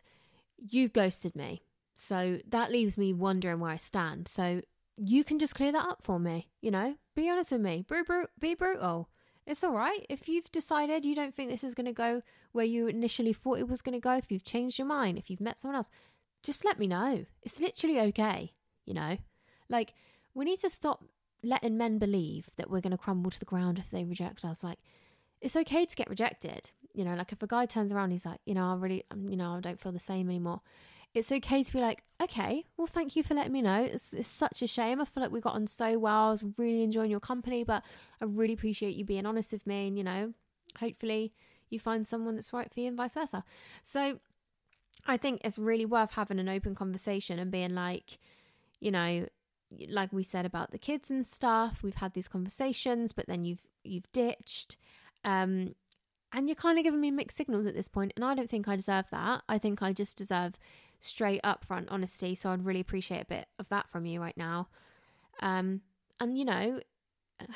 you 0.58 0.88
ghosted 0.88 1.36
me. 1.36 1.62
So 1.94 2.40
that 2.48 2.70
leaves 2.70 2.98
me 2.98 3.12
wondering 3.12 3.60
where 3.60 3.70
I 3.70 3.76
stand. 3.76 4.28
So 4.28 4.60
you 4.96 5.24
can 5.24 5.38
just 5.38 5.54
clear 5.54 5.72
that 5.72 5.86
up 5.86 6.02
for 6.02 6.18
me. 6.18 6.48
You 6.60 6.70
know, 6.70 6.96
be 7.14 7.30
honest 7.30 7.52
with 7.52 7.60
me. 7.60 7.84
Be, 7.88 8.02
be 8.38 8.54
brutal. 8.54 9.08
It's 9.46 9.62
all 9.62 9.74
right. 9.74 10.04
If 10.10 10.28
you've 10.28 10.50
decided 10.50 11.04
you 11.04 11.14
don't 11.14 11.34
think 11.34 11.50
this 11.50 11.64
is 11.64 11.74
going 11.74 11.86
to 11.86 11.92
go 11.92 12.22
where 12.52 12.64
you 12.64 12.88
initially 12.88 13.32
thought 13.32 13.58
it 13.58 13.68
was 13.68 13.82
going 13.82 13.94
to 13.94 14.00
go, 14.00 14.14
if 14.14 14.30
you've 14.30 14.44
changed 14.44 14.78
your 14.78 14.88
mind, 14.88 15.18
if 15.18 15.30
you've 15.30 15.40
met 15.40 15.60
someone 15.60 15.76
else, 15.76 15.90
just 16.42 16.64
let 16.64 16.78
me 16.78 16.86
know. 16.86 17.26
It's 17.42 17.60
literally 17.60 18.00
okay. 18.00 18.52
You 18.84 18.94
know, 18.94 19.18
like 19.68 19.94
we 20.34 20.44
need 20.44 20.60
to 20.60 20.70
stop 20.70 21.04
letting 21.42 21.76
men 21.76 21.98
believe 21.98 22.50
that 22.56 22.70
we're 22.70 22.80
going 22.80 22.90
to 22.92 22.98
crumble 22.98 23.30
to 23.30 23.38
the 23.38 23.44
ground 23.44 23.78
if 23.78 23.90
they 23.90 24.04
reject 24.04 24.44
us. 24.44 24.62
Like, 24.62 24.78
it's 25.40 25.56
okay 25.56 25.86
to 25.86 25.96
get 25.96 26.10
rejected. 26.10 26.70
You 26.92 27.04
know, 27.04 27.14
like 27.14 27.32
if 27.32 27.42
a 27.42 27.46
guy 27.46 27.66
turns 27.66 27.92
around, 27.92 28.10
he's 28.10 28.26
like, 28.26 28.40
you 28.46 28.54
know, 28.54 28.72
I 28.72 28.74
really, 28.74 29.04
um, 29.10 29.28
you 29.28 29.36
know, 29.36 29.52
I 29.52 29.60
don't 29.60 29.78
feel 29.78 29.92
the 29.92 29.98
same 29.98 30.28
anymore. 30.28 30.60
It's 31.16 31.32
okay 31.32 31.62
to 31.62 31.72
be 31.72 31.80
like, 31.80 32.02
okay, 32.22 32.66
well, 32.76 32.86
thank 32.86 33.16
you 33.16 33.22
for 33.22 33.34
letting 33.34 33.52
me 33.52 33.62
know. 33.62 33.82
It's, 33.82 34.12
it's 34.12 34.28
such 34.28 34.60
a 34.60 34.66
shame. 34.66 35.00
I 35.00 35.06
feel 35.06 35.22
like 35.22 35.32
we 35.32 35.40
got 35.40 35.54
on 35.54 35.66
so 35.66 35.98
well. 35.98 36.28
I 36.28 36.30
was 36.30 36.44
really 36.58 36.82
enjoying 36.82 37.10
your 37.10 37.20
company, 37.20 37.64
but 37.64 37.82
I 38.20 38.26
really 38.26 38.52
appreciate 38.52 38.96
you 38.96 39.04
being 39.04 39.24
honest 39.24 39.50
with 39.52 39.66
me. 39.66 39.88
And, 39.88 39.96
you 39.96 40.04
know, 40.04 40.34
hopefully 40.78 41.32
you 41.70 41.78
find 41.78 42.06
someone 42.06 42.34
that's 42.34 42.52
right 42.52 42.72
for 42.72 42.80
you 42.80 42.88
and 42.88 42.96
vice 42.96 43.14
versa. 43.14 43.44
So 43.82 44.20
I 45.06 45.16
think 45.16 45.40
it's 45.42 45.58
really 45.58 45.86
worth 45.86 46.12
having 46.12 46.38
an 46.38 46.48
open 46.50 46.74
conversation 46.74 47.38
and 47.38 47.50
being 47.50 47.74
like, 47.74 48.18
you 48.80 48.90
know, 48.90 49.26
like 49.88 50.12
we 50.12 50.22
said 50.22 50.46
about 50.46 50.70
the 50.70 50.78
kids 50.78 51.10
and 51.10 51.26
stuff, 51.26 51.82
we've 51.82 51.96
had 51.96 52.14
these 52.14 52.28
conversations, 52.28 53.12
but 53.12 53.26
then 53.26 53.44
you've 53.44 53.62
you've 53.84 54.10
ditched. 54.12 54.76
Um, 55.24 55.74
and 56.32 56.48
you're 56.48 56.56
kind 56.56 56.78
of 56.78 56.84
giving 56.84 57.00
me 57.00 57.10
mixed 57.10 57.36
signals 57.36 57.66
at 57.66 57.74
this 57.74 57.88
point, 57.88 58.12
and 58.16 58.24
I 58.24 58.34
don't 58.34 58.50
think 58.50 58.68
I 58.68 58.76
deserve 58.76 59.06
that. 59.10 59.42
I 59.48 59.58
think 59.58 59.82
I 59.82 59.92
just 59.92 60.16
deserve 60.18 60.54
straight 61.06 61.40
up 61.44 61.64
front 61.64 61.88
honesty. 61.90 62.34
So 62.34 62.50
I'd 62.50 62.64
really 62.64 62.80
appreciate 62.80 63.22
a 63.22 63.26
bit 63.26 63.46
of 63.58 63.68
that 63.68 63.88
from 63.88 64.06
you 64.06 64.20
right 64.20 64.36
now. 64.36 64.68
Um, 65.40 65.82
and 66.20 66.38
you 66.38 66.44
know, 66.44 66.80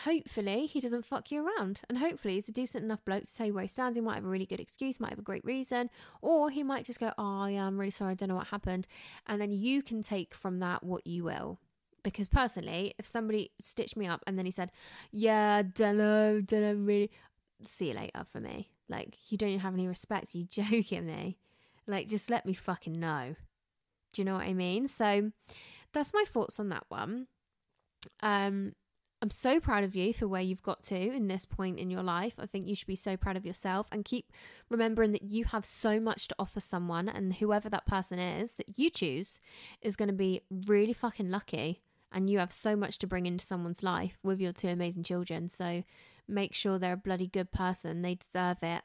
hopefully 0.05 0.67
he 0.67 0.81
doesn't 0.81 1.07
fuck 1.07 1.31
you 1.31 1.47
around, 1.47 1.81
and 1.89 1.99
hopefully 1.99 2.35
he's 2.35 2.49
a 2.49 2.53
decent 2.53 2.85
enough 2.85 3.05
bloke 3.05 3.23
to 3.25 3.31
say 3.31 3.51
where 3.51 3.63
he 3.63 3.69
stands. 3.69 3.97
He 3.97 4.03
might 4.03 4.17
have 4.17 4.25
a 4.25 4.29
really 4.29 4.47
good 4.47 4.61
excuse, 4.61 5.01
might 5.01 5.11
have 5.11 5.19
a 5.19 5.23
great 5.23 5.45
reason, 5.45 5.91
or 6.21 6.51
he 6.51 6.63
might 6.63 6.85
just 6.85 7.01
go, 7.01 7.13
"Oh 7.17 7.47
yeah, 7.47 7.67
I'm 7.67 7.79
really 7.79 7.91
sorry, 7.91 8.13
I 8.13 8.15
don't 8.15 8.29
know 8.29 8.37
what 8.37 8.49
happened," 8.49 8.87
and 9.27 9.41
then 9.41 9.51
you 9.51 9.83
can 9.83 10.03
take 10.03 10.35
from 10.35 10.59
that 10.61 10.83
what 10.83 11.07
you 11.07 11.25
will 11.25 11.59
because 12.03 12.29
personally, 12.29 12.95
if 12.99 13.07
somebody 13.07 13.53
stitched 13.61 13.97
me 13.97 14.07
up 14.07 14.23
and 14.27 14.39
then 14.39 14.45
he 14.45 14.51
said, 14.51 14.73
"Yeah, 15.11 15.63
don't 15.63 15.99
know, 15.99 16.41
don't 16.41 16.63
know 16.63 16.75
really," 16.75 17.11
see 17.65 17.89
you 17.89 17.95
later 17.95 18.25
for 18.25 18.41
me. 18.41 18.71
Like 18.89 19.17
you 19.29 19.39
don't 19.39 19.59
have 19.59 19.75
any 19.75 19.89
respect. 19.89 20.35
You 20.35 20.45
joking 20.51 21.07
me? 21.07 21.39
Like 21.91 22.09
just 22.09 22.31
let 22.31 22.47
me 22.47 22.55
fucking 22.55 22.99
know. 22.99 23.35
Do 24.13 24.23
you 24.23 24.25
know 24.27 24.35
what 24.35 24.47
I 24.47 24.55
mean? 24.55 24.89
So 24.89 25.33
that's 25.93 26.15
my 26.15 26.25
thoughts 26.27 26.59
on 26.59 26.69
that 26.71 26.85
one. 26.89 27.27
Um, 28.23 28.73
I'm 29.23 29.31
so 29.31 29.61
proud 29.61 29.85
of 29.85 29.95
you 29.95 30.15
for 30.15 30.27
where 30.27 30.41
you've 30.41 30.63
got 30.63 30.83
to 30.85 30.97
in 30.97 31.29
this 31.29 31.45
point 31.45 31.79
in 31.79 31.91
your 31.91 32.03
life. 32.03 32.35
I 32.39 32.47
think 32.47 32.67
you 32.67 32.75
should 32.75 32.87
be 32.87 32.97
so 32.97 33.19
proud 33.19 33.37
of 33.37 33.45
yourself 33.45 33.87
and 33.93 34.05
keep 34.05 34.33
remembering 34.71 35.13
that 35.13 35.23
you 35.23 35.45
have 35.45 35.67
so 35.67 36.01
much 36.01 36.29
to 36.29 36.37
offer 36.39 36.61
someone, 36.61 37.07
and 37.07 37.35
whoever 37.35 37.69
that 37.69 37.87
person 37.87 38.19
is 38.19 38.55
that 38.55 38.79
you 38.79 38.89
choose 38.89 39.39
is 39.83 39.97
going 39.97 40.09
to 40.09 40.15
be 40.15 40.41
really 40.67 40.95
fucking 40.95 41.31
lucky 41.31 41.83
and 42.13 42.29
you 42.29 42.39
have 42.39 42.53
so 42.53 42.75
much 42.75 42.99
to 42.99 43.07
bring 43.07 43.27
into 43.27 43.45
someone's 43.45 43.83
life 43.83 44.19
with 44.23 44.41
your 44.41 44.53
two 44.53 44.69
amazing 44.69 45.03
children. 45.03 45.49
So 45.49 45.85
make 46.27 46.55
sure 46.55 46.79
they're 46.79 46.95
a 46.95 46.97
bloody 46.97 47.29
good 47.29 47.53
person. 47.53 48.03
They 48.03 48.17
deserve 48.17 48.59
it. 48.63 48.83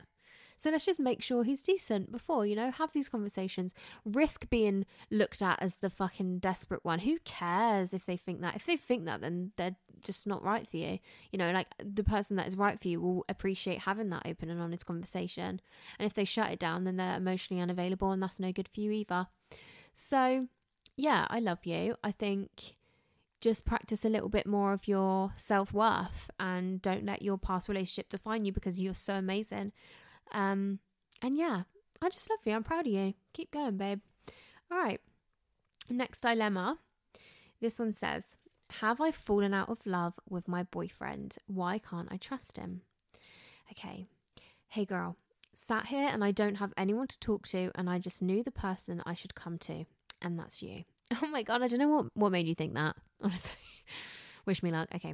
So 0.57 0.69
let's 0.69 0.85
just 0.85 0.99
make 0.99 1.21
sure 1.21 1.43
he's 1.43 1.61
decent 1.61 2.11
before, 2.11 2.45
you 2.45 2.55
know, 2.55 2.71
have 2.71 2.93
these 2.93 3.09
conversations. 3.09 3.73
Risk 4.05 4.49
being 4.49 4.85
looked 5.11 5.41
at 5.41 5.61
as 5.61 5.77
the 5.77 5.89
fucking 5.89 6.39
desperate 6.39 6.83
one. 6.83 6.99
Who 6.99 7.19
cares 7.25 7.93
if 7.93 8.05
they 8.05 8.17
think 8.17 8.41
that? 8.41 8.55
If 8.55 8.65
they 8.65 8.77
think 8.77 9.05
that, 9.05 9.21
then 9.21 9.51
they're 9.57 9.75
just 10.03 10.27
not 10.27 10.43
right 10.43 10.67
for 10.67 10.77
you. 10.77 10.99
You 11.31 11.39
know, 11.39 11.51
like 11.51 11.67
the 11.83 12.03
person 12.03 12.37
that 12.37 12.47
is 12.47 12.55
right 12.55 12.79
for 12.79 12.87
you 12.87 13.01
will 13.01 13.25
appreciate 13.27 13.79
having 13.79 14.09
that 14.09 14.25
open 14.25 14.49
and 14.49 14.61
honest 14.61 14.85
conversation. 14.85 15.59
And 15.99 16.05
if 16.05 16.13
they 16.13 16.25
shut 16.25 16.51
it 16.51 16.59
down, 16.59 16.85
then 16.85 16.97
they're 16.97 17.17
emotionally 17.17 17.61
unavailable 17.61 18.11
and 18.11 18.23
that's 18.23 18.39
no 18.39 18.51
good 18.51 18.67
for 18.67 18.79
you 18.79 18.91
either. 18.91 19.27
So, 19.93 20.47
yeah, 20.95 21.27
I 21.29 21.39
love 21.39 21.65
you. 21.65 21.95
I 22.03 22.11
think 22.11 22.73
just 23.41 23.65
practice 23.65 24.05
a 24.05 24.09
little 24.09 24.29
bit 24.29 24.47
more 24.47 24.73
of 24.73 24.87
your 24.87 25.33
self 25.37 25.73
worth 25.73 26.29
and 26.39 26.81
don't 26.81 27.05
let 27.05 27.21
your 27.21 27.37
past 27.37 27.69
relationship 27.69 28.09
define 28.09 28.45
you 28.45 28.51
because 28.51 28.81
you're 28.81 28.93
so 28.93 29.15
amazing. 29.15 29.71
Um, 30.31 30.79
and 31.21 31.37
yeah, 31.37 31.63
I 32.01 32.09
just 32.09 32.29
love 32.29 32.39
you. 32.45 32.53
I'm 32.53 32.63
proud 32.63 32.87
of 32.87 32.93
you. 32.93 33.13
Keep 33.33 33.51
going, 33.51 33.77
babe. 33.77 34.01
All 34.71 34.77
right. 34.77 35.01
Next 35.89 36.21
dilemma. 36.21 36.79
This 37.61 37.79
one 37.79 37.91
says, 37.93 38.37
Have 38.81 38.99
I 38.99 39.11
fallen 39.11 39.53
out 39.53 39.69
of 39.69 39.85
love 39.85 40.15
with 40.29 40.47
my 40.47 40.63
boyfriend? 40.63 41.37
Why 41.47 41.79
can't 41.79 42.11
I 42.11 42.17
trust 42.17 42.57
him? 42.57 42.81
Okay. 43.71 44.07
Hey, 44.67 44.85
girl. 44.85 45.17
Sat 45.53 45.87
here 45.87 46.09
and 46.11 46.23
I 46.23 46.31
don't 46.31 46.55
have 46.55 46.73
anyone 46.75 47.07
to 47.07 47.19
talk 47.19 47.47
to, 47.47 47.71
and 47.75 47.89
I 47.89 47.97
just 47.97 48.21
knew 48.21 48.43
the 48.43 48.51
person 48.51 49.01
I 49.05 49.13
should 49.13 49.35
come 49.35 49.57
to, 49.59 49.85
and 50.21 50.37
that's 50.37 50.61
you. 50.61 50.83
Oh 51.21 51.27
my 51.27 51.43
god, 51.43 51.61
I 51.61 51.67
don't 51.67 51.79
know 51.79 51.87
what 51.87 52.05
what 52.15 52.31
made 52.31 52.47
you 52.47 52.55
think 52.55 52.73
that. 52.73 52.95
Honestly, 53.21 53.57
wish 54.45 54.63
me 54.63 54.71
luck. 54.71 54.89
Okay. 54.95 55.13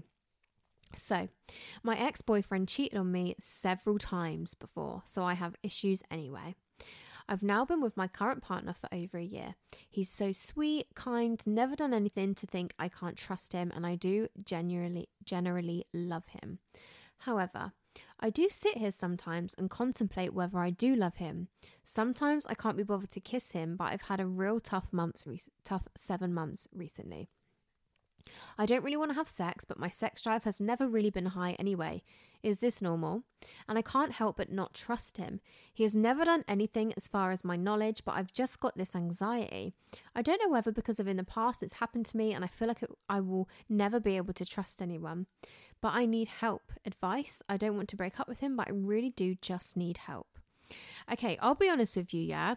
So, 0.96 1.30
my 1.84 1.98
ex 1.98 2.22
boyfriend 2.22 2.68
cheated 2.68 2.98
on 2.98 3.12
me 3.12 3.36
several 3.39 3.98
times 3.98 4.54
before, 4.54 5.04
so 5.06 5.24
I 5.24 5.34
have 5.34 5.56
issues 5.64 6.04
anyway. 6.10 6.56
I've 7.28 7.44
now 7.44 7.64
been 7.66 7.82
with 7.82 7.96
my 7.96 8.08
current 8.08 8.42
partner 8.42 8.74
for 8.74 8.94
over 8.94 9.18
a 9.18 9.24
year. 9.24 9.56
He's 9.89 10.10
so 10.10 10.32
sweet, 10.32 10.88
kind, 10.96 11.42
never 11.46 11.76
done 11.76 11.94
anything 11.94 12.36
to 12.36 12.48
think 12.48 12.74
I 12.78 12.89
can't 12.89 13.16
trust 13.16 13.54
him, 13.54 13.72
and 13.74 13.86
I 13.86 13.96
do 13.96 14.28
genuinely, 14.44 15.08
generally 15.24 15.86
love 15.94 16.26
him. 16.28 16.60
However, 17.20 17.74
I 18.20 18.30
do 18.30 18.50
sit 18.50 18.78
here 18.78 18.92
sometimes 18.92 19.54
and 19.54 19.70
contemplate 19.70 20.34
whether 20.34 20.60
I 20.60 20.70
do 20.70 20.96
love 20.96 21.16
him. 21.16 21.48
Sometimes 21.84 22.46
I 22.48 22.54
can't 22.54 22.78
be 22.78 22.84
bothered 22.84 23.12
to 23.12 23.20
kiss 23.20 23.52
him, 23.52 23.76
but 23.76 23.86
I've 23.86 24.04
had 24.04 24.20
a 24.20 24.26
real 24.26 24.60
tough 24.60 24.92
months, 24.92 25.26
re- 25.26 25.39
tough 25.64 25.88
seven 25.96 26.34
months 26.34 26.68
recently. 26.74 27.30
I 28.58 28.66
don't 28.66 28.84
really 28.84 28.98
want 28.98 29.12
to 29.12 29.16
have 29.16 29.28
sex, 29.28 29.66
but 29.66 29.80
my 29.80 29.90
sex 29.90 30.22
drive 30.22 30.44
has 30.44 30.60
never 30.60 30.88
really 30.88 31.10
been 31.10 31.28
high 31.28 31.54
anyway. 31.54 32.04
Is 32.44 32.58
this 32.58 32.82
normal? 32.82 33.24
And 33.68 33.78
I 33.78 33.84
can't 33.84 34.14
help 34.14 34.38
but 34.38 34.52
not 34.52 34.74
trust 34.74 35.18
him. 35.18 35.42
He 35.74 35.84
has 35.84 35.96
never 35.96 36.26
done 36.26 36.44
anything 36.48 36.94
as 36.98 37.08
far 37.08 37.32
as 37.32 37.44
my 37.44 37.56
knowledge, 37.56 38.04
but 38.04 38.16
I've 38.16 38.34
just 38.34 38.60
got 38.60 38.78
this 38.78 38.96
anxiety. 38.96 39.74
I 40.16 40.22
don't 40.22 40.42
know 40.42 40.50
whether 40.50 40.72
because 40.72 41.00
of 41.00 41.08
in 41.08 41.18
the 41.18 41.24
past 41.24 41.62
it's 41.62 41.74
happened 41.74 42.08
to 42.08 42.18
me 42.18 42.34
and 42.34 42.44
I 42.44 42.48
feel 42.48 42.68
like 42.68 42.82
it, 42.82 42.90
I 43.08 43.22
will 43.22 43.48
never 43.70 44.00
be 44.00 44.18
able 44.18 44.34
to 44.34 44.46
trust 44.46 44.82
anyone. 44.82 45.28
But 45.82 45.94
I 45.94 46.06
need 46.06 46.28
help, 46.28 46.72
advice. 46.86 47.44
I 47.48 47.58
don't 47.58 47.76
want 47.76 47.90
to 47.90 47.96
break 47.96 48.20
up 48.20 48.28
with 48.28 48.40
him, 48.40 48.56
but 48.56 48.68
I 48.68 48.72
really 48.72 49.12
do 49.12 49.36
just 49.36 49.78
need 49.78 50.00
help. 50.00 50.40
Okay, 51.12 51.38
I'll 51.42 51.56
be 51.56 51.70
honest 51.70 51.96
with 51.96 52.14
you, 52.14 52.22
yeah. 52.22 52.56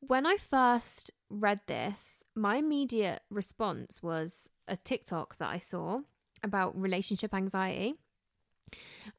When 0.00 0.26
I 0.26 0.36
first 0.38 1.10
read 1.28 1.60
this, 1.66 2.24
my 2.34 2.56
immediate 2.56 3.20
response 3.30 4.02
was 4.02 4.50
a 4.70 4.76
TikTok 4.76 5.36
that 5.38 5.48
I 5.48 5.58
saw 5.58 6.00
about 6.42 6.80
relationship 6.80 7.34
anxiety. 7.34 7.94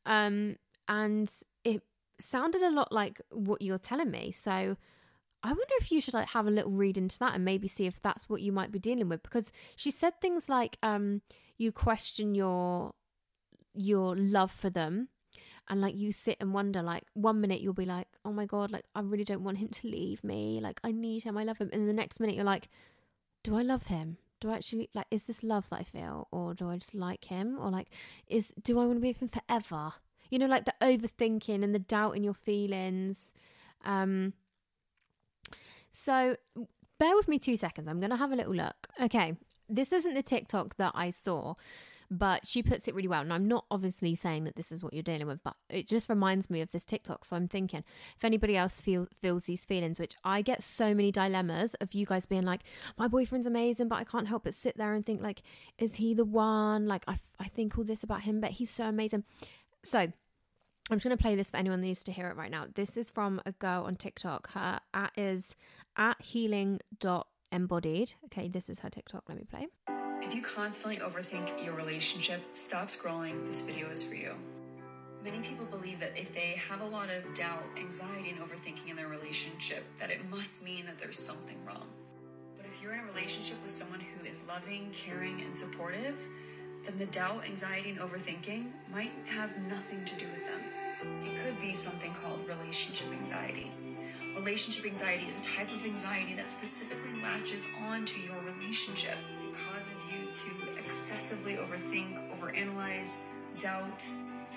Um, 0.06 0.56
and 0.88 1.32
it 1.64 1.84
sounded 2.20 2.62
a 2.62 2.72
lot 2.72 2.92
like 2.92 3.22
what 3.32 3.62
you're 3.62 3.78
telling 3.78 4.12
me. 4.12 4.32
So 4.32 4.78
I 5.44 5.48
wonder 5.48 5.74
if 5.80 5.92
you 5.92 6.02
should 6.02 6.14
like 6.14 6.30
have 6.30 6.48
a 6.48 6.52
little 6.52 6.72
read 6.72 6.98
into 6.98 7.20
that 7.20 7.36
and 7.36 7.46
maybe 7.46 7.68
see 7.68 7.86
if 7.86 8.02
that's 8.02 8.30
what 8.30 8.42
you 8.42 8.52
might 8.52 8.72
be 8.72 8.80
dealing 8.80 9.10
with. 9.10 9.24
Because 9.24 9.52
she 9.76 9.92
said 9.92 10.20
things 10.20 10.50
like 10.50 10.78
um 10.84 11.22
you 11.58 11.72
question 11.72 12.36
your 12.36 12.94
your 13.74 14.16
love 14.16 14.52
for 14.52 14.70
them. 14.70 15.10
And 15.70 15.80
like 15.80 15.96
you 15.96 16.12
sit 16.12 16.38
and 16.42 16.54
wonder 16.54 16.82
like 16.82 17.04
one 17.14 17.40
minute 17.40 17.62
you'll 17.62 17.74
be 17.74 17.86
like 17.86 18.08
oh 18.26 18.34
my 18.34 18.46
god 18.46 18.72
like 18.72 18.84
i 18.94 19.00
really 19.00 19.24
don't 19.24 19.44
want 19.44 19.60
him 19.60 19.70
to 19.70 19.88
leave 19.88 20.24
me. 20.24 20.60
Like 20.62 20.80
i 20.84 20.92
need 20.92 21.24
him. 21.24 21.38
I 21.38 21.44
love 21.44 21.60
him. 21.60 21.70
And 21.72 21.88
the 21.88 21.94
next 21.94 22.20
minute 22.20 22.36
you're 22.36 22.46
like 22.46 22.70
do 23.44 23.56
i 23.56 23.62
love 23.62 23.88
him 23.88 24.18
do 24.42 24.52
i 24.52 24.56
actually 24.56 24.90
like 24.94 25.06
is 25.10 25.26
this 25.28 25.44
love 25.44 25.70
that 25.70 25.80
i 25.80 25.84
feel 25.84 26.28
or 26.32 26.54
do 26.54 26.70
i 26.70 26.76
just 26.76 26.94
like 26.94 27.26
him? 27.26 27.58
Or 27.60 27.72
like 27.72 27.88
is 28.28 28.54
do 28.62 28.80
i 28.80 28.86
want 28.86 28.98
to 28.98 29.02
be 29.02 29.10
with 29.10 29.22
him 29.22 29.30
forever? 29.30 29.94
You 30.30 30.40
know 30.40 30.48
like 30.48 30.66
the 30.66 30.74
overthinking 30.82 31.64
and 31.64 31.74
the 31.74 31.80
doubt 31.80 32.18
in 32.18 32.24
your 32.24 32.34
feelings. 32.34 33.34
Um 33.86 34.34
so 35.94 36.36
bear 37.00 37.16
with 37.16 37.28
me 37.28 37.40
two 37.40 37.56
seconds. 37.56 37.88
I'm 37.88 38.00
gonna 38.00 38.18
have 38.18 38.32
a 38.32 38.36
little 38.36 38.56
look. 38.56 38.88
Okay 39.02 39.38
this 39.72 39.94
isn't 39.94 40.14
the 40.14 40.22
tiktok 40.22 40.76
that 40.76 40.92
i 40.94 41.10
saw 41.10 41.54
But 42.14 42.46
she 42.46 42.62
puts 42.62 42.90
it 42.90 42.94
really 42.94 43.08
well. 43.08 43.22
And 43.22 43.32
I'm 43.32 43.48
not 43.48 43.64
obviously 43.72 44.16
saying 44.16 44.44
that 44.44 44.58
this 44.58 44.70
is 44.70 44.84
what 44.84 44.94
you're 44.94 45.02
dealing 45.02 45.28
with, 45.28 45.42
but 45.46 45.56
it 45.70 45.88
just 45.88 46.10
reminds 46.10 46.50
me 46.50 46.60
of 46.60 46.70
this 46.72 46.84
TikTok. 46.84 47.24
So 47.24 47.38
I'm 47.38 47.48
thinking 47.48 47.86
if 48.18 48.26
anybody 48.26 48.58
else 48.58 48.82
feel, 48.82 49.08
feels 49.22 49.46
these 49.46 49.64
feelings, 49.64 49.98
which 49.98 50.16
I 50.26 50.42
get 50.42 50.62
so 50.62 50.94
many 50.94 51.14
dilemmas 51.14 51.74
of 51.76 51.94
you 51.94 52.06
guys 52.06 52.26
being 52.26 52.44
like, 52.44 52.64
my 52.98 53.08
boyfriend's 53.08 53.48
amazing, 53.48 53.88
but 53.88 53.96
I 53.96 54.04
can't 54.04 54.28
help 54.28 54.44
but 54.44 54.54
sit 54.54 54.78
there 54.78 54.94
and 54.94 55.06
think, 55.06 55.22
like, 55.22 55.42
is 55.78 55.96
he 55.96 56.14
the 56.14 56.26
one? 56.26 56.86
Like, 56.86 57.06
I, 57.08 57.16
I 57.40 57.46
think 57.46 57.78
all 57.78 57.86
this 57.86 58.04
about 58.04 58.24
him, 58.24 58.42
but 58.42 58.52
he's 58.52 58.70
so 58.70 58.84
amazing. 58.88 59.24
So 59.82 60.00
I'm 60.00 60.14
just 60.90 61.06
going 61.06 61.16
to 61.16 61.22
play 61.22 61.36
this 61.36 61.52
for 61.52 61.56
anyone 61.58 61.80
that 61.80 61.88
needs 61.88 62.04
to 62.04 62.12
hear 62.12 62.28
it 62.28 62.36
right 62.36 62.52
now. 62.52 62.66
This 62.76 62.98
is 62.98 63.10
from 63.10 63.42
a 63.46 63.54
girl 63.54 63.86
on 63.86 63.96
TikTok. 63.96 64.52
Her 64.52 64.82
at 64.94 65.14
is 65.16 65.56
at 65.96 66.22
healing.embodied. 66.22 68.16
Okay, 68.26 68.50
this 68.50 68.70
is 68.70 68.80
her 68.80 68.90
TikTok. 68.90 69.24
Let 69.30 69.38
me 69.38 69.46
play. 69.50 69.68
If 70.24 70.36
you 70.36 70.42
constantly 70.44 70.98
overthink 70.98 71.66
your 71.66 71.74
relationship, 71.74 72.42
stop 72.54 72.88
scrolling. 72.88 73.44
This 73.44 73.64
video 73.64 73.90
is 73.90 74.04
for 74.04 74.14
you. 74.14 74.36
Many 75.24 75.40
people 75.40 75.66
believe 75.66 76.00
that 76.00 76.16
if 76.16 76.32
they 76.32 76.62
have 76.70 76.82
a 76.82 76.86
lot 76.86 77.10
of 77.10 77.34
doubt, 77.34 77.64
anxiety, 77.76 78.30
and 78.30 78.40
overthinking 78.40 78.90
in 78.90 78.96
their 78.96 79.08
relationship, 79.08 79.84
that 80.00 80.12
it 80.12 80.20
must 80.30 80.64
mean 80.64 80.86
that 80.86 81.00
there's 81.00 81.18
something 81.18 81.58
wrong. 81.66 81.88
But 82.56 82.68
if 82.68 82.82
you're 82.82 82.94
in 82.94 83.00
a 83.00 83.06
relationship 83.06 83.58
with 83.64 83.72
someone 83.72 84.00
who 84.00 84.26
is 84.26 84.42
loving, 84.48 84.92
caring, 84.94 85.42
and 85.42 85.56
supportive, 85.56 86.16
then 86.86 86.98
the 87.00 87.08
doubt, 87.08 87.44
anxiety, 87.46 87.90
and 87.90 88.00
overthinking 88.00 88.68
might 88.94 89.12
have 89.26 89.58
nothing 89.68 90.06
to 90.06 90.16
do 90.16 90.26
with 90.28 90.46
them. 90.46 91.26
It 91.26 91.44
could 91.44 91.60
be 91.60 91.74
something 91.74 92.14
called 92.14 92.48
relationship 92.48 93.08
anxiety. 93.12 93.72
Relationship 94.36 94.86
anxiety 94.86 95.26
is 95.26 95.38
a 95.38 95.42
type 95.42 95.72
of 95.76 95.84
anxiety 95.84 96.36
that 96.36 96.50
specifically 96.50 97.22
latches 97.22 97.66
onto 97.88 98.20
your 98.22 98.40
relationship. 98.56 99.18
You 100.12 100.32
to 100.32 100.78
excessively 100.78 101.56
overthink, 101.56 102.20
overanalyze, 102.38 103.18
doubt, 103.60 104.06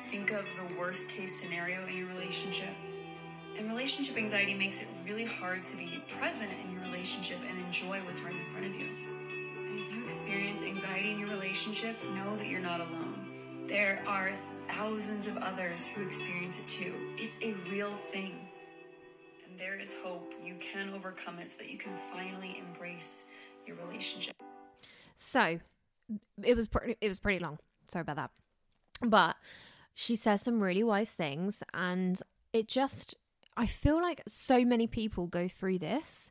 think 0.09 0.33
of 0.33 0.45
the 0.57 0.79
worst 0.79 1.09
case 1.09 1.41
scenario 1.41 1.87
in 1.87 1.97
your 1.97 2.09
relationship. 2.09 2.75
And 3.57 3.69
relationship 3.69 4.17
anxiety 4.17 4.55
makes 4.55 4.83
it 4.83 4.89
really 5.07 5.25
hard 5.25 5.65
to 5.65 5.77
be 5.77 6.03
present 6.19 6.51
in 6.65 6.73
your 6.73 6.83
relationship 6.83 7.39
and 7.49 7.59
enjoy 7.59 7.99
what's 8.01 8.21
right 8.23 8.35
in 8.35 8.45
front 8.53 8.67
of 8.67 8.75
you. 8.75 8.89
And 9.57 9.79
if 9.79 9.93
you 9.93 10.05
experience 10.05 10.63
anxiety 10.63 11.13
in 11.13 11.21
your 11.21 11.29
relationship, 11.29 11.97
know 12.15 12.37
that 12.37 12.49
you're 12.49 12.61
not 12.61 12.81
alone. 12.81 13.67
There 13.69 14.03
are 14.07 14.33
thousands 14.67 15.27
of 15.27 15.37
others 15.37 15.87
who 15.87 16.03
experience 16.05 16.59
it 16.59 16.67
too. 16.67 16.95
It's 17.17 17.39
a 17.43 17.55
real 17.71 17.95
thing. 18.11 18.35
And 19.49 19.59
there 19.59 19.79
is 19.79 19.95
hope. 20.03 20.35
You 20.43 20.57
can 20.61 20.91
overcome 20.95 21.39
it 21.39 21.49
so 21.51 21.59
that 21.59 21.71
you 21.71 21.79
can 21.79 21.93
finally 22.13 22.59
embrace 22.59 23.31
your 23.67 23.77
relationship. 23.77 24.35
So 25.17 25.61
it 26.43 26.57
was 26.57 26.69
pretty, 26.69 26.97
it 27.01 27.09
was 27.09 27.19
pretty 27.19 27.43
long. 27.43 27.59
Sorry 27.89 28.03
about 28.03 28.17
that. 28.17 28.31
But 29.03 29.37
she 29.95 30.17
says 30.17 30.43
some 30.43 30.63
really 30.63 30.83
wise 30.83 31.11
things 31.11 31.63
and 31.73 32.21
it 32.53 32.69
just 32.69 33.15
I 33.57 33.67
feel 33.67 34.01
like 34.01 34.23
so 34.27 34.65
many 34.65 34.87
people 34.87 35.27
go 35.27 35.49
through 35.49 35.79
this. 35.79 36.31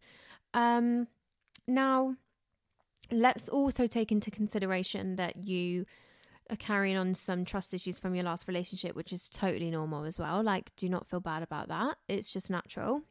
Um 0.54 1.08
now 1.68 2.16
let's 3.12 3.50
also 3.50 3.88
take 3.88 4.12
into 4.12 4.32
consideration 4.32 5.16
that 5.16 5.46
you 5.46 5.86
are 6.50 6.56
carrying 6.58 6.98
on 6.98 7.14
some 7.14 7.46
trust 7.46 7.74
issues 7.74 8.00
from 8.00 8.16
your 8.16 8.26
last 8.26 8.48
relationship, 8.48 8.96
which 8.96 9.14
is 9.14 9.30
totally 9.30 9.72
normal 9.72 10.04
as 10.04 10.20
well. 10.20 10.44
Like, 10.44 10.76
do 10.76 10.90
not 10.90 11.08
feel 11.08 11.20
bad 11.20 11.42
about 11.44 11.70
that. 11.70 11.98
It's 12.10 12.34
just 12.34 12.50
natural. 12.50 13.04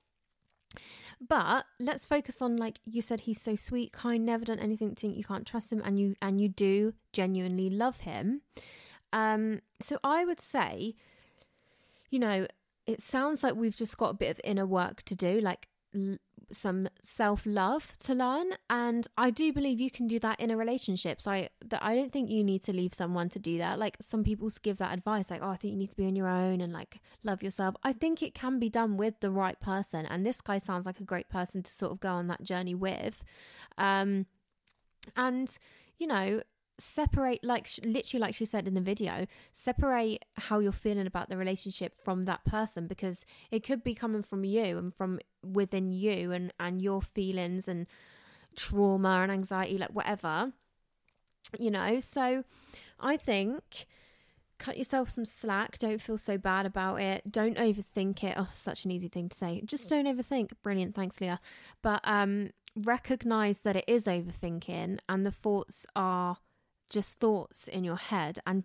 But 1.27 1.67
let's 1.79 2.05
focus 2.05 2.43
on 2.43 2.57
like 2.57 2.81
you 2.85 3.03
said 3.03 3.21
he's 3.21 3.41
so 3.41 3.57
sweet, 3.57 3.93
kind, 3.93 4.25
never 4.25 4.45
done 4.45 4.59
anything 4.59 4.95
to 4.97 5.09
you 5.09 5.25
can't 5.25 5.47
trust 5.47 5.73
him 5.73 5.83
and 5.85 5.99
you 5.99 6.17
and 6.21 6.41
you 6.41 6.49
do 6.49 6.95
genuinely 7.13 7.71
love 7.71 8.01
him. 8.01 8.43
Um 9.13 9.61
so 9.81 9.99
I 10.03 10.25
would 10.25 10.41
say 10.41 10.95
you 12.11 12.19
know, 12.19 12.47
it 12.87 13.01
sounds 13.01 13.43
like 13.43 13.55
we've 13.55 13.75
just 13.75 13.97
got 13.97 14.11
a 14.11 14.15
bit 14.15 14.31
of 14.31 14.41
inner 14.45 14.67
work 14.67 15.03
to 15.05 15.15
do, 15.15 15.41
like 15.41 15.69
some 16.51 16.89
self 17.03 17.45
love 17.47 17.93
to 18.01 18.15
learn, 18.15 18.53
and 18.69 19.07
I 19.17 19.31
do 19.31 19.53
believe 19.53 19.81
you 19.81 19.91
can 19.91 20.07
do 20.07 20.19
that 20.21 20.41
in 20.41 20.51
a 20.51 20.57
relationship. 20.57 21.21
So 21.21 21.31
I, 21.31 21.49
that 21.67 21.83
I 21.83 21.95
don't 21.95 22.13
think 22.13 22.31
you 22.31 22.43
need 22.43 22.63
to 22.65 22.73
leave 22.73 22.95
someone 22.95 23.29
to 23.31 23.39
do 23.39 23.59
that. 23.59 23.79
Like 23.79 23.97
some 24.01 24.25
people 24.25 24.51
give 24.63 24.79
that 24.79 24.93
advice, 24.93 25.31
like, 25.31 25.43
"Oh, 25.43 25.51
I 25.51 25.57
think 25.57 25.73
you 25.73 25.79
need 25.79 25.91
to 25.91 25.97
be 25.97 26.07
on 26.07 26.17
your 26.17 26.29
own 26.29 26.61
and 26.61 26.73
like 26.73 27.01
love 27.23 27.43
yourself." 27.43 27.75
I 27.83 27.93
think 27.93 28.23
it 28.23 28.35
can 28.35 28.59
be 28.59 28.69
done 28.69 28.97
with 28.97 29.21
the 29.21 29.31
right 29.31 29.59
person, 29.61 30.07
and 30.07 30.27
this 30.27 30.41
guy 30.41 30.59
sounds 30.59 30.87
like 30.87 31.01
a 31.01 31.05
great 31.05 31.29
person 31.29 31.63
to 31.63 31.73
sort 31.73 31.93
of 31.93 32.01
go 32.01 32.11
on 32.11 32.27
that 32.29 32.43
journey 32.43 32.75
with. 32.75 33.23
Um, 33.79 34.27
and 35.17 35.57
you 35.99 36.07
know, 36.07 36.43
separate 36.79 37.45
like 37.45 37.69
literally 37.85 38.21
like 38.21 38.35
she 38.35 38.45
said 38.45 38.67
in 38.67 38.75
the 38.75 38.81
video 38.81 39.27
separate 39.53 40.25
how 40.37 40.59
you're 40.59 40.73
feeling 40.73 41.07
about 41.07 41.29
the 41.29 41.37
relationship 41.37 41.95
from 41.97 42.23
that 42.23 42.45
person 42.45 42.87
because 42.87 43.25
it 43.51 43.63
could 43.63 43.85
be 43.85 43.95
coming 43.95 44.23
from 44.23 44.45
you 44.45 44.79
and 44.79 44.95
from 44.95 45.21
within 45.43 45.93
you 45.93 46.33
and 46.33 46.53
and 46.59 46.83
your 46.83 47.01
feelings 47.01 47.69
and 47.69 47.87
trauma 48.57 49.21
and 49.23 49.31
anxiety 49.31 49.79
like 49.79 49.91
whatever 49.91 50.53
you 51.59 51.71
know? 51.71 52.01
So 52.01 52.45
i 53.01 53.17
think 53.17 53.87
cut 54.59 54.79
yourself 54.79 55.09
some 55.09 55.25
slack 55.25 55.77
don't 55.79 56.01
feel 56.01 56.17
so 56.17 56.39
bad 56.39 56.67
about 56.67 57.01
it 57.01 57.31
don't 57.31 57.59
overthink 57.59 58.23
it. 58.23 58.35
Oh 58.37 58.49
such 58.53 58.85
an 58.85 58.91
easy 58.91 59.09
thing 59.09 59.29
to 59.29 59.37
say. 59.37 59.63
Just 59.65 59.89
don't 59.89 60.07
overthink. 60.07 60.51
Brilliant. 60.63 60.95
Thanks 60.95 61.21
leah. 61.21 61.41
But 61.83 62.01
um 62.05 62.51
recognize 62.85 63.61
that 63.61 63.77
it 63.77 63.85
is 63.87 64.07
overthinking 64.07 64.99
and 65.09 65.27
the 65.27 65.33
thoughts 65.33 65.85
are 65.95 66.39
just 66.91 67.19
thoughts 67.19 67.69
in 67.69 67.85
your 67.85 67.97
head 67.97 68.39
and 68.47 68.65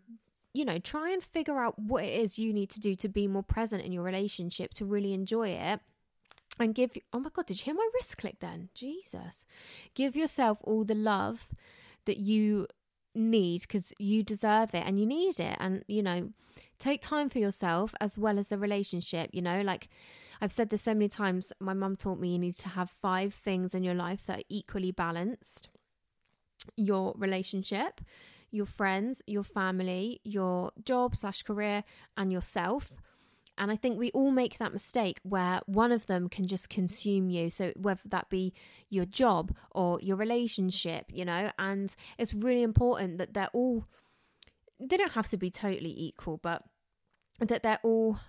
you 0.53 0.65
know 0.65 0.79
try 0.79 1.11
and 1.11 1.23
figure 1.23 1.59
out 1.59 1.77
what 1.77 2.03
it 2.03 2.13
is 2.13 2.39
you 2.39 2.51
need 2.51 2.69
to 2.69 2.79
do 2.79 2.95
to 2.95 3.07
be 3.07 3.27
more 3.27 3.43
present 3.43 3.83
in 3.83 3.91
your 3.91 4.03
relationship 4.03 4.73
to 4.73 4.85
really 4.85 5.13
enjoy 5.13 5.49
it 5.49 5.79
and 6.59 6.75
give 6.75 6.91
oh 7.13 7.19
my 7.19 7.29
god 7.31 7.45
did 7.45 7.59
you 7.59 7.65
hear 7.65 7.73
my 7.73 7.89
wrist 7.93 8.17
click 8.17 8.37
then? 8.39 8.69
Jesus. 8.73 9.45
Give 9.93 10.15
yourself 10.15 10.59
all 10.63 10.83
the 10.83 10.95
love 10.95 11.49
that 12.05 12.17
you 12.17 12.67
need 13.15 13.61
because 13.61 13.93
you 13.97 14.23
deserve 14.23 14.73
it 14.73 14.83
and 14.85 14.99
you 14.99 15.05
need 15.05 15.39
it 15.39 15.57
and 15.59 15.83
you 15.87 16.03
know 16.03 16.29
take 16.77 17.01
time 17.01 17.29
for 17.29 17.39
yourself 17.39 17.95
as 17.99 18.15
well 18.17 18.37
as 18.37 18.49
the 18.49 18.57
relationship 18.57 19.29
you 19.33 19.41
know? 19.41 19.61
Like 19.61 19.89
I've 20.39 20.51
said 20.51 20.69
this 20.69 20.83
so 20.83 20.93
many 20.93 21.09
times. 21.09 21.51
My 21.59 21.73
mum 21.73 21.95
taught 21.95 22.19
me 22.19 22.33
you 22.33 22.39
need 22.39 22.57
to 22.57 22.69
have 22.69 22.89
five 22.89 23.33
things 23.33 23.73
in 23.73 23.83
your 23.83 23.95
life 23.95 24.25
that 24.27 24.39
are 24.39 24.49
equally 24.49 24.91
balanced 24.91 25.69
your 26.75 27.13
relationship, 27.17 28.01
your 28.51 28.65
friends, 28.65 29.21
your 29.27 29.43
family, 29.43 30.19
your 30.23 30.71
job 30.83 31.15
slash 31.15 31.43
career, 31.43 31.83
and 32.15 32.31
yourself. 32.31 32.91
And 33.57 33.71
I 33.71 33.75
think 33.75 33.97
we 33.97 34.11
all 34.11 34.31
make 34.31 34.59
that 34.59 34.71
mistake 34.71 35.19
where 35.23 35.61
one 35.65 35.91
of 35.91 36.05
them 36.05 36.29
can 36.29 36.45
just 36.45 36.69
consume 36.69 37.29
you. 37.29 37.49
So, 37.49 37.73
whether 37.75 38.01
that 38.05 38.29
be 38.29 38.53
your 38.89 39.05
job 39.05 39.55
or 39.71 39.99
your 40.01 40.15
relationship, 40.15 41.05
you 41.09 41.25
know, 41.25 41.51
and 41.57 41.95
it's 42.17 42.33
really 42.33 42.61
important 42.61 43.17
that 43.17 43.33
they're 43.33 43.49
all, 43.53 43.85
they 44.79 44.97
don't 44.97 45.13
have 45.13 45.29
to 45.29 45.37
be 45.37 45.49
totally 45.49 45.93
equal, 45.97 46.37
but 46.37 46.63
that 47.39 47.63
they're 47.63 47.79
all 47.83 48.19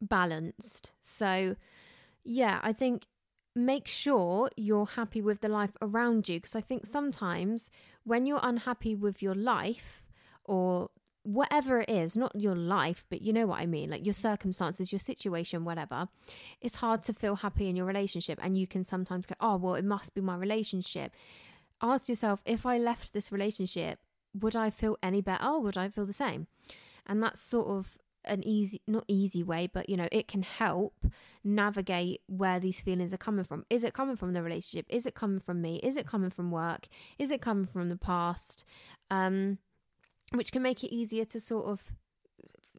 balanced. 0.00 0.92
So, 1.02 1.56
yeah, 2.24 2.58
I 2.62 2.72
think 2.72 3.06
make 3.58 3.86
sure 3.86 4.50
you're 4.56 4.86
happy 4.86 5.20
with 5.20 5.40
the 5.40 5.48
life 5.48 5.76
around 5.82 6.28
you 6.28 6.38
because 6.38 6.54
I 6.54 6.60
think 6.60 6.86
sometimes 6.86 7.70
when 8.04 8.26
you're 8.26 8.40
unhappy 8.42 8.94
with 8.94 9.22
your 9.22 9.34
life 9.34 10.08
or 10.44 10.90
whatever 11.22 11.80
it 11.80 11.90
is, 11.90 12.16
not 12.16 12.32
your 12.34 12.54
life, 12.54 13.04
but 13.10 13.20
you 13.20 13.32
know 13.32 13.46
what 13.46 13.60
I 13.60 13.66
mean, 13.66 13.90
like 13.90 14.06
your 14.06 14.14
circumstances, 14.14 14.90
your 14.92 14.98
situation, 14.98 15.64
whatever, 15.64 16.08
it's 16.60 16.76
hard 16.76 17.02
to 17.02 17.12
feel 17.12 17.36
happy 17.36 17.68
in 17.68 17.76
your 17.76 17.84
relationship. 17.84 18.38
And 18.42 18.56
you 18.56 18.66
can 18.66 18.82
sometimes 18.84 19.26
go, 19.26 19.34
oh, 19.40 19.56
well, 19.56 19.74
it 19.74 19.84
must 19.84 20.14
be 20.14 20.22
my 20.22 20.36
relationship. 20.36 21.12
Ask 21.82 22.08
yourself, 22.08 22.40
if 22.46 22.64
I 22.64 22.78
left 22.78 23.12
this 23.12 23.30
relationship, 23.30 23.98
would 24.40 24.56
I 24.56 24.70
feel 24.70 24.96
any 25.02 25.20
better? 25.20 25.44
Or 25.44 25.60
would 25.60 25.76
I 25.76 25.88
feel 25.90 26.06
the 26.06 26.12
same? 26.12 26.46
And 27.06 27.22
that's 27.22 27.40
sort 27.40 27.68
of 27.68 27.98
an 28.28 28.46
easy 28.46 28.80
not 28.86 29.04
easy 29.08 29.42
way 29.42 29.68
but 29.72 29.88
you 29.88 29.96
know 29.96 30.08
it 30.12 30.28
can 30.28 30.42
help 30.42 31.06
navigate 31.44 32.20
where 32.26 32.60
these 32.60 32.80
feelings 32.80 33.12
are 33.12 33.18
coming 33.18 33.44
from. 33.44 33.64
Is 33.70 33.84
it 33.84 33.94
coming 33.94 34.16
from 34.16 34.32
the 34.32 34.42
relationship? 34.42 34.86
Is 34.88 35.06
it 35.06 35.14
coming 35.14 35.40
from 35.40 35.60
me? 35.60 35.76
Is 35.82 35.96
it 35.96 36.06
coming 36.06 36.30
from 36.30 36.50
work? 36.50 36.88
Is 37.18 37.30
it 37.30 37.40
coming 37.40 37.66
from 37.66 37.88
the 37.88 37.96
past? 37.96 38.64
Um 39.10 39.58
which 40.34 40.52
can 40.52 40.62
make 40.62 40.84
it 40.84 40.94
easier 40.94 41.24
to 41.24 41.40
sort 41.40 41.66
of 41.66 41.92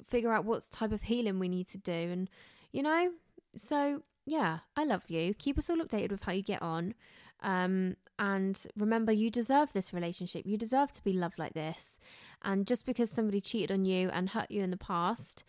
figure 0.06 0.32
out 0.32 0.46
what 0.46 0.70
type 0.72 0.92
of 0.92 1.04
healing 1.04 1.40
we 1.40 1.50
need 1.50 1.68
to 1.68 1.78
do. 1.78 1.92
And 1.92 2.30
you 2.72 2.84
know 2.84 3.12
so 3.56 4.04
yeah 4.26 4.60
i 4.76 4.84
love 4.84 5.04
you. 5.10 5.34
Keep 5.34 5.58
us 5.58 5.70
all 5.70 5.78
updated 5.78 6.12
with 6.12 6.24
how 6.24 6.34
you 6.34 6.44
get 6.44 6.62
on. 6.62 6.94
Um, 7.42 7.96
and 8.20 8.62
remember, 8.76 9.14
you 9.14 9.32
deserve 9.32 9.72
this 9.72 9.94
relationship. 9.94 10.46
You 10.46 10.58
deserve 10.58 10.92
to 10.92 11.04
be 11.04 11.14
loved 11.14 11.40
like 11.40 11.54
this. 11.54 12.00
And 12.42 12.68
just 12.68 12.86
because 12.86 13.10
somebody 13.10 13.40
cheated 13.40 13.72
on 13.72 13.86
you 13.86 14.10
and 14.10 14.30
hurt 14.30 14.52
you 14.52 14.62
in 14.62 14.72
the 14.72 14.78
past, 14.78 15.46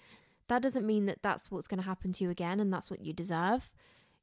that 0.46 0.62
doesn't 0.62 0.86
mean 0.86 1.06
that 1.06 1.20
that's 1.20 1.50
what's 1.50 1.66
going 1.66 1.80
to 1.80 1.86
happen 1.86 2.12
to 2.12 2.24
you 2.24 2.30
again 2.30 2.60
and 2.60 2.72
that's 2.72 2.88
what 2.88 3.00
you 3.00 3.12
deserve. 3.12 3.74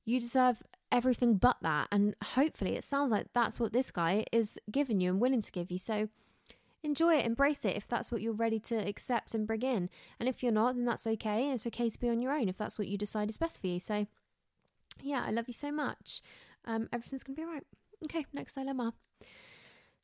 You 0.05 0.21
deserve 0.21 0.63
everything 0.93 1.35
but 1.35 1.57
that. 1.61 1.89
And 1.91 2.15
hopefully, 2.23 2.77
it 2.77 2.85
sounds 2.85 3.11
like 3.11 3.27
that's 3.33 3.59
what 3.59 3.73
this 3.73 3.91
guy 3.91 4.23
is 4.31 4.57
giving 4.71 5.01
you 5.01 5.11
and 5.11 5.19
willing 5.19 5.41
to 5.41 5.51
give 5.51 5.69
you. 5.69 5.77
So 5.77 6.07
enjoy 6.83 7.15
it, 7.15 7.25
embrace 7.25 7.65
it 7.65 7.75
if 7.75 7.85
that's 7.85 8.13
what 8.13 8.21
you're 8.21 8.31
ready 8.31 8.59
to 8.61 8.75
accept 8.75 9.35
and 9.35 9.45
bring 9.45 9.63
in. 9.63 9.89
And 10.21 10.29
if 10.29 10.41
you're 10.41 10.53
not, 10.53 10.75
then 10.75 10.85
that's 10.85 11.05
okay. 11.05 11.51
It's 11.51 11.67
okay 11.67 11.89
to 11.89 11.99
be 11.99 12.07
on 12.07 12.21
your 12.21 12.31
own 12.31 12.47
if 12.47 12.55
that's 12.55 12.79
what 12.79 12.87
you 12.87 12.97
decide 12.97 13.29
is 13.29 13.37
best 13.37 13.59
for 13.59 13.67
you. 13.67 13.81
So, 13.81 14.07
yeah, 15.01 15.25
I 15.27 15.31
love 15.31 15.49
you 15.49 15.53
so 15.53 15.69
much. 15.69 16.21
Um, 16.63 16.87
everything's 16.93 17.23
going 17.23 17.35
to 17.35 17.41
be 17.41 17.45
all 17.45 17.53
right. 17.53 17.63
Okay, 18.05 18.25
next 18.33 18.53
dilemma. 18.53 18.93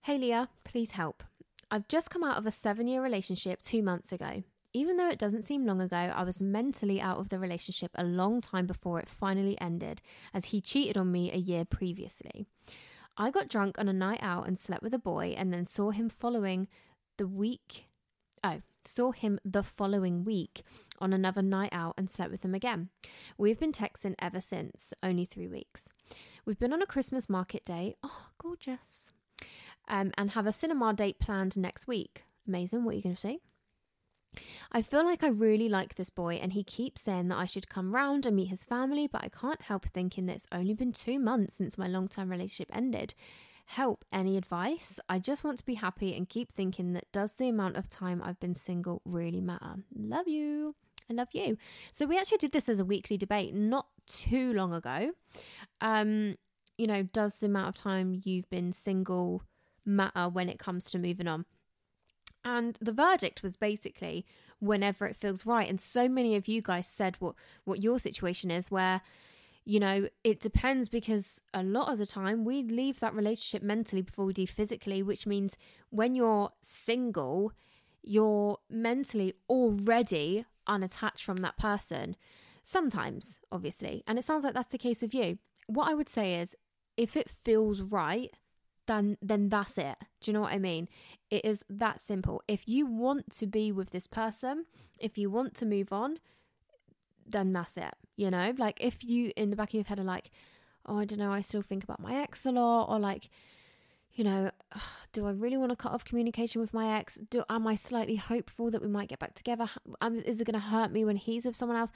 Hey, 0.02 0.18
Leah, 0.18 0.50
please 0.64 0.92
help. 0.92 1.24
I've 1.70 1.88
just 1.88 2.10
come 2.10 2.24
out 2.24 2.38
of 2.38 2.46
a 2.46 2.52
seven 2.52 2.88
year 2.88 3.02
relationship 3.02 3.62
two 3.62 3.82
months 3.82 4.12
ago. 4.12 4.44
Even 4.74 4.98
though 4.98 5.10
it 5.10 5.20
doesn't 5.20 5.44
seem 5.44 5.66
long 5.66 5.80
ago, 5.80 5.96
I 5.96 6.24
was 6.24 6.42
mentally 6.42 7.00
out 7.00 7.20
of 7.20 7.30
the 7.30 7.38
relationship 7.38 7.92
a 7.94 8.04
long 8.04 8.42
time 8.42 8.66
before 8.66 9.00
it 9.00 9.08
finally 9.08 9.60
ended, 9.62 10.02
as 10.34 10.46
he 10.46 10.62
cheated 10.62 10.98
on 10.98 11.12
me 11.12 11.32
a 11.32 11.38
year 11.38 11.64
previously. 11.64 12.48
I 13.16 13.30
got 13.30 13.50
drunk 13.50 13.78
on 13.78 13.88
a 13.88 13.94
night 13.94 14.20
out 14.24 14.48
and 14.48 14.58
slept 14.58 14.82
with 14.82 14.96
a 14.96 15.00
boy, 15.00 15.36
and 15.38 15.54
then 15.54 15.68
saw 15.68 15.92
him 15.92 16.10
following 16.10 16.68
the 17.18 17.28
week. 17.28 17.88
Oh, 18.44 18.62
saw 18.88 19.12
him 19.12 19.40
the 19.44 19.64
following 19.64 20.24
week 20.24 20.64
on 21.00 21.14
another 21.14 21.42
night 21.42 21.72
out 21.72 21.94
and 21.98 22.10
slept 22.10 22.32
with 22.32 22.44
him 22.44 22.56
again. 22.56 22.90
We've 23.38 23.60
been 23.60 23.72
texting 23.72 24.16
ever 24.20 24.42
since, 24.42 24.94
only 25.02 25.26
three 25.26 25.48
weeks. 25.48 25.92
We've 26.46 26.60
been 26.60 26.74
on 26.74 26.82
a 26.82 26.88
Christmas 26.88 27.30
market 27.30 27.66
day. 27.66 27.96
Oh, 28.04 28.28
gorgeous. 28.38 29.12
Um, 29.88 30.12
and 30.18 30.32
have 30.32 30.48
a 30.48 30.54
cinema 30.54 30.94
date 30.94 31.20
planned 31.20 31.58
next 31.58 31.88
week. 31.88 32.24
Amazing. 32.48 32.84
What 32.84 32.94
are 32.94 32.98
you 32.98 33.04
going 33.04 33.16
to 33.16 33.22
say? 33.22 33.40
I 34.72 34.82
feel 34.82 35.06
like 35.06 35.24
I 35.24 35.28
really 35.28 35.70
like 35.70 35.96
this 35.96 36.10
boy, 36.10 36.36
and 36.36 36.54
he 36.54 36.64
keeps 36.64 37.04
saying 37.04 37.28
that 37.28 37.38
I 37.38 37.46
should 37.46 37.70
come 37.70 37.94
round 37.94 38.26
and 38.26 38.36
meet 38.36 38.50
his 38.50 38.64
family, 38.64 39.08
but 39.08 39.24
I 39.24 39.30
can't 39.30 39.62
help 39.62 39.86
thinking 39.86 40.26
that 40.26 40.36
it's 40.36 40.48
only 40.52 40.74
been 40.74 40.92
two 40.92 41.20
months 41.20 41.56
since 41.56 41.78
my 41.78 41.88
long 41.88 42.08
term 42.08 42.30
relationship 42.30 42.76
ended. 42.76 43.14
Help, 43.66 44.06
any 44.12 44.38
advice? 44.38 45.00
I 45.10 45.20
just 45.20 45.44
want 45.44 45.58
to 45.58 45.66
be 45.66 45.76
happy 45.76 46.16
and 46.16 46.30
keep 46.30 46.52
thinking 46.52 46.94
that 46.94 47.12
does 47.12 47.36
the 47.36 47.50
amount 47.50 47.78
of 47.78 47.90
time 47.90 48.22
I've 48.24 48.40
been 48.40 48.54
single 48.54 49.02
really 49.06 49.42
matter? 49.42 49.76
Love 49.96 50.28
you. 50.28 50.76
I 51.10 51.14
love 51.14 51.30
you. 51.34 51.58
So, 51.92 52.06
we 52.06 52.18
actually 52.18 52.38
did 52.38 52.52
this 52.52 52.70
as 52.70 52.80
a 52.80 52.86
weekly 52.86 53.18
debate 53.18 53.54
not 53.54 53.88
too 54.06 54.54
long 54.54 54.74
ago. 54.74 55.12
Um, 55.82 56.36
you 56.78 56.88
know, 56.88 57.04
does 57.04 57.38
the 57.38 57.48
amount 57.48 57.70
of 57.70 57.76
time 57.76 58.22
you've 58.24 58.50
been 58.50 58.72
single 58.74 59.44
matter 59.86 60.30
when 60.30 60.50
it 60.50 60.60
comes 60.60 60.90
to 60.92 61.00
moving 61.00 61.28
on? 61.28 61.46
And 62.46 62.78
the 62.82 62.92
verdict 62.92 63.42
was 63.42 63.56
basically 63.56 64.26
whenever 64.60 65.06
it 65.06 65.16
feels 65.16 65.46
right. 65.46 65.70
And 65.70 65.80
so 65.80 66.10
many 66.10 66.36
of 66.36 66.48
you 66.48 66.62
guys 66.62 66.88
said 66.88 67.16
what 67.20 67.36
what 67.64 67.82
your 67.82 68.00
situation 68.00 68.52
is 68.52 68.70
where 68.70 69.02
you 69.66 69.80
know, 69.80 70.08
it 70.24 70.40
depends 70.40 70.90
because 70.90 71.42
a 71.54 71.64
lot 71.64 71.92
of 71.92 71.98
the 71.98 72.06
time 72.06 72.44
we 72.44 72.64
leave 72.64 73.00
that 73.00 73.16
relationship 73.16 73.64
mentally 73.64 74.02
before 74.02 74.26
we 74.26 74.34
do 74.34 74.46
physically, 74.46 75.02
which 75.02 75.26
means 75.26 75.58
when 75.90 76.16
you're 76.16 76.52
single, 76.62 77.54
you're 78.02 78.58
mentally 78.70 79.34
already 79.50 80.46
unattached 80.68 81.24
from 81.24 81.38
that 81.38 81.58
person. 81.58 82.16
Sometimes, 82.66 83.40
obviously. 83.52 84.04
And 84.06 84.20
it 84.20 84.26
sounds 84.26 84.44
like 84.44 84.54
that's 84.54 84.72
the 84.72 84.78
case 84.78 85.02
with 85.02 85.14
you. 85.14 85.38
What 85.68 85.90
I 85.90 85.96
would 85.96 86.10
say 86.10 86.36
is 86.36 86.56
if 86.98 87.16
it 87.16 87.30
feels 87.30 87.82
right, 87.82 88.32
then 88.86 89.18
then 89.22 89.48
that's 89.48 89.78
it. 89.78 89.96
Do 90.20 90.30
you 90.30 90.34
know 90.34 90.42
what 90.42 90.54
I 90.54 90.60
mean? 90.60 90.90
It 91.30 91.46
is 91.46 91.64
that 91.70 92.02
simple. 92.02 92.44
If 92.50 92.68
you 92.68 92.86
want 92.86 93.32
to 93.38 93.48
be 93.48 93.72
with 93.72 93.92
this 93.92 94.08
person, 94.08 94.66
if 95.00 95.18
you 95.18 95.30
want 95.30 95.54
to 95.56 95.66
move 95.66 95.94
on, 95.94 96.18
then 97.26 97.54
that's 97.54 97.78
it. 97.78 97.94
You 98.16 98.30
know, 98.30 98.54
like 98.58 98.78
if 98.82 99.04
you 99.04 99.32
in 99.36 99.50
the 99.50 99.56
back 99.56 99.70
of 99.70 99.74
your 99.74 99.84
head 99.84 100.00
are 100.00 100.04
like, 100.04 100.30
oh, 100.86 101.00
I 101.00 101.06
don't 101.06 101.20
know, 101.20 101.32
I 101.32 101.42
still 101.42 101.62
think 101.62 101.84
about 101.84 102.00
my 102.00 102.16
ex 102.16 102.46
a 102.46 102.52
lot, 102.52 102.86
or 102.86 103.00
like, 103.00 103.30
you 104.14 104.24
know, 104.24 104.52
do 105.14 105.26
I 105.26 105.32
really 105.32 105.58
want 105.58 105.72
to 105.72 105.76
cut 105.76 105.92
off 105.92 106.06
communication 106.06 106.62
with 106.62 106.74
my 106.74 106.98
ex? 106.98 107.18
Do 107.30 107.44
am 107.50 107.66
I 107.66 107.76
slightly 107.76 108.16
hopeful 108.16 108.70
that 108.72 108.82
we 108.82 108.88
might 108.88 109.10
get 109.10 109.20
back 109.20 109.34
together? 109.34 109.70
Is 110.26 110.40
it 110.40 110.46
going 110.46 110.54
to 110.54 110.68
hurt 110.68 110.92
me 110.92 111.04
when 111.06 111.16
he's 111.16 111.46
with 111.46 111.56
someone 111.56 111.78
else? 111.78 111.92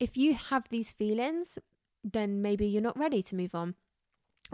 If 0.00 0.16
you 0.16 0.34
have 0.34 0.68
these 0.68 0.90
feelings, 0.90 1.58
then 2.04 2.40
maybe 2.40 2.66
you're 2.66 2.80
not 2.80 2.98
ready 2.98 3.22
to 3.22 3.34
move 3.34 3.54
on. 3.54 3.74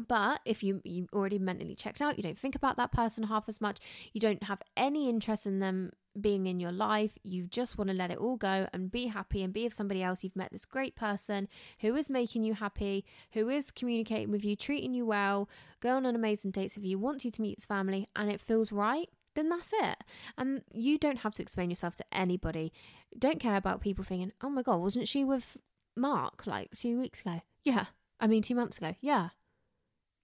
But 0.09 0.41
if 0.45 0.65
you 0.65 0.81
you 0.83 1.07
already 1.13 1.39
mentally 1.39 1.77
checked 1.77 2.03
out, 2.03 2.17
you 2.17 2.25
don't 2.25 2.39
think 2.39 2.57
about 2.57 2.77
that 2.79 2.91
person 2.91 3.25
half 3.25 3.49
as 3.49 3.61
much, 3.61 3.79
you 4.13 4.21
don't 4.21 4.43
have 4.43 4.61
any 4.77 5.09
interest 5.09 5.47
in 5.47 5.61
them 5.61 5.93
being 6.21 6.47
in 6.47 6.61
your 6.61 6.73
life, 6.73 7.19
you 7.23 7.47
just 7.47 7.77
want 7.77 7.89
to 7.89 7.95
let 7.95 8.11
it 8.11 8.19
all 8.19 8.37
go 8.37 8.69
and 8.73 8.91
be 8.91 9.07
happy 9.07 9.43
and 9.43 9.53
be 9.53 9.65
with 9.65 9.75
somebody 9.75 10.03
else. 10.03 10.23
You've 10.23 10.37
met 10.37 10.53
this 10.53 10.65
great 10.65 10.95
person 10.95 11.49
who 11.81 11.95
is 11.97 12.09
making 12.09 12.45
you 12.45 12.55
happy, 12.55 13.05
who 13.33 13.49
is 13.49 13.71
communicating 13.71 14.31
with 14.31 14.45
you, 14.45 14.57
treating 14.57 14.95
you 14.95 15.07
well, 15.07 15.49
going 15.81 16.07
on 16.07 16.15
amazing 16.15 16.53
dates 16.53 16.77
with 16.77 16.85
you, 16.85 16.99
wants 16.99 17.25
you 17.25 17.31
to 17.33 17.43
meet 17.43 17.59
his 17.59 17.67
family, 17.67 18.09
and 18.15 18.31
it 18.31 18.41
feels 18.41 18.73
right. 18.73 19.09
Then 19.35 19.49
that's 19.49 19.73
it. 19.73 19.97
And 20.39 20.63
you 20.73 20.97
don't 20.99 21.19
have 21.19 21.35
to 21.35 21.43
explain 21.43 21.71
yourself 21.71 21.97
to 21.97 22.05
anybody. 22.13 22.73
Don't 23.19 23.41
care 23.41 23.57
about 23.57 23.81
people 23.81 24.05
thinking, 24.05 24.33
oh 24.43 24.51
my 24.51 24.63
God, 24.63 24.81
wasn't 24.81 25.09
she 25.09 25.25
with 25.25 25.57
Mark 25.97 26.47
like 26.47 26.71
two 26.77 27.01
weeks 27.01 27.21
ago? 27.21 27.43
Yeah. 27.65 27.87
I 28.21 28.29
mean, 28.29 28.43
two 28.43 28.55
months 28.55 28.79
ago. 28.79 28.95
Yeah. 29.01 29.31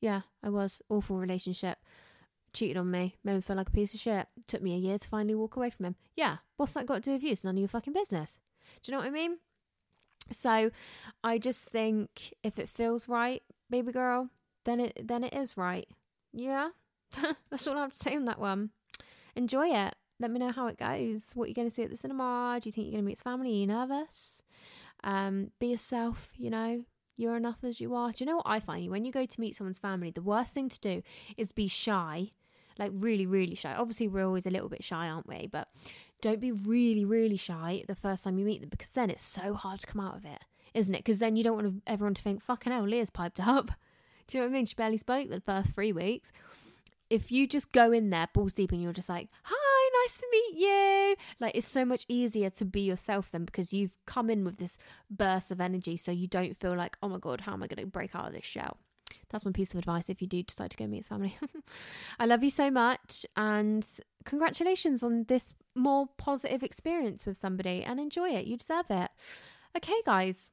Yeah, 0.00 0.22
I 0.42 0.48
was. 0.48 0.80
Awful 0.88 1.18
relationship. 1.18 1.78
Cheated 2.52 2.76
on 2.76 2.90
me, 2.90 3.16
made 3.22 3.34
me 3.34 3.40
feel 3.40 3.56
like 3.56 3.68
a 3.68 3.72
piece 3.72 3.94
of 3.94 4.00
shit. 4.00 4.26
Took 4.46 4.62
me 4.62 4.74
a 4.74 4.78
year 4.78 4.98
to 4.98 5.08
finally 5.08 5.34
walk 5.34 5.56
away 5.56 5.70
from 5.70 5.86
him. 5.86 5.96
Yeah, 6.16 6.38
what's 6.56 6.72
that 6.74 6.86
got 6.86 6.96
to 6.96 7.00
do 7.00 7.12
with 7.12 7.22
you? 7.22 7.32
It's 7.32 7.44
none 7.44 7.54
of 7.54 7.60
your 7.60 7.68
fucking 7.68 7.92
business. 7.92 8.38
Do 8.82 8.90
you 8.90 8.96
know 8.96 9.02
what 9.02 9.08
I 9.08 9.12
mean? 9.12 9.38
So 10.30 10.70
I 11.24 11.38
just 11.38 11.68
think 11.68 12.34
if 12.42 12.58
it 12.58 12.68
feels 12.68 13.08
right, 13.08 13.42
baby 13.68 13.92
girl, 13.92 14.30
then 14.64 14.80
it 14.80 15.00
then 15.06 15.24
it 15.24 15.34
is 15.34 15.56
right. 15.56 15.88
Yeah. 16.32 16.70
That's 17.50 17.66
all 17.66 17.76
I 17.76 17.82
have 17.82 17.94
to 17.94 17.98
say 17.98 18.14
on 18.16 18.24
that 18.26 18.38
one. 18.38 18.70
Enjoy 19.34 19.68
it. 19.68 19.94
Let 20.18 20.30
me 20.30 20.38
know 20.38 20.52
how 20.52 20.66
it 20.66 20.78
goes. 20.78 21.32
What 21.34 21.48
you're 21.48 21.54
going 21.54 21.68
to 21.68 21.74
see 21.74 21.82
at 21.82 21.90
the 21.90 21.96
cinema? 21.96 22.58
Do 22.60 22.68
you 22.68 22.72
think 22.72 22.86
you're 22.86 22.92
going 22.92 23.04
to 23.04 23.06
meet 23.06 23.18
his 23.18 23.22
family? 23.22 23.50
Are 23.50 23.60
you 23.60 23.66
nervous? 23.66 24.42
Um, 25.02 25.50
be 25.58 25.68
yourself, 25.68 26.30
you 26.36 26.50
know, 26.50 26.84
you're 27.16 27.36
enough 27.36 27.64
as 27.64 27.80
you 27.80 27.94
are. 27.94 28.12
Do 28.12 28.22
you 28.24 28.30
know 28.30 28.36
what 28.36 28.46
I 28.46 28.60
find? 28.60 28.90
When 28.90 29.04
you 29.04 29.12
go 29.12 29.24
to 29.24 29.40
meet 29.40 29.56
someone's 29.56 29.78
family, 29.78 30.10
the 30.10 30.20
worst 30.20 30.52
thing 30.52 30.68
to 30.68 30.80
do 30.80 31.02
is 31.38 31.52
be 31.52 31.68
shy, 31.68 32.30
like 32.80 32.90
really, 32.94 33.26
really 33.26 33.54
shy. 33.54 33.74
Obviously, 33.74 34.08
we're 34.08 34.26
always 34.26 34.46
a 34.46 34.50
little 34.50 34.68
bit 34.68 34.82
shy, 34.82 35.08
aren't 35.08 35.28
we? 35.28 35.46
But 35.46 35.68
don't 36.20 36.40
be 36.40 36.50
really, 36.50 37.04
really 37.04 37.36
shy 37.36 37.84
the 37.86 37.94
first 37.94 38.24
time 38.24 38.38
you 38.38 38.44
meet 38.44 38.60
them 38.60 38.70
because 38.70 38.90
then 38.90 39.10
it's 39.10 39.22
so 39.22 39.54
hard 39.54 39.80
to 39.80 39.86
come 39.86 40.00
out 40.00 40.16
of 40.16 40.24
it, 40.24 40.40
isn't 40.74 40.94
it? 40.94 40.98
Because 40.98 41.18
then 41.18 41.36
you 41.36 41.44
don't 41.44 41.56
want 41.56 41.82
everyone 41.86 42.14
to 42.14 42.22
think, 42.22 42.42
fucking 42.42 42.72
hell, 42.72 42.82
Leah's 42.82 43.10
piped 43.10 43.40
up. 43.40 43.70
Do 44.26 44.38
you 44.38 44.42
know 44.42 44.48
what 44.48 44.54
I 44.54 44.58
mean? 44.58 44.66
She 44.66 44.74
barely 44.74 44.96
spoke 44.96 45.28
the 45.28 45.40
first 45.40 45.74
three 45.74 45.92
weeks. 45.92 46.32
If 47.08 47.32
you 47.32 47.48
just 47.48 47.72
go 47.72 47.90
in 47.90 48.10
there 48.10 48.28
balls 48.32 48.52
deep 48.52 48.70
and 48.70 48.80
you're 48.80 48.92
just 48.92 49.08
like, 49.08 49.28
hi, 49.42 50.04
nice 50.04 50.18
to 50.18 50.26
meet 50.30 50.60
you. 50.60 51.16
Like 51.40 51.56
it's 51.56 51.66
so 51.66 51.84
much 51.84 52.06
easier 52.08 52.48
to 52.50 52.64
be 52.64 52.82
yourself 52.82 53.32
then 53.32 53.44
because 53.44 53.72
you've 53.72 53.96
come 54.06 54.30
in 54.30 54.44
with 54.44 54.58
this 54.58 54.78
burst 55.10 55.50
of 55.50 55.60
energy 55.60 55.96
so 55.96 56.12
you 56.12 56.28
don't 56.28 56.56
feel 56.56 56.76
like, 56.76 56.96
oh 57.02 57.08
my 57.08 57.18
God, 57.18 57.40
how 57.40 57.54
am 57.54 57.64
I 57.64 57.66
going 57.66 57.84
to 57.84 57.90
break 57.90 58.14
out 58.14 58.28
of 58.28 58.32
this 58.32 58.44
shell? 58.44 58.76
That's 59.30 59.44
one 59.44 59.52
piece 59.52 59.72
of 59.72 59.78
advice 59.78 60.08
if 60.08 60.20
you 60.20 60.28
do 60.28 60.42
decide 60.42 60.70
to 60.72 60.76
go 60.76 60.86
meet 60.86 60.98
his 60.98 61.08
family. 61.14 61.36
I 62.18 62.26
love 62.26 62.42
you 62.42 62.50
so 62.50 62.70
much 62.70 63.26
and 63.36 63.86
congratulations 64.24 65.02
on 65.02 65.24
this 65.24 65.54
more 65.74 66.08
positive 66.18 66.62
experience 66.62 67.26
with 67.26 67.36
somebody 67.36 67.82
and 67.84 68.00
enjoy 68.00 68.30
it. 68.30 68.46
You 68.46 68.56
deserve 68.56 68.86
it. 68.90 69.10
Okay, 69.76 70.00
guys. 70.04 70.50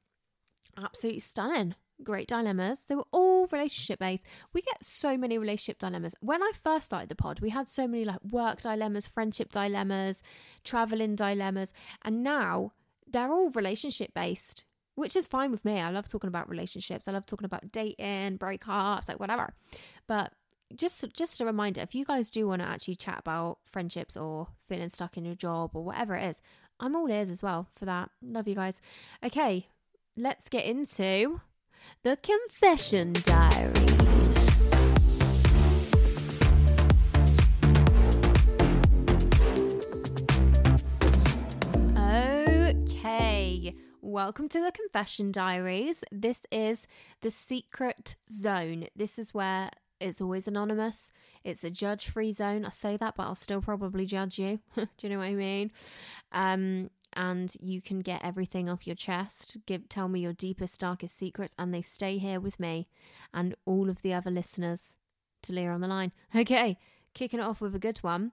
Absolutely 0.77 1.19
stunning 1.19 1.75
great 2.03 2.27
dilemmas. 2.27 2.85
They 2.85 2.95
were 2.95 3.07
all 3.11 3.47
relationship 3.47 3.99
based. 3.99 4.25
We 4.53 4.61
get 4.61 4.83
so 4.83 5.17
many 5.17 5.37
relationship 5.37 5.79
dilemmas. 5.79 6.15
When 6.21 6.43
I 6.43 6.51
first 6.63 6.85
started 6.85 7.09
the 7.09 7.15
pod, 7.15 7.39
we 7.39 7.49
had 7.49 7.67
so 7.67 7.87
many 7.87 8.05
like 8.05 8.23
work 8.23 8.61
dilemmas, 8.61 9.07
friendship 9.07 9.51
dilemmas, 9.51 10.21
traveling 10.63 11.15
dilemmas, 11.15 11.73
and 12.03 12.23
now 12.23 12.73
they're 13.07 13.31
all 13.31 13.49
relationship 13.51 14.13
based, 14.13 14.65
which 14.97 15.15
is 15.15 15.27
fine 15.27 15.51
with 15.51 15.63
me. 15.63 15.79
I 15.79 15.91
love 15.91 16.07
talking 16.07 16.27
about 16.27 16.49
relationships. 16.49 17.07
I 17.07 17.11
love 17.11 17.27
talking 17.27 17.45
about 17.45 17.71
dating, 17.71 18.39
breakups, 18.39 19.07
like 19.07 19.19
whatever. 19.19 19.53
But 20.07 20.33
just 20.75 21.05
just 21.13 21.39
a 21.39 21.45
reminder, 21.45 21.81
if 21.81 21.93
you 21.93 22.03
guys 22.03 22.31
do 22.31 22.47
want 22.47 22.63
to 22.63 22.67
actually 22.67 22.95
chat 22.95 23.19
about 23.19 23.59
friendships 23.67 24.17
or 24.17 24.47
feeling 24.67 24.89
stuck 24.89 25.15
in 25.15 25.23
your 25.23 25.35
job 25.35 25.71
or 25.75 25.83
whatever 25.83 26.15
it 26.15 26.25
is, 26.25 26.41
I'm 26.79 26.95
all 26.95 27.09
ears 27.09 27.29
as 27.29 27.43
well 27.43 27.67
for 27.75 27.85
that. 27.85 28.09
Love 28.23 28.47
you 28.47 28.55
guys. 28.55 28.81
Okay, 29.23 29.67
let's 30.17 30.49
get 30.49 30.65
into 30.65 31.41
the 32.01 32.17
Confession 32.17 33.13
Diaries. 33.13 34.76
Welcome 44.07 44.47
to 44.47 44.63
the 44.63 44.71
Confession 44.71 45.33
Diaries. 45.33 46.01
This 46.13 46.43
is 46.49 46.87
the 47.19 47.29
secret 47.29 48.15
zone. 48.31 48.87
This 48.95 49.19
is 49.19 49.33
where 49.33 49.69
it's 49.99 50.21
always 50.21 50.47
anonymous. 50.47 51.11
It's 51.43 51.65
a 51.65 51.69
judge 51.69 52.07
free 52.07 52.31
zone. 52.31 52.63
I 52.63 52.69
say 52.69 52.95
that, 52.95 53.15
but 53.17 53.23
I'll 53.23 53.35
still 53.35 53.61
probably 53.61 54.05
judge 54.05 54.39
you. 54.39 54.61
Do 54.75 54.87
you 55.01 55.09
know 55.09 55.17
what 55.17 55.25
I 55.25 55.33
mean? 55.33 55.71
Um, 56.31 56.89
and 57.17 57.53
you 57.59 57.81
can 57.81 57.99
get 57.99 58.23
everything 58.23 58.69
off 58.69 58.87
your 58.87 58.95
chest. 58.95 59.57
Give 59.65 59.89
tell 59.89 60.07
me 60.07 60.21
your 60.21 60.33
deepest, 60.33 60.79
darkest 60.79 61.17
secrets, 61.17 61.53
and 61.59 61.73
they 61.73 61.81
stay 61.81 62.17
here 62.17 62.39
with 62.39 62.61
me 62.61 62.87
and 63.33 63.55
all 63.65 63.89
of 63.89 64.03
the 64.03 64.13
other 64.13 64.31
listeners 64.31 64.95
to 65.43 65.51
Leah 65.51 65.71
on 65.71 65.81
the 65.81 65.87
line. 65.87 66.13
Okay, 66.33 66.77
kicking 67.13 67.41
it 67.41 67.43
off 67.43 67.59
with 67.59 67.75
a 67.75 67.79
good 67.79 67.97
one. 67.97 68.31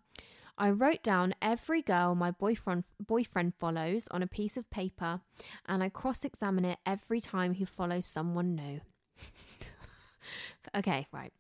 I 0.57 0.71
wrote 0.71 1.03
down 1.03 1.35
every 1.43 1.83
girl 1.83 2.15
my 2.15 2.31
boyfriend 2.31 2.85
boyfriend 3.01 3.55
follows 3.59 4.07
on 4.11 4.23
a 4.23 4.27
piece 4.27 4.57
of 4.57 4.71
paper 4.71 5.21
and 5.67 5.83
I 5.83 5.89
cross-examine 5.89 6.65
it 6.65 6.79
every 6.87 7.21
time 7.21 7.55
he 7.55 7.65
follows 7.65 8.07
someone 8.07 8.55
new. 8.55 8.81
okay, 10.77 11.07
right. 11.13 11.33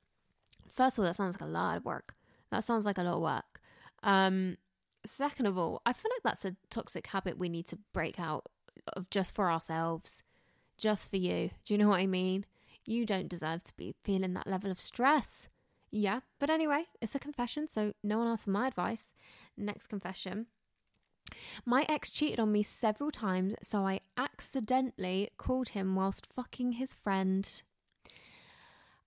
First 0.68 0.98
of 0.98 1.02
all, 1.02 1.06
that 1.06 1.16
sounds 1.16 1.40
like 1.40 1.48
a 1.48 1.52
lot 1.52 1.76
of 1.76 1.84
work. 1.84 2.14
That 2.50 2.64
sounds 2.64 2.84
like 2.84 2.98
a 2.98 3.02
lot 3.02 3.14
of 3.14 3.22
work. 3.22 3.60
Um 4.02 4.56
second 5.06 5.46
of 5.46 5.56
all, 5.56 5.82
I 5.86 5.92
feel 5.92 6.10
like 6.14 6.22
that's 6.24 6.44
a 6.44 6.56
toxic 6.70 7.06
habit 7.08 7.38
we 7.38 7.48
need 7.48 7.66
to 7.68 7.78
break 7.92 8.18
out 8.18 8.46
of 8.94 9.10
just 9.10 9.34
for 9.34 9.50
ourselves, 9.50 10.22
just 10.76 11.08
for 11.10 11.16
you. 11.16 11.50
Do 11.64 11.74
you 11.74 11.78
know 11.78 11.88
what 11.88 12.00
I 12.00 12.06
mean? 12.06 12.44
You 12.86 13.06
don't 13.06 13.28
deserve 13.28 13.64
to 13.64 13.76
be 13.76 13.94
feeling 14.02 14.34
that 14.34 14.46
level 14.46 14.70
of 14.70 14.80
stress. 14.80 15.48
Yeah, 15.96 16.20
but 16.40 16.50
anyway, 16.50 16.86
it's 17.00 17.14
a 17.14 17.20
confession, 17.20 17.68
so 17.68 17.92
no 18.02 18.18
one 18.18 18.26
asked 18.26 18.46
for 18.46 18.50
my 18.50 18.66
advice. 18.66 19.12
Next 19.56 19.86
confession. 19.86 20.46
My 21.64 21.86
ex 21.88 22.10
cheated 22.10 22.40
on 22.40 22.50
me 22.50 22.64
several 22.64 23.12
times, 23.12 23.54
so 23.62 23.86
I 23.86 24.00
accidentally 24.16 25.30
called 25.38 25.68
him 25.68 25.94
whilst 25.94 26.26
fucking 26.26 26.72
his 26.72 26.94
friend. 26.94 27.48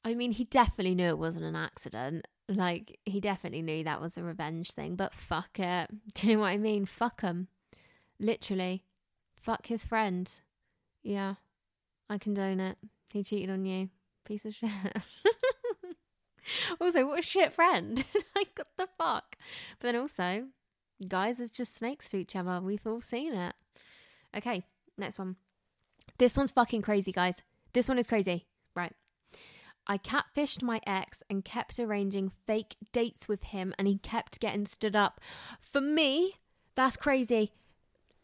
I 0.05 0.15
mean, 0.15 0.31
he 0.31 0.45
definitely 0.45 0.95
knew 0.95 1.09
it 1.09 1.17
wasn't 1.17 1.43
an 1.43 1.57
accident. 1.57 2.25
Like, 2.47 2.97
he 3.03 3.19
definitely 3.19 3.63
knew 3.63 3.83
that 3.83 3.99
was 3.99 4.17
a 4.17 4.23
revenge 4.23 4.71
thing, 4.71 4.95
but 4.95 5.13
fuck 5.13 5.59
it. 5.59 5.89
Do 6.13 6.27
you 6.27 6.35
know 6.35 6.43
what 6.43 6.47
I 6.51 6.57
mean? 6.57 6.85
Fuck 6.85 7.19
him. 7.19 7.49
Literally. 8.17 8.85
Fuck 9.35 9.65
his 9.65 9.83
friend. 9.83 10.31
Yeah, 11.03 11.35
I 12.09 12.17
condone 12.17 12.61
it. 12.61 12.77
He 13.11 13.25
cheated 13.25 13.49
on 13.49 13.65
you. 13.65 13.89
Piece 14.23 14.45
of 14.45 14.53
shit. 14.53 14.71
also, 16.81 17.05
what 17.05 17.19
a 17.19 17.21
shit 17.21 17.53
friend. 17.53 18.03
like, 18.35 18.57
what 18.57 18.67
the 18.77 18.87
fuck? 18.97 19.37
But 19.79 19.87
then 19.87 19.95
also, 19.95 20.45
guys 21.07 21.39
are 21.39 21.47
just 21.47 21.75
snakes 21.75 22.09
to 22.09 22.17
each 22.17 22.35
other. 22.35 22.61
We've 22.61 22.85
all 22.85 23.01
seen 23.01 23.33
it. 23.33 23.55
Okay, 24.35 24.63
next 24.97 25.19
one. 25.19 25.35
This 26.17 26.37
one's 26.37 26.51
fucking 26.51 26.81
crazy, 26.81 27.11
guys. 27.11 27.41
This 27.73 27.87
one 27.87 27.97
is 27.97 28.07
crazy. 28.07 28.45
Right. 28.75 28.93
I 29.85 29.97
catfished 29.97 30.61
my 30.61 30.81
ex 30.85 31.23
and 31.29 31.45
kept 31.45 31.79
arranging 31.79 32.31
fake 32.45 32.75
dates 32.91 33.27
with 33.27 33.43
him, 33.45 33.73
and 33.77 33.87
he 33.87 33.97
kept 33.97 34.39
getting 34.39 34.65
stood 34.65 34.95
up. 34.95 35.21
For 35.61 35.79
me, 35.79 36.35
that's 36.75 36.97
crazy. 36.97 37.53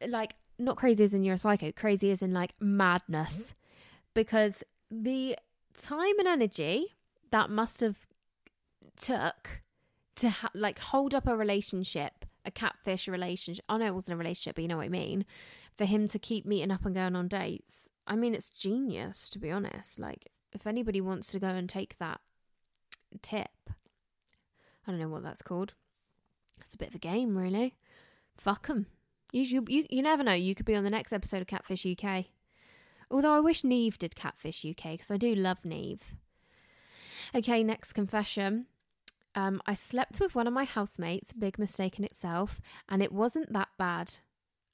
Like, 0.06 0.36
not 0.60 0.78
crazy 0.78 1.04
as 1.04 1.14
in 1.14 1.24
you're 1.24 1.36
a 1.36 1.40
psycho, 1.40 1.72
crazy 1.72 2.12
as 2.12 2.22
in 2.22 2.34
like 2.34 2.54
madness. 2.60 3.54
Because 4.14 4.64
the 4.92 5.38
time 5.76 6.20
and 6.20 6.28
energy 6.28 6.88
that 7.32 7.50
must 7.50 7.80
have 7.80 8.06
took 8.98 9.62
to 10.16 10.30
ha- 10.30 10.52
like 10.54 10.80
hold 10.80 11.14
up 11.14 11.28
a 11.28 11.36
relationship, 11.36 12.26
a 12.46 12.52
catfish 12.52 13.08
relationship. 13.08 13.66
I 13.68 13.78
know 13.78 13.88
it 13.88 13.96
wasn't 13.96 14.16
a 14.16 14.18
relationship, 14.18 14.56
but 14.56 14.62
you 14.62 14.68
know 14.68 14.78
what 14.78 14.86
I 14.86 14.90
mean. 14.90 15.26
For 15.76 15.86
him 15.86 16.08
to 16.08 16.20
keep 16.20 16.46
meeting 16.46 16.72
up 16.72 16.86
and 16.86 16.94
going 16.94 17.16
on 17.16 17.28
dates. 17.28 17.90
I 18.06 18.16
mean, 18.16 18.36
it's 18.36 18.50
genius 18.50 19.30
to 19.30 19.40
be 19.40 19.52
honest. 19.52 20.00
Like, 20.00 20.30
if 20.52 20.68
anybody 20.68 21.02
wants 21.02 21.32
to 21.32 21.40
go 21.40 21.48
and 21.48 21.68
take 21.68 21.98
that 21.98 22.22
tip, 23.22 23.50
I 24.86 24.92
don't 24.92 25.00
know 25.00 25.10
what 25.10 25.24
that's 25.24 25.42
called. 25.42 25.74
It's 26.62 26.74
a 26.74 26.78
bit 26.78 26.90
of 26.90 26.96
a 26.96 27.00
game, 27.00 27.38
really. 27.38 27.76
Fuck 28.38 28.68
them. 28.68 28.88
You, 29.32 29.42
you, 29.42 29.66
you, 29.68 29.86
you 29.90 30.02
never 30.04 30.24
know. 30.24 30.34
You 30.34 30.54
could 30.54 30.66
be 30.66 30.76
on 30.76 30.84
the 30.84 30.90
next 30.90 31.12
episode 31.12 31.42
of 31.42 31.48
Catfish 31.48 31.86
UK. 31.86 32.26
Although 33.10 33.34
I 33.34 33.40
wish 33.40 33.64
Nev 33.64 33.98
did 33.98 34.16
Catfish 34.16 34.66
UK 34.66 34.92
because 34.92 35.12
I 35.12 35.18
do 35.18 35.36
love 35.36 35.66
Nev. 35.66 36.16
Okay, 37.36 37.64
next 37.64 37.94
confession. 37.94 38.68
Um, 39.36 39.62
I 39.66 39.74
slept 39.74 40.20
with 40.20 40.36
one 40.36 40.48
of 40.48 40.54
my 40.54 40.64
housemates, 40.64 41.34
big 41.34 41.58
mistake 41.58 41.98
in 41.98 42.06
itself, 42.06 42.62
and 42.88 43.02
it 43.02 43.12
wasn't 43.12 43.52
that 43.54 43.70
bad. 43.78 44.14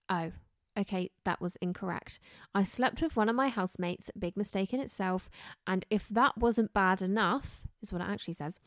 Oh, 0.10 0.32
okay, 0.78 1.12
that 1.24 1.40
was 1.40 1.56
incorrect. 1.58 2.20
I 2.54 2.64
slept 2.64 3.02
with 3.02 3.16
one 3.16 3.30
of 3.30 3.36
my 3.36 3.48
housemates, 3.48 4.12
big 4.18 4.36
mistake 4.36 4.74
in 4.74 4.80
itself, 4.80 5.30
and 5.66 5.86
if 5.90 6.10
that 6.10 6.38
wasn't 6.38 6.74
bad 6.74 7.02
enough, 7.02 7.68
is 7.82 7.94
what 7.94 8.02
it 8.02 8.10
actually 8.10 8.34
says, 8.34 8.60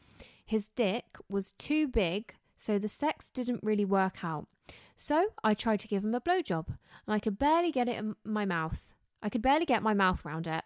his 0.45 0.69
dick 0.69 1.05
was 1.29 1.53
too 1.53 1.89
big, 1.89 2.35
so 2.57 2.79
the 2.79 2.89
sex 2.89 3.29
didn't 3.31 3.63
really 3.63 3.85
work 3.85 4.25
out. 4.25 4.47
So 4.97 5.29
I 5.43 5.55
tried 5.55 5.81
to 5.81 5.89
give 5.89 6.05
him 6.05 6.15
a 6.15 6.21
blowjob, 6.21 6.69
and 6.69 7.15
I 7.15 7.19
could 7.19 7.39
barely 7.39 7.73
get 7.73 7.89
it 7.89 7.99
in 7.99 8.17
my 8.25 8.45
mouth. 8.45 8.95
I 9.23 9.29
could 9.29 9.43
barely 9.43 9.67
get 9.67 9.83
my 9.83 9.95
mouth 9.95 10.25
round 10.25 10.47
it. 10.47 10.63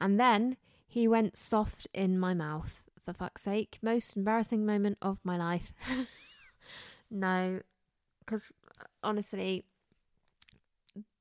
And 0.00 0.18
then 0.18 0.56
he 0.86 1.06
went 1.06 1.36
soft 1.36 1.86
in 1.94 2.18
my 2.18 2.34
mouth, 2.34 2.89
for 3.04 3.12
fuck's 3.12 3.42
sake. 3.42 3.78
Most 3.82 4.16
embarrassing 4.16 4.64
moment 4.66 4.98
of 5.02 5.18
my 5.24 5.36
life. 5.36 5.72
no, 7.10 7.60
because 8.20 8.50
uh, 8.80 8.84
honestly, 9.02 9.64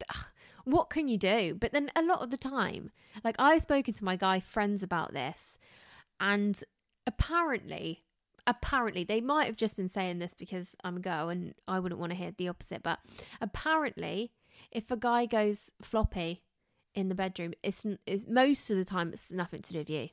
what 0.66 0.90
can 0.90 1.08
you 1.08 1.18
do? 1.18 1.56
But 1.60 1.72
then 1.74 1.92
a 1.96 2.04
lot 2.04 2.22
of 2.22 2.30
the 2.30 2.38
time, 2.38 2.92
like 3.24 3.36
I've 3.40 3.62
spoken 3.62 3.94
to 3.96 4.04
my 4.04 4.16
guy 4.16 4.40
friends 4.40 4.84
about 4.84 5.14
this, 5.14 5.58
and 6.20 6.62
apparently, 7.08 8.04
apparently, 8.46 9.04
they 9.04 9.22
might 9.22 9.46
have 9.46 9.56
just 9.56 9.78
been 9.78 9.88
saying 9.88 10.20
this 10.20 10.34
because 10.34 10.76
I'm 10.84 10.98
a 10.98 11.02
girl 11.02 11.30
and 11.30 11.54
I 11.68 11.80
wouldn't 11.80 12.00
want 12.00 12.12
to 12.12 12.18
hear 12.18 12.32
the 12.38 12.50
opposite, 12.50 12.84
but 12.84 13.00
apparently, 13.42 14.32
if 14.72 14.92
a 14.92 14.98
guy 14.98 15.26
goes 15.26 15.72
floppy 15.82 16.44
in 16.94 17.10
the 17.10 17.16
bedroom, 17.16 17.54
it's, 17.64 17.86
it's 18.06 18.28
most 18.28 18.70
of 18.70 18.78
the 18.78 18.86
time 18.86 19.12
it's 19.14 19.32
nothing 19.32 19.62
to 19.62 19.74
do 19.74 19.80
with 19.80 19.90
you. 19.90 20.10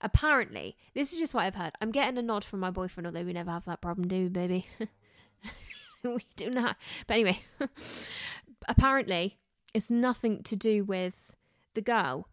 Apparently, 0.00 0.76
this 0.94 1.12
is 1.12 1.18
just 1.18 1.34
what 1.34 1.44
I've 1.44 1.54
heard. 1.54 1.72
I'm 1.80 1.90
getting 1.90 2.18
a 2.18 2.22
nod 2.22 2.44
from 2.44 2.60
my 2.60 2.70
boyfriend, 2.70 3.06
although 3.06 3.24
we 3.24 3.32
never 3.32 3.50
have 3.50 3.64
that 3.64 3.80
problem, 3.80 4.08
do 4.08 4.24
we, 4.24 4.28
baby? 4.28 4.66
we 6.04 6.24
do 6.36 6.50
not. 6.50 6.76
But 7.06 7.14
anyway, 7.14 7.40
apparently, 8.68 9.38
it's 9.72 9.90
nothing 9.90 10.42
to 10.44 10.56
do 10.56 10.84
with 10.84 11.34
the 11.74 11.80
girl. 11.80 12.28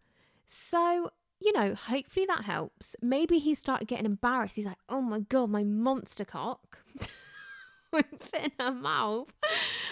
So, 0.46 1.10
you 1.40 1.52
know, 1.52 1.74
hopefully 1.74 2.26
that 2.26 2.44
helps. 2.44 2.96
Maybe 3.00 3.38
he 3.38 3.54
started 3.54 3.88
getting 3.88 4.06
embarrassed. 4.06 4.56
He's 4.56 4.66
like, 4.66 4.78
oh 4.88 5.00
my 5.00 5.20
God, 5.20 5.50
my 5.50 5.64
monster 5.64 6.24
cock. 6.24 6.80
fit 8.20 8.44
in 8.44 8.52
her 8.58 8.72
mouth. 8.72 9.32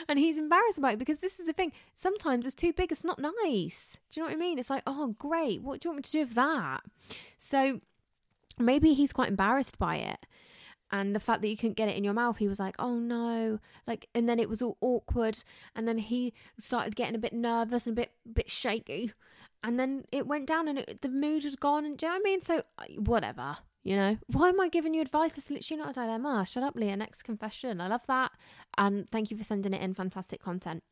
And 0.09 0.19
he's 0.19 0.39
embarrassed 0.39 0.79
about 0.79 0.95
it 0.95 0.99
because 0.99 1.21
this 1.21 1.39
is 1.41 1.47
the 1.47 1.53
thing. 1.53 1.73
Sometimes 1.95 2.47
it's 2.47 2.55
too 2.55 2.73
big, 2.73 2.93
it's 2.93 3.05
not 3.05 3.21
nice. 3.45 3.99
Do 4.11 4.21
you 4.21 4.27
know 4.27 4.31
what 4.31 4.37
I 4.37 4.41
mean? 4.41 4.59
It's 4.59 4.71
like, 4.71 4.83
oh, 4.87 5.15
great. 5.19 5.63
What 5.63 5.81
do 5.81 5.89
you 5.89 5.91
want 5.91 5.99
me 5.99 6.03
to 6.03 6.13
do 6.13 6.21
with 6.21 6.35
that? 6.35 6.81
So 7.39 7.81
maybe 8.59 8.95
he's 8.95 9.13
quite 9.13 9.29
embarrassed 9.29 9.79
by 9.79 9.97
it. 9.97 10.27
And 10.91 11.17
the 11.17 11.21
fact 11.21 11.41
that 11.41 11.49
you 11.49 11.57
couldn't 11.57 11.79
get 11.79 11.89
it 11.89 11.97
in 11.97 12.05
your 12.05 12.13
mouth, 12.13 12.37
he 12.37 12.47
was 12.49 12.61
like, 12.61 12.77
oh 12.79 12.97
no. 12.97 13.59
Like, 13.87 14.09
and 14.15 14.29
then 14.29 14.39
it 14.39 14.49
was 14.49 14.61
all 14.61 14.77
awkward. 14.83 15.43
And 15.75 15.89
then 15.89 15.97
he 15.97 16.35
started 16.59 16.97
getting 16.97 17.15
a 17.15 17.19
bit 17.19 17.33
nervous 17.33 17.87
and 17.87 17.97
a 17.97 18.01
bit, 18.03 18.13
bit 18.31 18.51
shaky. 18.51 19.13
And 19.65 19.81
then 19.81 20.05
it 20.13 20.27
went 20.27 20.47
down 20.47 20.69
and 20.69 20.81
it, 20.81 21.01
the 21.01 21.09
mood 21.09 21.45
had 21.45 21.59
gone. 21.61 21.87
And 21.87 21.97
do 21.97 22.05
you 22.05 22.13
know 22.13 22.19
what 22.19 22.23
I 22.23 22.31
mean? 22.31 22.41
So, 22.43 22.63
uh, 22.79 22.85
whatever. 22.99 23.57
You 23.85 23.97
know, 23.97 24.19
why 24.29 24.49
am 24.49 24.61
I 24.61 24.69
giving 24.69 24.95
you 24.95 25.01
advice? 25.01 25.37
It's 25.37 25.51
literally 25.51 25.83
not 25.83 25.91
a 25.91 25.95
dilemma. 26.01 26.47
Shut 26.49 26.63
up, 26.63 26.77
Leah. 26.77 26.97
Next 26.97 27.23
confession. 27.23 27.81
I 27.81 27.89
love 27.89 28.07
that. 28.07 28.31
And 28.79 29.09
thank 29.11 29.31
you 29.31 29.37
for 29.37 29.45
sending 29.45 29.75
it 29.75 29.83
in. 29.83 29.95
Fantastic 29.95 30.41
content. 30.41 30.83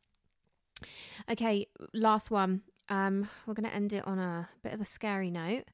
Okay, 1.29 1.67
last 1.93 2.31
one. 2.31 2.63
Um, 2.89 3.29
we're 3.45 3.53
going 3.53 3.69
to 3.69 3.75
end 3.75 3.93
it 3.93 4.05
on 4.05 4.19
a 4.19 4.49
bit 4.63 4.73
of 4.73 4.81
a 4.81 4.85
scary 4.85 5.31
note. 5.31 5.65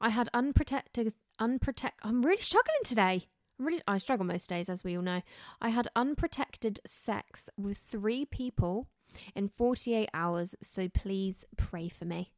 I 0.00 0.08
had 0.08 0.28
unprotected, 0.32 1.12
unprotect. 1.38 1.92
I'm 2.02 2.22
really 2.22 2.40
struggling 2.40 2.76
today. 2.84 3.26
I'm 3.58 3.66
really, 3.66 3.82
I 3.86 3.98
struggle 3.98 4.24
most 4.24 4.48
days, 4.48 4.68
as 4.70 4.82
we 4.82 4.96
all 4.96 5.02
know. 5.02 5.22
I 5.60 5.70
had 5.70 5.88
unprotected 5.94 6.80
sex 6.86 7.50
with 7.58 7.76
three 7.76 8.24
people 8.24 8.88
in 9.34 9.48
48 9.48 10.08
hours. 10.14 10.54
So 10.62 10.88
please 10.88 11.44
pray 11.56 11.88
for 11.88 12.06
me. 12.06 12.32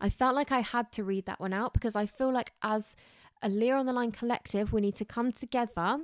I 0.00 0.08
felt 0.08 0.34
like 0.34 0.52
I 0.52 0.60
had 0.60 0.92
to 0.92 1.04
read 1.04 1.26
that 1.26 1.40
one 1.40 1.52
out 1.52 1.74
because 1.74 1.96
I 1.96 2.06
feel 2.06 2.32
like 2.32 2.52
as 2.62 2.96
a 3.44 3.48
Leah 3.48 3.76
on 3.76 3.84
the 3.84 3.92
Line 3.92 4.10
collective, 4.10 4.72
we 4.72 4.80
need 4.80 4.94
to 4.96 5.04
come 5.04 5.30
together 5.30 5.98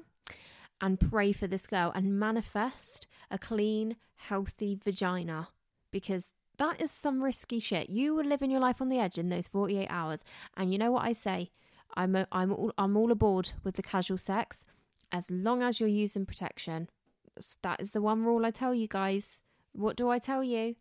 and 0.80 1.00
pray 1.00 1.32
for 1.32 1.46
this 1.46 1.66
girl 1.66 1.90
and 1.94 2.20
manifest 2.20 3.06
a 3.30 3.38
clean, 3.38 3.96
healthy 4.16 4.78
vagina 4.82 5.48
because 5.90 6.30
that 6.58 6.80
is 6.82 6.90
some 6.90 7.24
risky 7.24 7.58
shit. 7.58 7.88
You 7.88 8.14
were 8.14 8.24
living 8.24 8.50
your 8.50 8.60
life 8.60 8.82
on 8.82 8.90
the 8.90 8.98
edge 8.98 9.16
in 9.16 9.30
those 9.30 9.48
48 9.48 9.86
hours. 9.88 10.22
And 10.54 10.70
you 10.70 10.78
know 10.78 10.92
what 10.92 11.06
I 11.06 11.12
say? 11.12 11.50
I'm, 11.96 12.14
a, 12.14 12.28
I'm, 12.30 12.52
all, 12.52 12.72
I'm 12.76 12.94
all 12.96 13.10
aboard 13.10 13.52
with 13.64 13.76
the 13.76 13.82
casual 13.82 14.18
sex 14.18 14.66
as 15.10 15.30
long 15.30 15.62
as 15.62 15.80
you're 15.80 15.88
using 15.88 16.26
protection. 16.26 16.90
That 17.62 17.80
is 17.80 17.92
the 17.92 18.02
one 18.02 18.22
rule 18.22 18.44
I 18.44 18.50
tell 18.50 18.74
you 18.74 18.86
guys. 18.86 19.40
What 19.72 19.96
do 19.96 20.10
I 20.10 20.18
tell 20.18 20.44
you? 20.44 20.76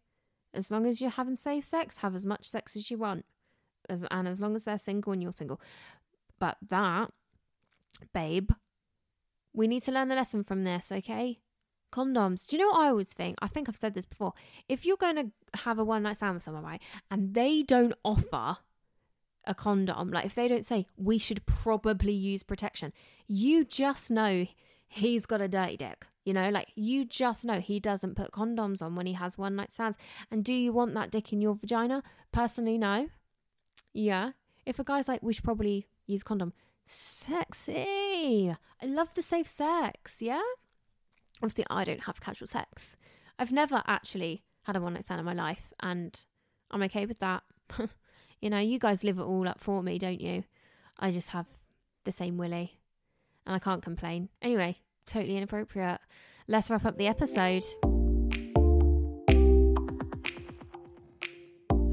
As 0.53 0.71
long 0.71 0.85
as 0.85 0.99
you're 0.99 1.09
having 1.11 1.37
safe 1.37 1.63
sex, 1.63 1.97
have 1.97 2.15
as 2.15 2.25
much 2.25 2.45
sex 2.45 2.75
as 2.75 2.91
you 2.91 2.97
want. 2.97 3.23
As, 3.89 4.05
and 4.11 4.27
as 4.27 4.41
long 4.41 4.55
as 4.55 4.65
they're 4.65 4.77
single 4.77 5.13
and 5.13 5.23
you're 5.23 5.31
single. 5.31 5.61
But 6.39 6.57
that, 6.69 7.11
babe, 8.13 8.51
we 9.53 9.67
need 9.67 9.83
to 9.83 9.91
learn 9.91 10.11
a 10.11 10.15
lesson 10.15 10.43
from 10.43 10.63
this, 10.63 10.91
okay? 10.91 11.39
Condoms. 11.91 12.45
Do 12.45 12.55
you 12.55 12.63
know 12.63 12.69
what 12.69 12.79
I 12.79 12.89
always 12.89 13.13
think? 13.13 13.37
I 13.41 13.47
think 13.47 13.67
I've 13.67 13.75
said 13.75 13.93
this 13.93 14.05
before. 14.05 14.33
If 14.67 14.85
you're 14.85 14.97
going 14.97 15.15
to 15.15 15.59
have 15.61 15.79
a 15.79 15.83
one 15.83 16.03
night 16.03 16.17
stand 16.17 16.35
with 16.35 16.43
someone, 16.43 16.63
right, 16.63 16.81
and 17.09 17.33
they 17.33 17.63
don't 17.63 17.93
offer 18.03 18.57
a 19.45 19.55
condom, 19.55 20.11
like 20.11 20.25
if 20.25 20.35
they 20.35 20.47
don't 20.47 20.65
say 20.65 20.85
we 20.97 21.17
should 21.17 21.45
probably 21.45 22.13
use 22.13 22.43
protection, 22.43 22.93
you 23.27 23.65
just 23.65 24.11
know 24.11 24.45
he's 24.87 25.25
got 25.25 25.41
a 25.41 25.47
dirty 25.47 25.77
dick. 25.77 26.05
You 26.25 26.33
know, 26.33 26.49
like 26.49 26.71
you 26.75 27.05
just 27.05 27.43
know 27.43 27.59
he 27.59 27.79
doesn't 27.79 28.15
put 28.15 28.31
condoms 28.31 28.83
on 28.83 28.95
when 28.95 29.07
he 29.07 29.13
has 29.13 29.37
one 29.37 29.55
night 29.55 29.71
stands. 29.71 29.97
And 30.29 30.43
do 30.43 30.53
you 30.53 30.71
want 30.71 30.93
that 30.93 31.09
dick 31.09 31.33
in 31.33 31.41
your 31.41 31.55
vagina? 31.55 32.03
Personally, 32.31 32.77
no. 32.77 33.09
Yeah. 33.93 34.31
If 34.65 34.77
a 34.77 34.83
guy's 34.83 35.07
like, 35.07 35.23
we 35.23 35.33
should 35.33 35.43
probably 35.43 35.87
use 36.09 36.23
condom, 36.23 36.53
sexy. 36.85 38.55
I 38.81 38.85
love 38.85 39.13
the 39.15 39.21
safe 39.21 39.47
sex. 39.47 40.21
Yeah. 40.21 40.41
Obviously, 41.41 41.65
I 41.69 41.83
don't 41.83 42.03
have 42.03 42.19
casual 42.19 42.47
sex. 42.47 42.97
I've 43.37 43.51
never 43.51 43.81
actually 43.87 44.43
had 44.63 44.75
a 44.75 44.81
one 44.81 44.93
night 44.93 45.05
stand 45.05 45.19
in 45.19 45.25
my 45.25 45.33
life, 45.33 45.71
and 45.79 46.25
I'm 46.71 46.83
okay 46.83 47.05
with 47.05 47.19
that. 47.19 47.43
you 48.41 48.49
know, 48.49 48.57
you 48.57 48.79
guys 48.79 49.03
live 49.03 49.19
it 49.19 49.23
all 49.23 49.47
up 49.47 49.59
for 49.59 49.81
me, 49.81 49.97
don't 49.97 50.19
you? 50.19 50.43
I 50.99 51.11
just 51.11 51.29
have 51.29 51.45
the 52.03 52.11
same 52.11 52.37
willy, 52.37 52.79
and 53.45 53.55
I 53.55 53.59
can't 53.59 53.83
complain. 53.83 54.29
Anyway, 54.41 54.77
totally 55.05 55.37
inappropriate. 55.37 55.99
Let's 56.47 56.69
wrap 56.69 56.85
up 56.85 56.97
the 56.97 57.07
episode. 57.07 57.63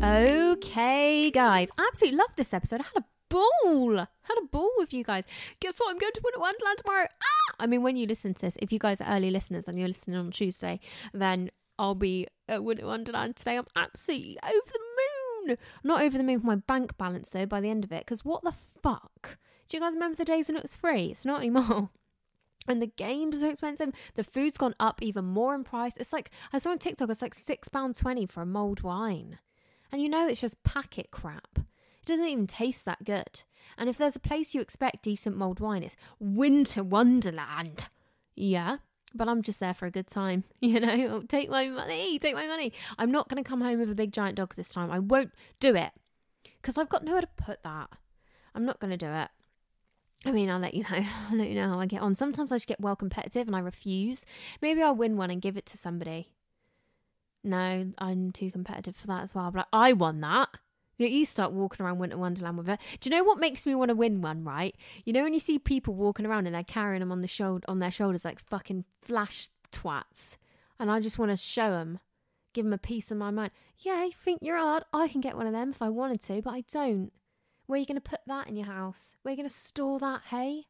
Okay, 0.02 1.30
guys, 1.30 1.70
I 1.78 1.86
absolutely 1.86 2.18
love 2.18 2.30
this 2.36 2.52
episode. 2.52 2.80
I 2.80 2.84
had 2.94 3.02
a 3.02 3.06
ball. 3.36 3.96
Had 3.96 4.38
a 4.38 4.46
ball 4.46 4.70
with 4.78 4.92
you 4.92 5.04
guys. 5.04 5.24
Guess 5.60 5.78
what? 5.78 5.90
I'm 5.90 5.98
going 5.98 6.12
to 6.12 6.20
Winter 6.24 6.40
Wonderland 6.40 6.78
tomorrow. 6.78 7.06
Ah! 7.22 7.54
I 7.60 7.66
mean, 7.66 7.82
when 7.82 7.96
you 7.96 8.06
listen 8.06 8.34
to 8.34 8.40
this, 8.40 8.56
if 8.60 8.72
you 8.72 8.78
guys 8.78 9.00
are 9.00 9.16
early 9.16 9.30
listeners 9.30 9.68
and 9.68 9.78
you're 9.78 9.88
listening 9.88 10.16
on 10.16 10.30
Tuesday, 10.30 10.80
then 11.12 11.50
I'll 11.78 11.94
be 11.94 12.26
at 12.48 12.64
Winter 12.64 12.86
Wonderland 12.86 13.36
today. 13.36 13.56
I'm 13.56 13.66
absolutely 13.76 14.38
over 14.42 14.72
the 14.72 15.48
moon. 15.48 15.58
I'm 15.58 15.88
not 15.88 16.02
over 16.02 16.16
the 16.18 16.24
moon 16.24 16.40
for 16.40 16.46
my 16.46 16.56
bank 16.56 16.96
balance 16.98 17.30
though 17.30 17.46
by 17.46 17.60
the 17.60 17.70
end 17.70 17.84
of 17.84 17.92
it, 17.92 18.00
because 18.00 18.24
what 18.24 18.42
the 18.42 18.52
fuck? 18.52 19.38
Do 19.68 19.76
you 19.76 19.80
guys 19.80 19.94
remember 19.94 20.16
the 20.16 20.24
days 20.24 20.48
when 20.48 20.56
it 20.56 20.62
was 20.62 20.76
free? 20.76 21.06
It's 21.06 21.26
not 21.26 21.40
anymore. 21.40 21.90
And 22.68 22.82
the 22.82 22.88
games 22.88 23.36
are 23.36 23.40
so 23.42 23.48
expensive. 23.50 23.92
The 24.16 24.24
food's 24.24 24.58
gone 24.58 24.74
up 24.80 25.00
even 25.00 25.24
more 25.24 25.54
in 25.54 25.62
price. 25.62 25.96
It's 25.98 26.12
like 26.12 26.32
I 26.52 26.58
saw 26.58 26.72
on 26.72 26.80
TikTok, 26.80 27.08
it's 27.08 27.22
like 27.22 27.32
six 27.32 27.68
pound 27.68 27.94
twenty 27.94 28.26
for 28.26 28.42
a 28.42 28.46
mulled 28.46 28.80
wine, 28.80 29.38
and 29.92 30.02
you 30.02 30.08
know 30.08 30.26
it's 30.26 30.40
just 30.40 30.64
packet 30.64 31.12
crap. 31.12 31.60
It 32.06 32.12
doesn't 32.12 32.26
even 32.26 32.46
taste 32.46 32.84
that 32.84 33.02
good. 33.02 33.42
And 33.76 33.88
if 33.88 33.98
there's 33.98 34.14
a 34.14 34.20
place 34.20 34.54
you 34.54 34.60
expect 34.60 35.02
decent 35.02 35.36
mulled 35.36 35.58
wine, 35.58 35.82
it's 35.82 35.96
Winter 36.20 36.84
Wonderland. 36.84 37.88
Yeah, 38.36 38.76
but 39.12 39.28
I'm 39.28 39.42
just 39.42 39.58
there 39.58 39.74
for 39.74 39.86
a 39.86 39.90
good 39.90 40.06
time. 40.06 40.44
You 40.60 40.78
know, 40.78 41.08
oh, 41.10 41.22
take 41.22 41.50
my 41.50 41.68
money, 41.68 42.20
take 42.20 42.34
my 42.34 42.46
money. 42.46 42.72
I'm 42.96 43.10
not 43.10 43.28
going 43.28 43.42
to 43.42 43.48
come 43.48 43.60
home 43.60 43.80
with 43.80 43.90
a 43.90 43.94
big 43.94 44.12
giant 44.12 44.36
dog 44.36 44.54
this 44.54 44.68
time. 44.68 44.92
I 44.92 45.00
won't 45.00 45.32
do 45.58 45.74
it 45.74 45.90
because 46.62 46.78
I've 46.78 46.88
got 46.88 47.02
nowhere 47.02 47.22
to 47.22 47.28
put 47.36 47.64
that. 47.64 47.90
I'm 48.54 48.64
not 48.64 48.78
going 48.78 48.92
to 48.92 48.96
do 48.96 49.10
it. 49.10 49.28
I 50.24 50.30
mean, 50.30 50.48
I'll 50.48 50.60
let 50.60 50.74
you 50.74 50.84
know. 50.84 51.04
I'll 51.30 51.36
let 51.36 51.48
you 51.48 51.56
know 51.56 51.70
how 51.70 51.80
I 51.80 51.86
get 51.86 52.02
on. 52.02 52.14
Sometimes 52.14 52.52
I 52.52 52.56
just 52.56 52.68
get 52.68 52.80
well 52.80 52.94
competitive 52.94 53.48
and 53.48 53.56
I 53.56 53.60
refuse. 53.60 54.24
Maybe 54.62 54.80
I'll 54.80 54.94
win 54.94 55.16
one 55.16 55.30
and 55.32 55.42
give 55.42 55.56
it 55.56 55.66
to 55.66 55.76
somebody. 55.76 56.30
No, 57.42 57.92
I'm 57.98 58.30
too 58.30 58.52
competitive 58.52 58.94
for 58.94 59.08
that 59.08 59.22
as 59.22 59.34
well. 59.34 59.50
But 59.50 59.66
I 59.72 59.92
won 59.92 60.20
that. 60.20 60.50
You 60.98 61.24
start 61.26 61.52
walking 61.52 61.84
around 61.84 61.98
Winter 61.98 62.16
Wonderland 62.16 62.56
with 62.56 62.68
it. 62.68 62.80
Do 63.00 63.10
you 63.10 63.16
know 63.16 63.24
what 63.24 63.38
makes 63.38 63.66
me 63.66 63.74
want 63.74 63.90
to 63.90 63.94
win 63.94 64.22
one? 64.22 64.44
Right? 64.44 64.74
You 65.04 65.12
know 65.12 65.22
when 65.22 65.34
you 65.34 65.40
see 65.40 65.58
people 65.58 65.94
walking 65.94 66.26
around 66.26 66.46
and 66.46 66.54
they're 66.54 66.64
carrying 66.64 67.00
them 67.00 67.12
on 67.12 67.20
the 67.20 67.28
shoulder 67.28 67.64
on 67.68 67.78
their 67.78 67.90
shoulders 67.90 68.24
like 68.24 68.40
fucking 68.40 68.84
flash 69.02 69.48
twats, 69.72 70.36
and 70.78 70.90
I 70.90 71.00
just 71.00 71.18
want 71.18 71.30
to 71.30 71.36
show 71.36 71.70
them, 71.70 71.98
give 72.54 72.64
them 72.64 72.72
a 72.72 72.78
piece 72.78 73.10
of 73.10 73.18
my 73.18 73.30
mind. 73.30 73.52
Yeah, 73.78 74.04
you 74.04 74.12
think 74.12 74.40
you're 74.42 74.56
hard? 74.56 74.84
I 74.92 75.08
can 75.08 75.20
get 75.20 75.36
one 75.36 75.46
of 75.46 75.52
them 75.52 75.70
if 75.70 75.82
I 75.82 75.88
wanted 75.88 76.20
to, 76.22 76.40
but 76.40 76.54
I 76.54 76.64
don't. 76.72 77.12
Where 77.66 77.76
are 77.76 77.80
you 77.80 77.86
going 77.86 78.00
to 78.00 78.00
put 78.00 78.20
that 78.26 78.48
in 78.48 78.56
your 78.56 78.66
house? 78.66 79.16
Where 79.22 79.30
are 79.30 79.34
you 79.34 79.36
going 79.36 79.48
to 79.48 79.54
store 79.54 79.98
that, 79.98 80.22
hey? 80.30 80.66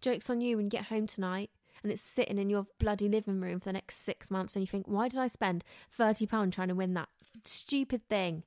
Joke's 0.00 0.30
on 0.30 0.40
you 0.40 0.56
when 0.56 0.66
you 0.66 0.70
get 0.70 0.86
home 0.86 1.06
tonight 1.06 1.50
and 1.82 1.92
it's 1.92 2.02
sitting 2.02 2.38
in 2.38 2.48
your 2.48 2.66
bloody 2.78 3.08
living 3.08 3.40
room 3.40 3.60
for 3.60 3.68
the 3.68 3.72
next 3.72 3.96
six 3.96 4.30
months 4.30 4.54
and 4.54 4.62
you 4.62 4.66
think, 4.66 4.86
why 4.86 5.08
did 5.08 5.18
I 5.18 5.28
spend 5.28 5.64
£30 5.96 6.52
trying 6.52 6.68
to 6.68 6.74
win 6.74 6.94
that 6.94 7.08
stupid 7.44 8.08
thing? 8.08 8.44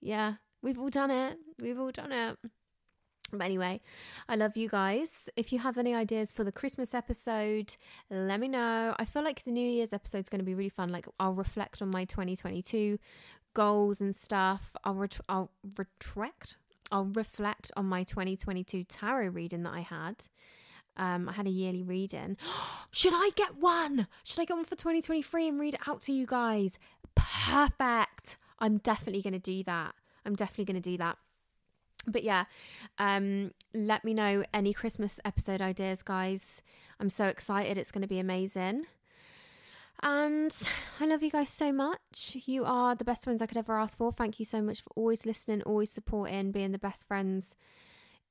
Yeah, 0.00 0.34
we've 0.62 0.78
all 0.78 0.90
done 0.90 1.10
it. 1.10 1.38
We've 1.60 1.78
all 1.78 1.90
done 1.90 2.12
it. 2.12 2.38
But 3.30 3.42
anyway, 3.42 3.82
I 4.26 4.36
love 4.36 4.56
you 4.56 4.70
guys. 4.70 5.28
If 5.36 5.52
you 5.52 5.58
have 5.58 5.76
any 5.76 5.94
ideas 5.94 6.32
for 6.32 6.44
the 6.44 6.52
Christmas 6.52 6.94
episode, 6.94 7.76
let 8.10 8.40
me 8.40 8.48
know. 8.48 8.94
I 8.98 9.04
feel 9.04 9.22
like 9.22 9.44
the 9.44 9.52
New 9.52 9.68
Year's 9.68 9.92
episode 9.92 10.20
is 10.20 10.28
going 10.30 10.38
to 10.38 10.46
be 10.46 10.54
really 10.54 10.70
fun. 10.70 10.90
Like 10.90 11.06
I'll 11.20 11.34
reflect 11.34 11.82
on 11.82 11.90
my 11.90 12.06
2022 12.06 12.98
goals 13.52 14.00
and 14.00 14.16
stuff. 14.16 14.70
I'll 14.82 14.94
ret- 14.94 15.20
I'll 15.28 15.50
retract 15.76 16.56
I'll 16.90 17.04
reflect 17.04 17.70
on 17.76 17.86
my 17.86 18.02
2022 18.02 18.84
tarot 18.84 19.28
reading 19.28 19.62
that 19.64 19.74
I 19.74 19.80
had. 19.80 20.24
Um, 20.96 21.28
I 21.28 21.32
had 21.32 21.46
a 21.46 21.50
yearly 21.50 21.82
reading. 21.82 22.36
Should 22.90 23.12
I 23.14 23.30
get 23.36 23.56
one? 23.56 24.08
Should 24.24 24.40
I 24.40 24.44
get 24.46 24.56
one 24.56 24.64
for 24.64 24.74
2023 24.74 25.48
and 25.48 25.60
read 25.60 25.74
it 25.74 25.80
out 25.86 26.00
to 26.02 26.12
you 26.12 26.26
guys? 26.26 26.78
Perfect. 27.14 28.36
I'm 28.58 28.78
definitely 28.78 29.22
going 29.22 29.34
to 29.34 29.38
do 29.38 29.62
that. 29.64 29.94
I'm 30.24 30.34
definitely 30.34 30.66
going 30.66 30.82
to 30.82 30.90
do 30.90 30.98
that. 30.98 31.18
But 32.06 32.24
yeah, 32.24 32.44
um, 32.98 33.52
let 33.74 34.04
me 34.04 34.14
know 34.14 34.44
any 34.54 34.72
Christmas 34.72 35.20
episode 35.24 35.60
ideas, 35.60 36.02
guys. 36.02 36.62
I'm 37.00 37.10
so 37.10 37.26
excited. 37.26 37.76
It's 37.76 37.90
going 37.90 38.02
to 38.02 38.08
be 38.08 38.18
amazing. 38.18 38.86
And 40.02 40.56
I 41.00 41.06
love 41.06 41.22
you 41.22 41.30
guys 41.30 41.50
so 41.50 41.72
much. 41.72 42.36
You 42.46 42.64
are 42.64 42.94
the 42.94 43.04
best 43.04 43.24
friends 43.24 43.42
I 43.42 43.46
could 43.46 43.56
ever 43.56 43.78
ask 43.78 43.98
for. 43.98 44.12
Thank 44.12 44.38
you 44.38 44.44
so 44.44 44.62
much 44.62 44.80
for 44.80 44.90
always 44.94 45.26
listening, 45.26 45.62
always 45.62 45.90
supporting, 45.90 46.52
being 46.52 46.72
the 46.72 46.78
best 46.78 47.06
friends 47.06 47.56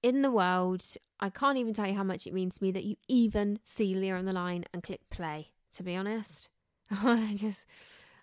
in 0.02 0.22
the 0.22 0.32
world. 0.32 0.84
I 1.20 1.30
can't 1.30 1.58
even 1.58 1.74
tell 1.74 1.88
you 1.88 1.96
how 1.96 2.04
much 2.04 2.26
it 2.26 2.34
means 2.34 2.58
to 2.58 2.64
me 2.64 2.72
that 2.72 2.86
you 2.86 2.96
even 3.08 3.60
see 3.64 3.96
Leah 3.96 4.16
on 4.16 4.26
the 4.26 4.34
line 4.34 4.64
and 4.74 4.82
click 4.82 5.02
play, 5.10 5.50
to 5.74 5.84
be 5.84 5.96
honest. 5.96 6.48
I 6.92 7.34
just, 7.36 7.66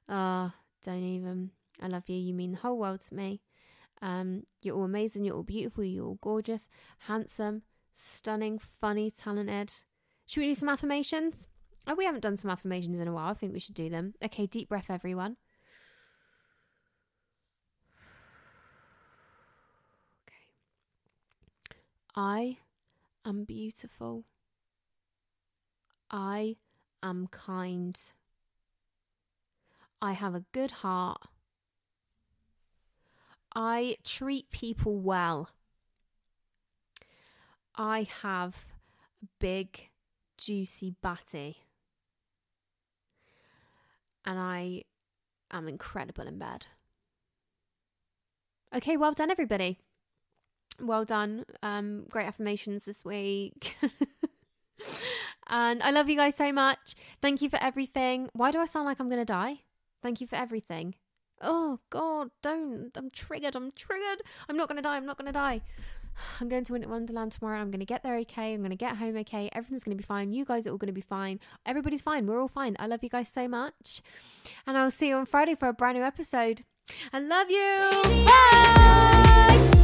oh, 0.08 0.52
don't 0.82 1.04
even. 1.04 1.50
I 1.80 1.88
love 1.88 2.08
you. 2.08 2.16
You 2.16 2.34
mean 2.34 2.52
the 2.52 2.58
whole 2.58 2.78
world 2.78 3.00
to 3.02 3.14
me. 3.14 3.40
Um, 4.02 4.44
you're 4.62 4.76
all 4.76 4.84
amazing. 4.84 5.24
You're 5.24 5.36
all 5.36 5.42
beautiful. 5.42 5.84
You're 5.84 6.04
all 6.04 6.18
gorgeous, 6.20 6.68
handsome, 7.06 7.62
stunning, 7.92 8.58
funny, 8.58 9.10
talented. 9.10 9.72
Should 10.26 10.40
we 10.40 10.46
do 10.46 10.54
some 10.54 10.68
affirmations? 10.68 11.48
Oh, 11.86 11.94
we 11.94 12.04
haven't 12.06 12.22
done 12.22 12.36
some 12.36 12.50
affirmations 12.50 12.98
in 12.98 13.08
a 13.08 13.12
while. 13.12 13.30
I 13.30 13.34
think 13.34 13.52
we 13.52 13.60
should 13.60 13.74
do 13.74 13.90
them. 13.90 14.14
Okay, 14.24 14.46
deep 14.46 14.68
breath, 14.68 14.86
everyone. 14.88 15.36
Okay. 20.26 20.34
I 22.16 22.58
am 23.24 23.44
beautiful. 23.44 24.24
I 26.10 26.56
am 27.02 27.26
kind. 27.26 27.98
I 30.00 30.12
have 30.12 30.34
a 30.34 30.44
good 30.52 30.70
heart. 30.70 31.20
I 33.54 33.96
treat 34.04 34.50
people 34.50 34.98
well. 34.98 35.50
I 37.76 38.06
have 38.22 38.66
a 39.22 39.26
big, 39.38 39.88
juicy 40.36 40.94
batty 41.02 41.64
and 44.24 44.38
I 44.38 44.82
am 45.50 45.68
incredible 45.68 46.26
in 46.26 46.38
bed. 46.38 46.66
Okay, 48.74 48.96
well 48.96 49.12
done, 49.12 49.30
everybody. 49.30 49.78
Well 50.80 51.04
done. 51.04 51.44
Um, 51.62 52.06
great 52.10 52.26
affirmations 52.26 52.84
this 52.84 53.04
week. 53.04 53.76
and 55.48 55.82
I 55.82 55.90
love 55.90 56.08
you 56.08 56.16
guys 56.16 56.34
so 56.34 56.52
much. 56.52 56.94
Thank 57.22 57.40
you 57.42 57.48
for 57.48 57.62
everything. 57.62 58.28
Why 58.32 58.50
do 58.50 58.58
I 58.58 58.66
sound 58.66 58.86
like 58.86 58.98
I'm 58.98 59.08
going 59.08 59.20
to 59.20 59.24
die? 59.24 59.60
Thank 60.02 60.20
you 60.20 60.26
for 60.26 60.36
everything. 60.36 60.96
Oh, 61.40 61.80
God, 61.90 62.30
don't. 62.42 62.90
I'm 62.96 63.10
triggered. 63.10 63.56
I'm 63.56 63.72
triggered. 63.72 64.22
I'm 64.48 64.56
not 64.56 64.68
going 64.68 64.76
to 64.76 64.82
die. 64.82 64.96
I'm 64.96 65.06
not 65.06 65.18
going 65.18 65.26
to 65.26 65.32
die. 65.32 65.60
I'm 66.40 66.48
going 66.48 66.64
to 66.64 66.72
Winter 66.72 66.88
Wonderland 66.88 67.32
tomorrow. 67.32 67.58
I'm 67.58 67.70
going 67.70 67.80
to 67.80 67.86
get 67.86 68.02
there 68.02 68.16
okay. 68.18 68.54
I'm 68.54 68.60
going 68.60 68.70
to 68.70 68.76
get 68.76 68.96
home 68.96 69.16
okay. 69.18 69.50
Everything's 69.52 69.84
going 69.84 69.96
to 69.96 70.00
be 70.00 70.06
fine. 70.06 70.32
You 70.32 70.44
guys 70.44 70.66
are 70.66 70.70
all 70.70 70.78
going 70.78 70.88
to 70.88 70.92
be 70.92 71.00
fine. 71.00 71.40
Everybody's 71.66 72.02
fine. 72.02 72.26
We're 72.26 72.40
all 72.40 72.48
fine. 72.48 72.76
I 72.78 72.86
love 72.86 73.02
you 73.02 73.10
guys 73.10 73.28
so 73.28 73.48
much. 73.48 74.00
And 74.66 74.76
I'll 74.76 74.90
see 74.90 75.08
you 75.08 75.16
on 75.16 75.26
Friday 75.26 75.54
for 75.54 75.68
a 75.68 75.72
brand 75.72 75.98
new 75.98 76.04
episode. 76.04 76.64
I 77.12 77.18
love 77.20 77.50
you. 77.50 77.90
Bye. 78.26 79.83